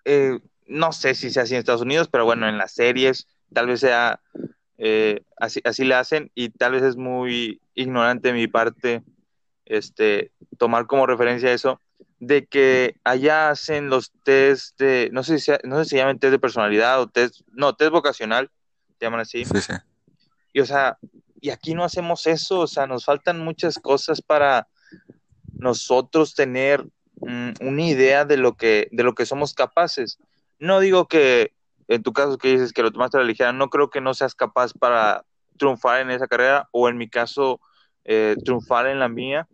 eh, 0.06 0.40
no 0.68 0.92
sé 0.92 1.16
si 1.16 1.30
sea 1.30 1.44
así 1.44 1.54
en 1.54 1.60
Estados 1.60 1.82
Unidos, 1.82 2.08
pero 2.10 2.26
bueno, 2.26 2.48
en 2.48 2.58
las 2.58 2.74
series 2.74 3.28
tal 3.54 3.68
vez 3.68 3.82
sea 3.82 4.20
eh, 4.78 5.22
así, 5.38 5.62
así 5.64 5.84
le 5.86 5.96
hacen 5.96 6.32
y 6.36 6.50
tal 6.50 6.74
vez 6.74 6.84
es 6.84 6.96
muy 6.96 7.62
ignorante 7.76 8.30
de 8.30 8.34
mi 8.34 8.48
parte 8.48 9.04
este, 9.66 10.32
tomar 10.58 10.88
como 10.88 11.06
referencia 11.06 11.54
eso, 11.54 11.80
de 12.28 12.46
que 12.46 12.96
allá 13.04 13.50
hacen 13.50 13.90
los 13.90 14.12
test 14.24 14.80
de, 14.80 15.10
no 15.12 15.24
sé 15.24 15.40
si, 15.40 15.52
no 15.64 15.78
sé 15.78 15.84
si 15.84 15.90
se 15.92 15.98
llaman 15.98 16.20
test 16.20 16.32
de 16.32 16.40
personalidad 16.40 17.02
o 17.02 17.08
test, 17.08 17.42
no, 17.52 17.76
test 17.76 17.92
vocacional, 17.92 18.50
llaman 19.00 19.20
así. 19.20 19.46
Sí, 19.46 19.62
sí. 19.62 19.74
Y 20.54 20.60
o 20.62 20.66
sea, 20.66 20.98
y 21.42 21.50
aquí 21.50 21.74
no 21.74 21.84
hacemos 21.84 22.26
eso, 22.28 22.62
o 22.62 22.68
sea, 22.68 22.88
nos 22.88 23.06
faltan 23.06 23.40
muchas 23.40 23.78
cosas 23.80 24.22
para 24.22 24.68
nosotros 25.54 26.36
tener 26.36 26.86
mm, 27.18 27.52
una 27.62 27.82
idea 27.84 28.26
de 28.26 28.38
lo 28.38 28.56
que 28.56 28.88
de 28.92 29.04
lo 29.04 29.14
que 29.14 29.26
somos 29.26 29.54
capaces. 29.54 30.20
No 30.60 30.80
digo 30.80 31.08
que 31.08 31.54
en 31.88 32.04
tu 32.04 32.14
caso 32.14 32.38
que 32.38 32.50
dices 32.50 32.72
que 32.72 32.82
lo 32.82 32.92
tomaste 32.92 33.18
a 33.18 33.22
la 33.22 33.26
ligera, 33.26 33.52
no 33.52 33.70
creo 33.70 33.90
que 33.90 34.02
no 34.02 34.14
seas 34.14 34.36
capaz 34.36 34.74
para 34.74 35.26
triunfar 35.58 36.02
en 36.02 36.12
esa 36.12 36.28
carrera 36.28 36.70
o 36.72 36.88
en 36.88 36.98
mi 36.98 37.10
caso 37.10 37.60
eh, 38.06 38.36
triunfar 38.44 38.88
en 38.88 39.00
la 39.00 39.10
mía, 39.10 39.48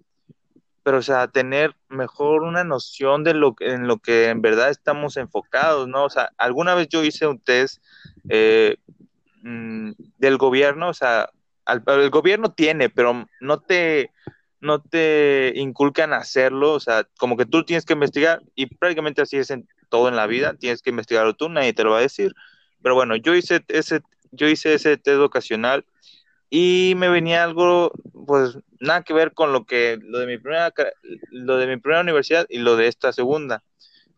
pero 0.83 0.97
o 0.99 1.01
sea, 1.01 1.27
tener 1.27 1.75
mejor 1.89 2.43
una 2.43 2.63
noción 2.63 3.23
de 3.23 3.33
lo 3.33 3.55
que, 3.55 3.73
en 3.73 3.87
lo 3.87 3.97
que 3.97 4.29
en 4.29 4.41
verdad 4.41 4.69
estamos 4.69 5.17
enfocados, 5.17 5.87
¿no? 5.87 6.05
O 6.05 6.09
sea, 6.09 6.31
alguna 6.37 6.75
vez 6.75 6.87
yo 6.89 7.03
hice 7.03 7.27
un 7.27 7.39
test 7.39 7.83
eh, 8.29 8.77
mm, 9.43 9.91
del 10.17 10.37
gobierno, 10.37 10.89
o 10.89 10.93
sea, 10.93 11.29
el 11.65 12.09
gobierno 12.09 12.51
tiene, 12.51 12.89
pero 12.89 13.27
no 13.39 13.59
te, 13.59 14.11
no 14.59 14.81
te 14.81 15.53
inculcan 15.55 16.13
hacerlo, 16.13 16.73
o 16.73 16.79
sea, 16.79 17.07
como 17.17 17.37
que 17.37 17.45
tú 17.45 17.63
tienes 17.63 17.85
que 17.85 17.93
investigar 17.93 18.41
y 18.55 18.65
prácticamente 18.65 19.21
así 19.21 19.37
es 19.37 19.49
en 19.51 19.67
todo 19.89 20.07
en 20.07 20.15
la 20.15 20.27
vida, 20.27 20.53
tienes 20.53 20.81
que 20.81 20.89
investigarlo 20.89 21.33
tú, 21.33 21.49
nadie 21.49 21.73
te 21.73 21.83
lo 21.83 21.91
va 21.91 21.99
a 21.99 22.01
decir. 22.01 22.33
Pero 22.81 22.95
bueno, 22.95 23.15
yo 23.15 23.35
hice 23.35 23.63
ese, 23.67 24.01
yo 24.31 24.47
hice 24.47 24.73
ese 24.73 24.97
test 24.97 25.19
ocasional 25.19 25.85
y 26.49 26.93
me 26.97 27.09
venía 27.09 27.43
algo, 27.43 27.91
pues 28.25 28.57
nada 28.79 29.03
que 29.03 29.13
ver 29.13 29.33
con 29.33 29.53
lo 29.53 29.65
que, 29.65 29.99
lo 30.01 30.19
de 30.19 30.27
mi 30.27 30.37
primera, 30.37 30.73
lo 31.31 31.57
de 31.57 31.67
mi 31.67 31.77
primera 31.77 32.01
universidad 32.01 32.45
y 32.49 32.59
lo 32.59 32.75
de 32.75 32.87
esta 32.87 33.13
segunda. 33.13 33.63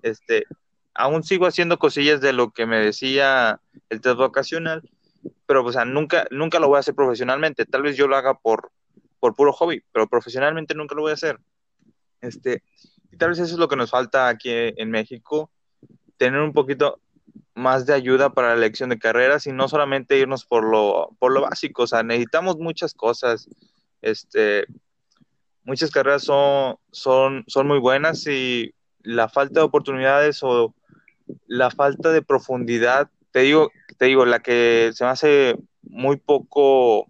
Este, 0.02 0.46
aún 0.94 1.24
sigo 1.24 1.46
haciendo 1.46 1.78
cosillas 1.78 2.22
de 2.22 2.34
lo 2.34 2.52
que 2.52 2.66
me 2.66 2.80
decía 2.80 3.60
el 3.90 4.02
test 4.02 4.18
vocacional, 4.18 4.90
pero 5.46 5.66
o 5.66 5.72
sea, 5.72 5.86
nunca, 5.86 6.26
nunca 6.32 6.60
lo 6.60 6.68
voy 6.68 6.78
a 6.78 6.80
hacer 6.80 6.96
profesionalmente. 6.96 7.66
Tal 7.66 7.82
vez 7.82 7.98
yo 7.98 8.08
lo 8.08 8.16
haga 8.16 8.36
por, 8.36 8.72
por 9.20 9.36
puro 9.36 9.52
hobby, 9.52 9.84
pero 9.92 10.08
profesionalmente 10.08 10.74
nunca 10.74 10.96
lo 10.96 11.02
voy 11.02 11.12
a 11.12 11.16
hacer. 11.16 11.40
Este, 12.22 12.64
y 13.12 13.18
tal 13.18 13.30
vez 13.30 13.40
eso 13.40 13.54
es 13.54 13.60
lo 13.60 13.68
que 13.68 13.76
nos 13.76 13.92
falta 13.92 14.30
aquí 14.30 14.50
en 14.52 14.90
México, 14.90 15.52
tener 16.18 16.40
un 16.40 16.54
poquito 16.54 17.02
más 17.62 17.86
de 17.86 17.94
ayuda 17.94 18.32
para 18.32 18.50
la 18.50 18.56
elección 18.56 18.90
de 18.90 19.00
carreras 19.00 19.48
y 19.48 19.54
no 19.54 19.70
solamente 19.70 20.18
irnos 20.18 20.46
por 20.46 20.66
lo, 20.66 21.16
por 21.20 21.32
lo 21.32 21.42
básico, 21.42 21.84
o 21.84 21.88
sea, 21.88 22.04
necesitamos 22.04 22.58
muchas 22.58 22.94
cosas, 22.94 23.48
este, 24.02 24.66
muchas 25.64 25.92
carreras 25.92 26.24
son, 26.24 26.76
son, 26.92 27.46
son 27.48 27.68
muy 27.68 27.80
buenas 27.80 28.28
y 28.28 28.74
la 29.04 29.30
falta 29.30 29.62
de 29.62 29.66
oportunidades 29.66 30.44
o 30.44 30.76
la 31.48 31.72
falta 31.72 32.12
de 32.12 32.22
profundidad 32.22 33.10
te 33.32 33.40
digo, 33.40 33.72
te 33.98 34.06
digo, 34.06 34.26
la 34.26 34.40
que 34.40 34.92
se 34.94 35.04
me 35.04 35.10
hace 35.10 35.56
muy 35.84 36.18
poco 36.18 37.08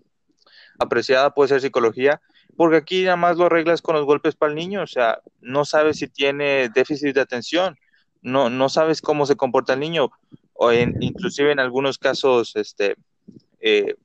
apreciada 0.80 1.34
puede 1.34 1.50
ser 1.50 1.62
psicología, 1.62 2.22
porque 2.56 2.78
aquí 2.78 3.04
nada 3.04 3.16
más 3.16 3.38
lo 3.38 3.46
arreglas 3.46 3.82
con 3.82 3.96
los 3.96 4.06
golpes 4.06 4.36
para 4.36 4.52
el 4.52 4.56
niño, 4.56 4.84
o 4.84 4.88
sea, 4.88 5.20
no 5.42 5.66
sabes 5.66 5.98
si 5.98 6.08
tiene 6.08 6.70
déficit 6.70 7.16
de 7.16 7.22
atención, 7.22 7.78
no, 8.22 8.50
no 8.50 8.70
sabes 8.70 9.02
cómo 9.02 9.26
se 9.26 9.36
comporta 9.36 9.74
el 9.74 9.80
niño, 9.80 10.12
o 10.64 10.72
en, 10.72 11.02
inclusive 11.02 11.52
en 11.52 11.60
algunos 11.60 11.98
casos, 11.98 12.56
este, 12.56 12.96
eh, 13.62 13.96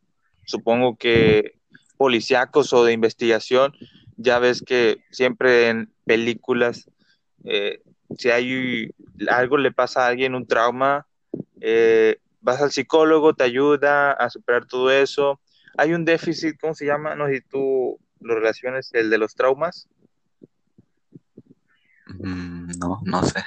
supongo 0.46 0.96
que 0.96 1.58
policíacos 1.98 2.72
o 2.72 2.82
de 2.82 2.94
investigación, 2.94 3.74
ya 4.16 4.38
ves 4.38 4.62
que 4.62 5.04
siempre 5.10 5.68
en 5.68 5.92
películas, 6.06 6.88
eh, 7.44 7.82
si 8.16 8.30
hay 8.30 8.90
algo 9.28 9.58
le 9.58 9.70
pasa 9.70 10.06
a 10.06 10.08
alguien, 10.08 10.34
un 10.34 10.46
trauma, 10.46 11.06
eh, 11.60 12.20
vas 12.40 12.62
al 12.62 12.72
psicólogo, 12.72 13.34
te 13.34 13.44
ayuda 13.44 14.12
a 14.12 14.30
superar 14.30 14.64
todo 14.64 14.90
eso. 14.90 15.38
Hay 15.76 15.92
un 15.92 16.06
déficit, 16.06 16.58
¿cómo 16.58 16.74
se 16.74 16.86
llama? 16.86 17.14
No 17.16 17.26
sé 17.26 17.34
si 17.34 17.40
tú 17.42 17.98
lo 18.20 18.34
relaciones, 18.34 18.94
el 18.94 19.10
de 19.10 19.18
los 19.18 19.34
traumas. 19.34 19.90
Mm, 22.18 22.78
no, 22.78 23.02
no 23.04 23.22
sé. 23.24 23.44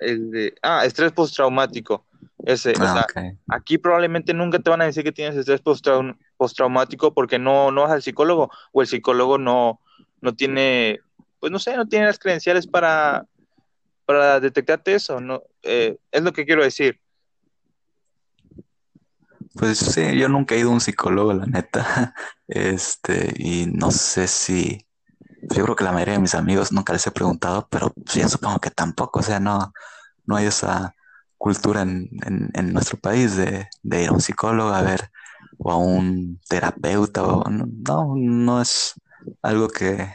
El 0.00 0.32
de, 0.32 0.54
ah, 0.62 0.84
estrés 0.84 1.12
postraumático. 1.12 2.07
Ese, 2.48 2.72
ah, 2.80 3.06
aquí 3.48 3.76
probablemente 3.76 4.32
nunca 4.32 4.58
te 4.58 4.70
van 4.70 4.80
a 4.80 4.86
decir 4.86 5.04
que 5.04 5.12
tienes 5.12 5.36
estrés 5.36 5.60
postraumático 5.60 7.12
porque 7.12 7.38
no, 7.38 7.70
no 7.70 7.82
vas 7.82 7.90
al 7.90 8.00
psicólogo 8.00 8.50
o 8.72 8.80
el 8.80 8.88
psicólogo 8.88 9.36
no, 9.36 9.82
no 10.22 10.34
tiene, 10.34 10.98
pues 11.40 11.52
no 11.52 11.58
sé, 11.58 11.76
no 11.76 11.86
tiene 11.86 12.06
las 12.06 12.18
credenciales 12.18 12.66
para, 12.66 13.26
para 14.06 14.40
detectarte 14.40 14.94
eso. 14.94 15.20
No, 15.20 15.42
eh, 15.62 15.98
es 16.10 16.22
lo 16.22 16.32
que 16.32 16.46
quiero 16.46 16.62
decir. 16.62 16.98
Pues 19.52 19.76
sí, 19.76 20.18
yo 20.18 20.30
nunca 20.30 20.54
he 20.54 20.60
ido 20.60 20.70
a 20.70 20.72
un 20.72 20.80
psicólogo, 20.80 21.34
la 21.34 21.44
neta. 21.44 22.14
Este, 22.48 23.34
y 23.36 23.66
no 23.66 23.90
sé 23.90 24.26
si. 24.26 24.86
Yo 25.42 25.64
creo 25.64 25.76
que 25.76 25.84
la 25.84 25.92
mayoría 25.92 26.14
de 26.14 26.20
mis 26.20 26.34
amigos 26.34 26.72
nunca 26.72 26.94
les 26.94 27.06
he 27.06 27.10
preguntado, 27.10 27.68
pero 27.70 27.92
yo 28.14 28.26
supongo 28.26 28.58
que 28.58 28.70
tampoco. 28.70 29.18
O 29.18 29.22
sea, 29.22 29.38
no, 29.38 29.74
no 30.24 30.36
hay 30.36 30.46
esa 30.46 30.94
cultura 31.38 31.82
en, 31.82 32.10
en, 32.52 32.72
nuestro 32.72 32.98
país 32.98 33.36
de, 33.36 33.68
ir 33.84 34.08
a 34.08 34.12
un 34.12 34.20
psicólogo 34.20 34.70
a 34.70 34.82
ver, 34.82 35.10
o 35.56 35.72
a 35.72 35.76
un 35.76 36.40
terapeuta. 36.48 37.22
O, 37.22 37.44
no, 37.48 38.14
no 38.16 38.60
es 38.60 38.94
algo 39.42 39.68
que, 39.68 40.12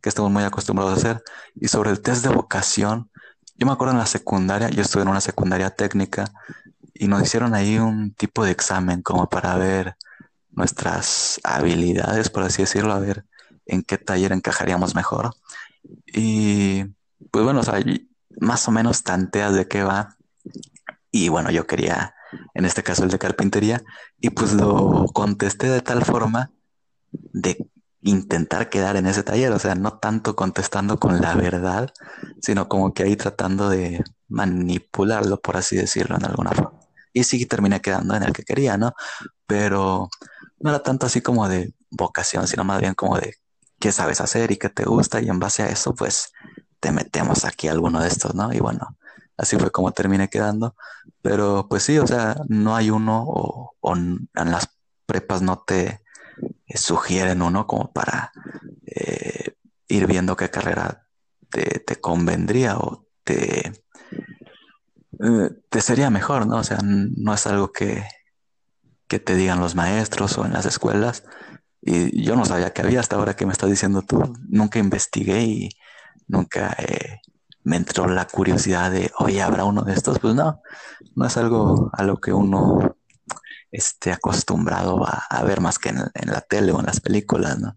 que 0.00 0.08
estamos 0.08 0.30
muy 0.30 0.44
acostumbrados 0.44 0.94
a 0.94 0.96
hacer. 0.96 1.22
Y 1.56 1.68
sobre 1.68 1.90
el 1.90 2.00
test 2.00 2.24
de 2.24 2.34
vocación, 2.34 3.10
yo 3.56 3.66
me 3.66 3.72
acuerdo 3.72 3.92
en 3.92 3.98
la 3.98 4.06
secundaria, 4.06 4.70
yo 4.70 4.82
estuve 4.82 5.02
en 5.02 5.08
una 5.08 5.20
secundaria 5.20 5.70
técnica 5.70 6.32
y 6.94 7.08
nos 7.08 7.22
hicieron 7.22 7.54
ahí 7.54 7.78
un 7.78 8.14
tipo 8.14 8.44
de 8.44 8.52
examen 8.52 9.02
como 9.02 9.28
para 9.28 9.56
ver 9.56 9.96
nuestras 10.50 11.40
habilidades, 11.44 12.30
por 12.30 12.42
así 12.42 12.62
decirlo, 12.62 12.92
a 12.92 12.98
ver 12.98 13.24
en 13.66 13.82
qué 13.82 13.98
taller 13.98 14.32
encajaríamos 14.32 14.94
mejor. 14.94 15.34
Y 16.06 16.84
pues 17.30 17.44
bueno, 17.44 17.60
o 17.60 17.64
más 18.40 18.68
o 18.68 18.70
menos 18.70 19.02
tanteas 19.02 19.54
de 19.54 19.68
qué 19.68 19.82
va. 19.82 20.16
Y 21.10 21.28
bueno, 21.28 21.50
yo 21.50 21.66
quería, 21.66 22.14
en 22.54 22.64
este 22.64 22.82
caso 22.82 23.04
el 23.04 23.10
de 23.10 23.18
carpintería, 23.18 23.82
y 24.18 24.30
pues 24.30 24.52
lo 24.52 25.06
contesté 25.12 25.68
de 25.68 25.80
tal 25.80 26.04
forma 26.04 26.52
de 27.10 27.66
intentar 28.02 28.70
quedar 28.70 28.96
en 28.96 29.06
ese 29.06 29.22
taller, 29.22 29.52
o 29.52 29.58
sea, 29.58 29.74
no 29.74 29.98
tanto 29.98 30.36
contestando 30.36 30.98
con 30.98 31.20
la 31.20 31.34
verdad, 31.34 31.92
sino 32.40 32.68
como 32.68 32.94
que 32.94 33.02
ahí 33.02 33.16
tratando 33.16 33.68
de 33.68 34.02
manipularlo, 34.28 35.40
por 35.40 35.56
así 35.56 35.76
decirlo, 35.76 36.16
en 36.16 36.24
alguna 36.24 36.52
forma 36.52 36.80
y 37.12 37.24
sí 37.24 37.44
terminé 37.46 37.80
quedando 37.80 38.14
en 38.14 38.22
el 38.22 38.32
que 38.32 38.44
quería, 38.44 38.76
¿no? 38.76 38.94
Pero 39.46 40.08
no 40.60 40.70
era 40.70 40.82
tanto 40.82 41.06
así 41.06 41.20
como 41.20 41.48
de 41.48 41.74
vocación, 41.90 42.46
sino 42.46 42.64
más 42.64 42.80
bien 42.80 42.94
como 42.94 43.18
de 43.18 43.34
qué 43.78 43.92
sabes 43.92 44.20
hacer 44.20 44.50
y 44.52 44.56
qué 44.56 44.68
te 44.68 44.84
gusta 44.84 45.20
y 45.20 45.28
en 45.28 45.38
base 45.38 45.62
a 45.62 45.68
eso, 45.68 45.94
pues 45.94 46.32
te 46.80 46.92
metemos 46.92 47.44
aquí 47.44 47.68
alguno 47.68 48.00
de 48.00 48.08
estos, 48.08 48.34
¿no? 48.34 48.52
Y 48.52 48.60
bueno, 48.60 48.96
así 49.40 49.56
fue 49.56 49.70
como 49.70 49.92
terminé 49.92 50.28
quedando. 50.28 50.76
Pero 51.22 51.66
pues 51.68 51.82
sí, 51.82 51.98
o 51.98 52.06
sea, 52.06 52.36
no 52.48 52.76
hay 52.76 52.90
uno 52.90 53.24
o, 53.26 53.96
en 53.96 54.28
las 54.34 54.68
prepas 55.06 55.42
no 55.42 55.58
te 55.66 56.02
sugieren 56.74 57.42
uno 57.42 57.66
como 57.66 57.92
para 57.92 58.32
eh, 58.86 59.56
ir 59.88 60.06
viendo 60.06 60.36
qué 60.36 60.50
carrera 60.50 61.06
te, 61.50 62.00
convendría 62.00 62.78
o 62.78 63.06
te 63.24 63.72
eh, 65.18 65.50
te 65.68 65.80
sería 65.80 66.10
mejor, 66.10 66.46
¿no? 66.46 66.58
O 66.58 66.64
sea, 66.64 66.78
no 66.82 67.34
es 67.34 67.46
algo 67.46 67.72
que, 67.72 68.04
que 69.08 69.18
te 69.18 69.34
digan 69.34 69.60
los 69.60 69.74
maestros 69.74 70.38
o 70.38 70.46
en 70.46 70.52
las 70.52 70.66
escuelas. 70.66 71.24
Y 71.82 72.22
yo 72.22 72.36
no 72.36 72.44
sabía 72.44 72.72
que 72.72 72.82
había 72.82 73.00
hasta 73.00 73.16
ahora 73.16 73.34
que 73.34 73.46
me 73.46 73.52
estás 73.52 73.70
diciendo 73.70 74.02
tú. 74.02 74.36
Nunca 74.48 74.78
investigué 74.78 75.42
y 75.42 75.70
nunca 76.28 76.76
eh, 76.78 77.20
me 77.70 77.76
entró 77.76 78.08
la 78.08 78.26
curiosidad 78.26 78.90
de, 78.90 79.12
oye, 79.20 79.40
¿habrá 79.40 79.62
uno 79.62 79.82
de 79.82 79.92
estos? 79.92 80.18
Pues 80.18 80.34
no, 80.34 80.60
no 81.14 81.24
es 81.24 81.36
algo 81.36 81.88
a 81.92 82.02
lo 82.02 82.16
que 82.16 82.32
uno 82.32 82.96
esté 83.70 84.10
acostumbrado 84.10 85.06
a, 85.06 85.44
ver 85.44 85.60
más 85.60 85.78
que 85.78 85.90
en, 85.90 85.98
en, 86.14 86.32
la 86.32 86.40
tele 86.40 86.72
o 86.72 86.80
en 86.80 86.86
las 86.86 86.98
películas, 86.98 87.60
¿no? 87.60 87.76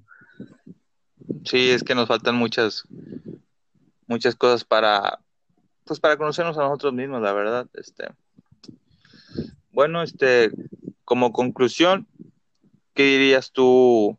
Sí, 1.45 1.69
es 1.69 1.83
que 1.83 1.93
nos 1.93 2.07
faltan 2.07 2.33
muchas, 2.33 2.85
muchas 4.07 4.33
cosas 4.33 4.63
para, 4.63 5.19
pues 5.85 5.99
para 5.99 6.17
conocernos 6.17 6.57
a 6.57 6.63
nosotros 6.63 6.91
mismos, 6.91 7.21
la 7.21 7.33
verdad. 7.33 7.67
Este, 7.75 8.07
bueno, 9.71 10.01
este, 10.01 10.49
como 11.05 11.31
conclusión, 11.31 12.07
¿qué 12.95 13.03
dirías 13.03 13.51
tú 13.51 14.17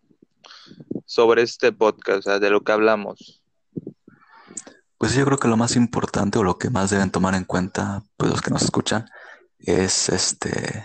sobre 1.05 1.43
este 1.43 1.73
podcast, 1.73 2.21
o 2.21 2.23
sea, 2.23 2.39
de 2.39 2.51
lo 2.51 2.61
que 2.61 2.71
hablamos? 2.71 3.44
Pues 4.99 5.15
yo 5.15 5.25
creo 5.25 5.39
que 5.39 5.49
lo 5.49 5.57
más 5.57 5.77
importante 5.77 6.39
o 6.39 6.45
lo 6.45 6.59
que 6.59 6.71
más 6.71 6.91
deben 6.91 7.11
tomar 7.11 7.35
en 7.35 7.45
cuenta, 7.45 8.03
pues 8.17 8.31
los 8.31 8.41
que 8.41 8.51
nos 8.51 8.63
escuchan, 8.63 9.07
es 9.59 10.09
este, 10.09 10.85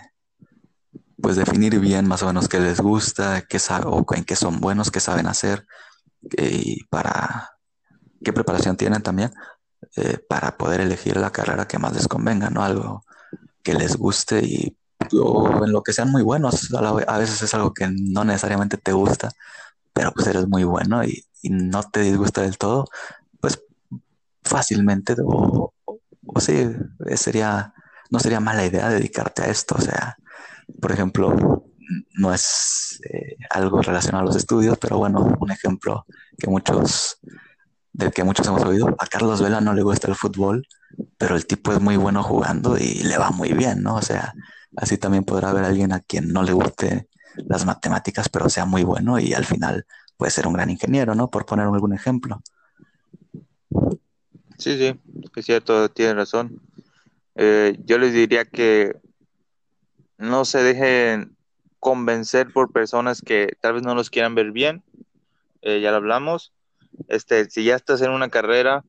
pues 1.20 1.36
definir 1.36 1.78
bien 1.80 2.06
más 2.08 2.22
o 2.22 2.26
menos 2.26 2.48
qué 2.48 2.60
les 2.60 2.80
gusta, 2.80 3.42
qué 3.42 3.58
o 3.86 4.04
en 4.14 4.24
qué 4.24 4.36
son 4.36 4.60
buenos, 4.60 4.90
qué 4.90 5.00
saben 5.00 5.26
hacer 5.26 5.66
y 6.22 6.84
para 6.84 7.50
qué 8.22 8.32
preparación 8.32 8.76
tienen 8.76 9.02
también 9.02 9.32
eh, 9.96 10.18
para 10.28 10.56
poder 10.56 10.80
elegir 10.80 11.16
la 11.16 11.30
carrera 11.30 11.66
que 11.66 11.78
más 11.78 11.94
les 11.94 12.08
convenga, 12.08 12.50
¿no? 12.50 12.62
Algo 12.62 13.04
que 13.62 13.74
les 13.74 13.96
guste 13.96 14.40
y 14.44 14.76
o 15.18 15.64
en 15.64 15.72
lo 15.72 15.82
que 15.82 15.92
sean 15.92 16.10
muy 16.10 16.22
buenos. 16.22 16.72
A, 16.74 17.18
veces 17.18 17.42
es 17.42 17.54
algo 17.54 17.72
que 17.72 17.88
no 17.88 18.24
necesariamente 18.24 18.76
te 18.76 18.92
gusta, 18.92 19.30
pero 19.92 20.12
pues 20.12 20.26
eres 20.26 20.46
muy 20.46 20.64
bueno 20.64 21.04
y, 21.04 21.24
no 21.42 21.82
te 21.82 22.00
disgusta 22.00 22.42
del 22.42 22.58
todo, 22.58 22.86
fácilmente 24.42 25.14
o, 25.24 25.72
o, 25.84 26.40
sí, 26.40 26.70
sería, 27.16 27.72
no 28.10 28.18
sería 28.18 28.40
mala 28.40 28.64
idea 28.64 28.88
dedicarte 28.88 29.42
a 29.42 29.46
esto. 29.46 29.76
O 29.78 29.80
sea, 29.80 30.16
por 30.80 30.92
ejemplo, 30.92 31.64
no 32.14 32.32
es 32.32 33.00
eh, 33.10 33.36
algo 33.50 33.82
relacionado 33.82 34.22
a 34.22 34.26
los 34.26 34.36
estudios, 34.36 34.78
pero 34.78 34.98
bueno, 34.98 35.36
un 35.40 35.50
ejemplo 35.50 36.06
que 36.38 36.48
muchos, 36.48 37.18
del 37.92 38.12
que 38.12 38.24
muchos 38.24 38.46
hemos 38.46 38.62
oído, 38.64 38.94
a 38.98 39.06
Carlos 39.06 39.42
Vela 39.42 39.60
no 39.60 39.74
le 39.74 39.82
gusta 39.82 40.08
el 40.08 40.14
fútbol, 40.14 40.66
pero 41.18 41.36
el 41.36 41.46
tipo 41.46 41.72
es 41.72 41.80
muy 41.80 41.96
bueno 41.96 42.22
jugando 42.22 42.78
y 42.78 43.02
le 43.02 43.18
va 43.18 43.30
muy 43.30 43.52
bien, 43.52 43.82
¿no? 43.82 43.96
O 43.96 44.02
sea, 44.02 44.34
así 44.76 44.98
también 44.98 45.24
podrá 45.24 45.50
haber 45.50 45.64
alguien 45.64 45.92
a 45.92 46.00
quien 46.00 46.32
no 46.32 46.42
le 46.42 46.52
guste 46.52 47.08
las 47.36 47.64
matemáticas, 47.66 48.28
pero 48.28 48.48
sea 48.48 48.64
muy 48.64 48.84
bueno 48.84 49.18
y 49.18 49.34
al 49.34 49.44
final 49.44 49.86
puede 50.16 50.30
ser 50.30 50.46
un 50.46 50.54
gran 50.54 50.70
ingeniero, 50.70 51.14
¿no? 51.14 51.30
Por 51.30 51.46
poner 51.46 51.66
algún 51.66 51.94
ejemplo. 51.94 52.42
Sí, 54.60 54.76
sí, 54.76 54.94
es 55.36 55.46
cierto, 55.46 55.88
tiene 55.88 56.12
razón. 56.12 56.60
Eh, 57.34 57.78
yo 57.86 57.96
les 57.96 58.12
diría 58.12 58.44
que 58.44 58.92
no 60.18 60.44
se 60.44 60.62
dejen 60.62 61.34
convencer 61.78 62.52
por 62.52 62.70
personas 62.70 63.22
que 63.22 63.56
tal 63.62 63.72
vez 63.72 63.82
no 63.84 63.94
los 63.94 64.10
quieran 64.10 64.34
ver 64.34 64.52
bien. 64.52 64.82
Eh, 65.62 65.80
ya 65.80 65.92
lo 65.92 65.96
hablamos. 65.96 66.52
Este, 67.08 67.48
si 67.48 67.64
ya 67.64 67.74
estás 67.74 68.02
en 68.02 68.10
una 68.10 68.28
carrera, 68.28 68.84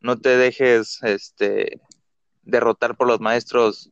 no 0.00 0.16
te 0.16 0.36
dejes 0.36 1.02
este, 1.02 1.80
derrotar 2.44 2.96
por 2.96 3.08
los 3.08 3.18
maestros 3.18 3.90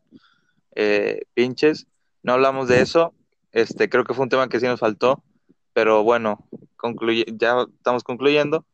eh, 0.76 1.22
pinches. 1.34 1.88
No 2.22 2.34
hablamos 2.34 2.68
de 2.68 2.80
eso. 2.80 3.12
Este, 3.50 3.88
creo 3.88 4.04
que 4.04 4.14
fue 4.14 4.22
un 4.22 4.28
tema 4.28 4.48
que 4.48 4.60
sí 4.60 4.66
nos 4.66 4.78
faltó. 4.78 5.24
Pero 5.72 6.04
bueno, 6.04 6.46
concluye, 6.76 7.24
ya 7.36 7.66
estamos 7.76 8.04
concluyendo. 8.04 8.64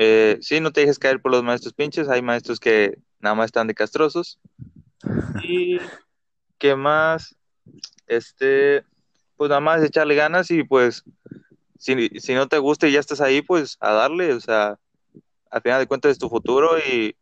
Eh, 0.00 0.38
sí, 0.40 0.60
no 0.60 0.70
te 0.70 0.82
dejes 0.82 1.00
caer 1.00 1.20
por 1.20 1.32
los 1.32 1.42
maestros 1.42 1.74
pinches. 1.74 2.08
Hay 2.08 2.22
maestros 2.22 2.60
que 2.60 2.96
nada 3.18 3.34
más 3.34 3.46
están 3.46 3.66
de 3.66 3.74
castrosos. 3.74 4.38
Y 5.42 5.78
qué 6.56 6.76
más, 6.76 7.34
este, 8.06 8.84
pues 9.36 9.48
nada 9.48 9.60
más 9.60 9.82
echarle 9.82 10.14
ganas 10.14 10.52
y 10.52 10.62
pues 10.62 11.02
si, 11.80 12.10
si 12.20 12.34
no 12.34 12.46
te 12.46 12.58
gusta 12.58 12.86
y 12.86 12.92
ya 12.92 13.00
estás 13.00 13.20
ahí, 13.20 13.42
pues 13.42 13.76
a 13.80 13.90
darle, 13.90 14.34
o 14.34 14.40
sea, 14.40 14.78
al 15.50 15.62
final 15.62 15.80
de 15.80 15.88
cuentas 15.88 16.12
es 16.12 16.18
tu 16.18 16.28
futuro 16.28 16.78
y 16.78 17.16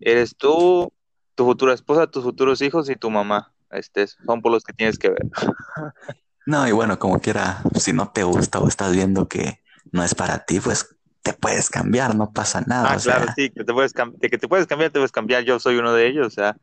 eres 0.00 0.34
tú, 0.36 0.90
tu 1.34 1.44
futura 1.44 1.74
esposa, 1.74 2.06
tus 2.06 2.24
futuros 2.24 2.62
hijos 2.62 2.88
y 2.88 2.96
tu 2.96 3.10
mamá. 3.10 3.52
Este, 3.70 4.06
son 4.06 4.40
por 4.40 4.52
los 4.52 4.64
que 4.64 4.72
tienes 4.72 4.98
que 4.98 5.10
ver. 5.10 5.20
No, 6.48 6.68
y 6.68 6.70
bueno, 6.70 6.96
como 7.00 7.18
quiera, 7.18 7.60
si 7.74 7.92
no 7.92 8.12
te 8.12 8.22
gusta 8.22 8.60
o 8.60 8.68
estás 8.68 8.92
viendo 8.92 9.26
que 9.26 9.64
no 9.90 10.04
es 10.04 10.14
para 10.14 10.44
ti, 10.44 10.60
pues 10.60 10.96
te 11.26 11.32
puedes 11.32 11.70
cambiar, 11.70 12.14
no 12.14 12.30
pasa 12.30 12.60
nada. 12.60 12.92
Ah, 12.92 12.98
claro, 13.02 13.26
sí, 13.34 13.50
que 13.50 13.64
te 13.64 13.72
puedes 13.72 13.92
de 13.92 14.30
que 14.30 14.38
te 14.38 14.46
puedes 14.46 14.68
cambiar, 14.68 14.92
te 14.92 15.00
puedes 15.00 15.10
cambiar. 15.10 15.42
Yo 15.42 15.58
soy 15.58 15.76
uno 15.76 15.92
de 15.92 16.06
ellos, 16.06 16.28
o 16.28 16.30
sea, 16.30 16.56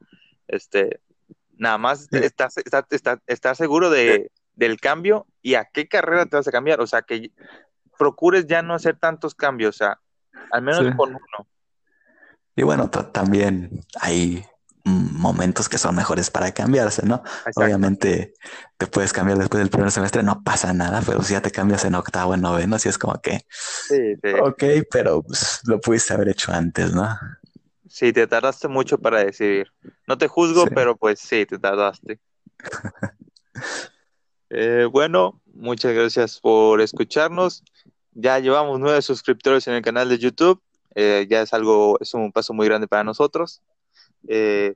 este, 0.48 1.02
Nada 1.58 1.78
más 1.78 2.10
estás, 2.12 2.56
estás, 3.28 3.58
seguro 3.58 3.90
de, 3.90 4.32
del 4.56 4.80
cambio 4.80 5.28
y 5.42 5.56
a 5.56 5.66
qué 5.66 5.88
carrera 5.88 6.26
te 6.26 6.36
vas 6.36 6.48
a 6.48 6.52
cambiar. 6.52 6.82
O 6.82 6.88
sea, 6.88 7.04
que 7.04 7.32
procures 7.98 8.48
ya 8.48 8.62
no 8.62 8.74
hacer 8.74 8.98
tantos 8.98 9.36
cambios, 9.36 9.76
o 9.76 9.78
sea, 9.78 10.00
al 10.52 10.62
menos 10.62 10.96
con 10.96 11.10
uno. 11.12 11.48
Y 12.56 12.64
bueno, 12.64 12.90
también 12.90 13.82
hay 14.02 14.46
momentos 14.84 15.70
que 15.70 15.78
son 15.78 15.96
mejores 15.96 16.30
para 16.30 16.54
cambiarse, 16.54 17.06
¿no? 17.06 17.24
Obviamente 17.56 18.34
te 18.78 18.88
puedes 18.88 19.14
cambiar 19.14 19.38
después 19.38 19.60
del 19.60 19.70
primer 19.70 19.92
semestre, 19.92 20.24
no 20.24 20.44
pasa 20.44 20.74
nada, 20.74 21.02
pero 21.06 21.24
si 21.24 21.34
ya 21.34 21.42
te 21.42 21.52
cambias 21.52 21.86
en 21.86 21.96
octavo, 21.96 22.34
en 22.34 22.42
noveno, 22.42 22.78
si 22.80 22.90
es 22.90 22.98
como 22.98 23.22
que, 23.22 23.46
sí, 23.50 24.16
sí. 24.22 24.30
ok, 24.42 24.64
pero 24.92 25.24
pues, 25.24 25.62
lo 25.66 25.80
pudiste 25.80 26.14
haber 26.14 26.30
hecho 26.30 26.52
antes, 26.52 26.94
¿no? 26.94 27.08
Sí, 27.88 28.12
te 28.12 28.26
tardaste 28.26 28.68
mucho 28.68 28.98
para 28.98 29.24
decidir. 29.24 29.72
No 30.08 30.18
te 30.18 30.28
juzgo, 30.28 30.66
pero 30.66 30.98
pues 30.98 31.20
sí, 31.20 31.46
te 31.46 31.60
tardaste. 31.60 32.20
Eh, 34.56 34.88
bueno, 34.92 35.42
muchas 35.52 35.94
gracias 35.96 36.40
por 36.40 36.80
escucharnos. 36.80 37.64
Ya 38.12 38.38
llevamos 38.38 38.80
nueve 38.80 39.02
suscriptores 39.02 39.68
en 39.68 39.74
el 39.74 39.82
canal 39.82 40.10
de 40.10 40.20
YouTube. 40.20 40.62
Eh, 40.94 41.26
ya 41.28 41.42
es 41.42 41.56
algo, 41.56 41.98
es 42.00 42.14
un 42.14 42.32
paso 42.32 42.54
muy 42.54 42.68
grande 42.68 42.88
para 42.88 43.04
nosotros. 43.04 43.64
Eh, 44.28 44.76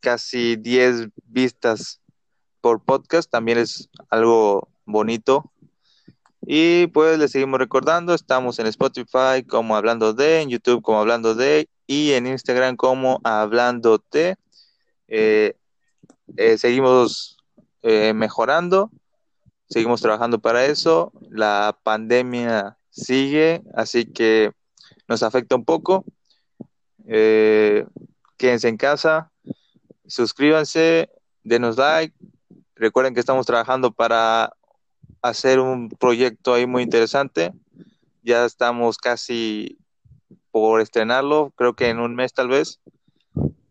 casi 0.00 0.56
diez 0.56 1.08
vistas 1.26 2.00
por 2.60 2.82
podcast 2.82 3.30
también 3.30 3.58
es 3.58 3.88
algo 4.08 4.68
bonito. 4.86 5.50
Y 6.46 6.88
pues 6.88 7.18
les 7.18 7.30
seguimos 7.30 7.58
recordando, 7.58 8.14
estamos 8.14 8.58
en 8.58 8.66
Spotify 8.66 9.42
como 9.48 9.76
hablando 9.76 10.12
de, 10.12 10.42
en 10.42 10.50
YouTube 10.50 10.82
como 10.82 11.00
hablando 11.00 11.34
de 11.34 11.68
y 11.86 12.12
en 12.12 12.26
Instagram 12.26 12.76
como 12.76 13.20
hablándote. 13.24 14.36
Eh, 15.08 15.54
eh, 16.36 16.58
seguimos 16.58 17.38
eh, 17.82 18.12
mejorando, 18.12 18.90
seguimos 19.68 20.00
trabajando 20.00 20.38
para 20.38 20.66
eso. 20.66 21.12
La 21.30 21.78
pandemia 21.82 22.76
sigue, 22.90 23.62
así 23.74 24.06
que 24.06 24.52
nos 25.08 25.22
afecta 25.22 25.56
un 25.56 25.64
poco. 25.64 26.04
Quédense 28.36 28.68
en 28.68 28.76
casa, 28.76 29.30
suscríbanse, 30.06 31.10
denos 31.42 31.76
like. 31.76 32.14
Recuerden 32.76 33.14
que 33.14 33.20
estamos 33.20 33.46
trabajando 33.46 33.92
para 33.92 34.52
hacer 35.22 35.60
un 35.60 35.88
proyecto 35.88 36.54
ahí 36.54 36.66
muy 36.66 36.82
interesante. 36.82 37.52
Ya 38.22 38.44
estamos 38.44 38.98
casi 38.98 39.78
por 40.50 40.80
estrenarlo, 40.80 41.52
creo 41.56 41.74
que 41.74 41.88
en 41.88 41.98
un 41.98 42.14
mes 42.14 42.32
tal 42.32 42.48
vez, 42.48 42.80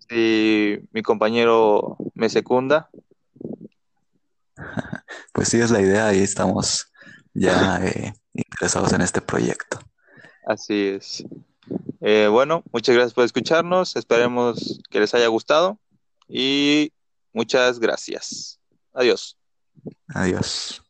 si 0.10 0.80
mi 0.92 1.02
compañero 1.02 1.98
me 2.14 2.30
secunda. 2.30 2.90
Pues 5.34 5.50
sí, 5.50 5.60
es 5.60 5.72
la 5.72 5.82
idea 5.82 6.14
y 6.14 6.20
estamos 6.20 6.92
ya 7.34 7.84
eh, 7.84 8.14
interesados 8.34 8.94
en 8.94 9.02
este 9.02 9.20
proyecto. 9.20 9.80
Así 10.46 10.90
es. 10.90 11.24
Eh, 12.02 12.28
bueno, 12.30 12.64
muchas 12.72 12.96
gracias 12.96 13.14
por 13.14 13.24
escucharnos, 13.24 13.96
esperemos 13.96 14.82
que 14.90 15.00
les 15.00 15.14
haya 15.14 15.28
gustado 15.28 15.80
y 16.28 16.92
muchas 17.32 17.80
gracias. 17.80 18.60
Adiós. 18.94 19.38
Adiós. 20.08 20.84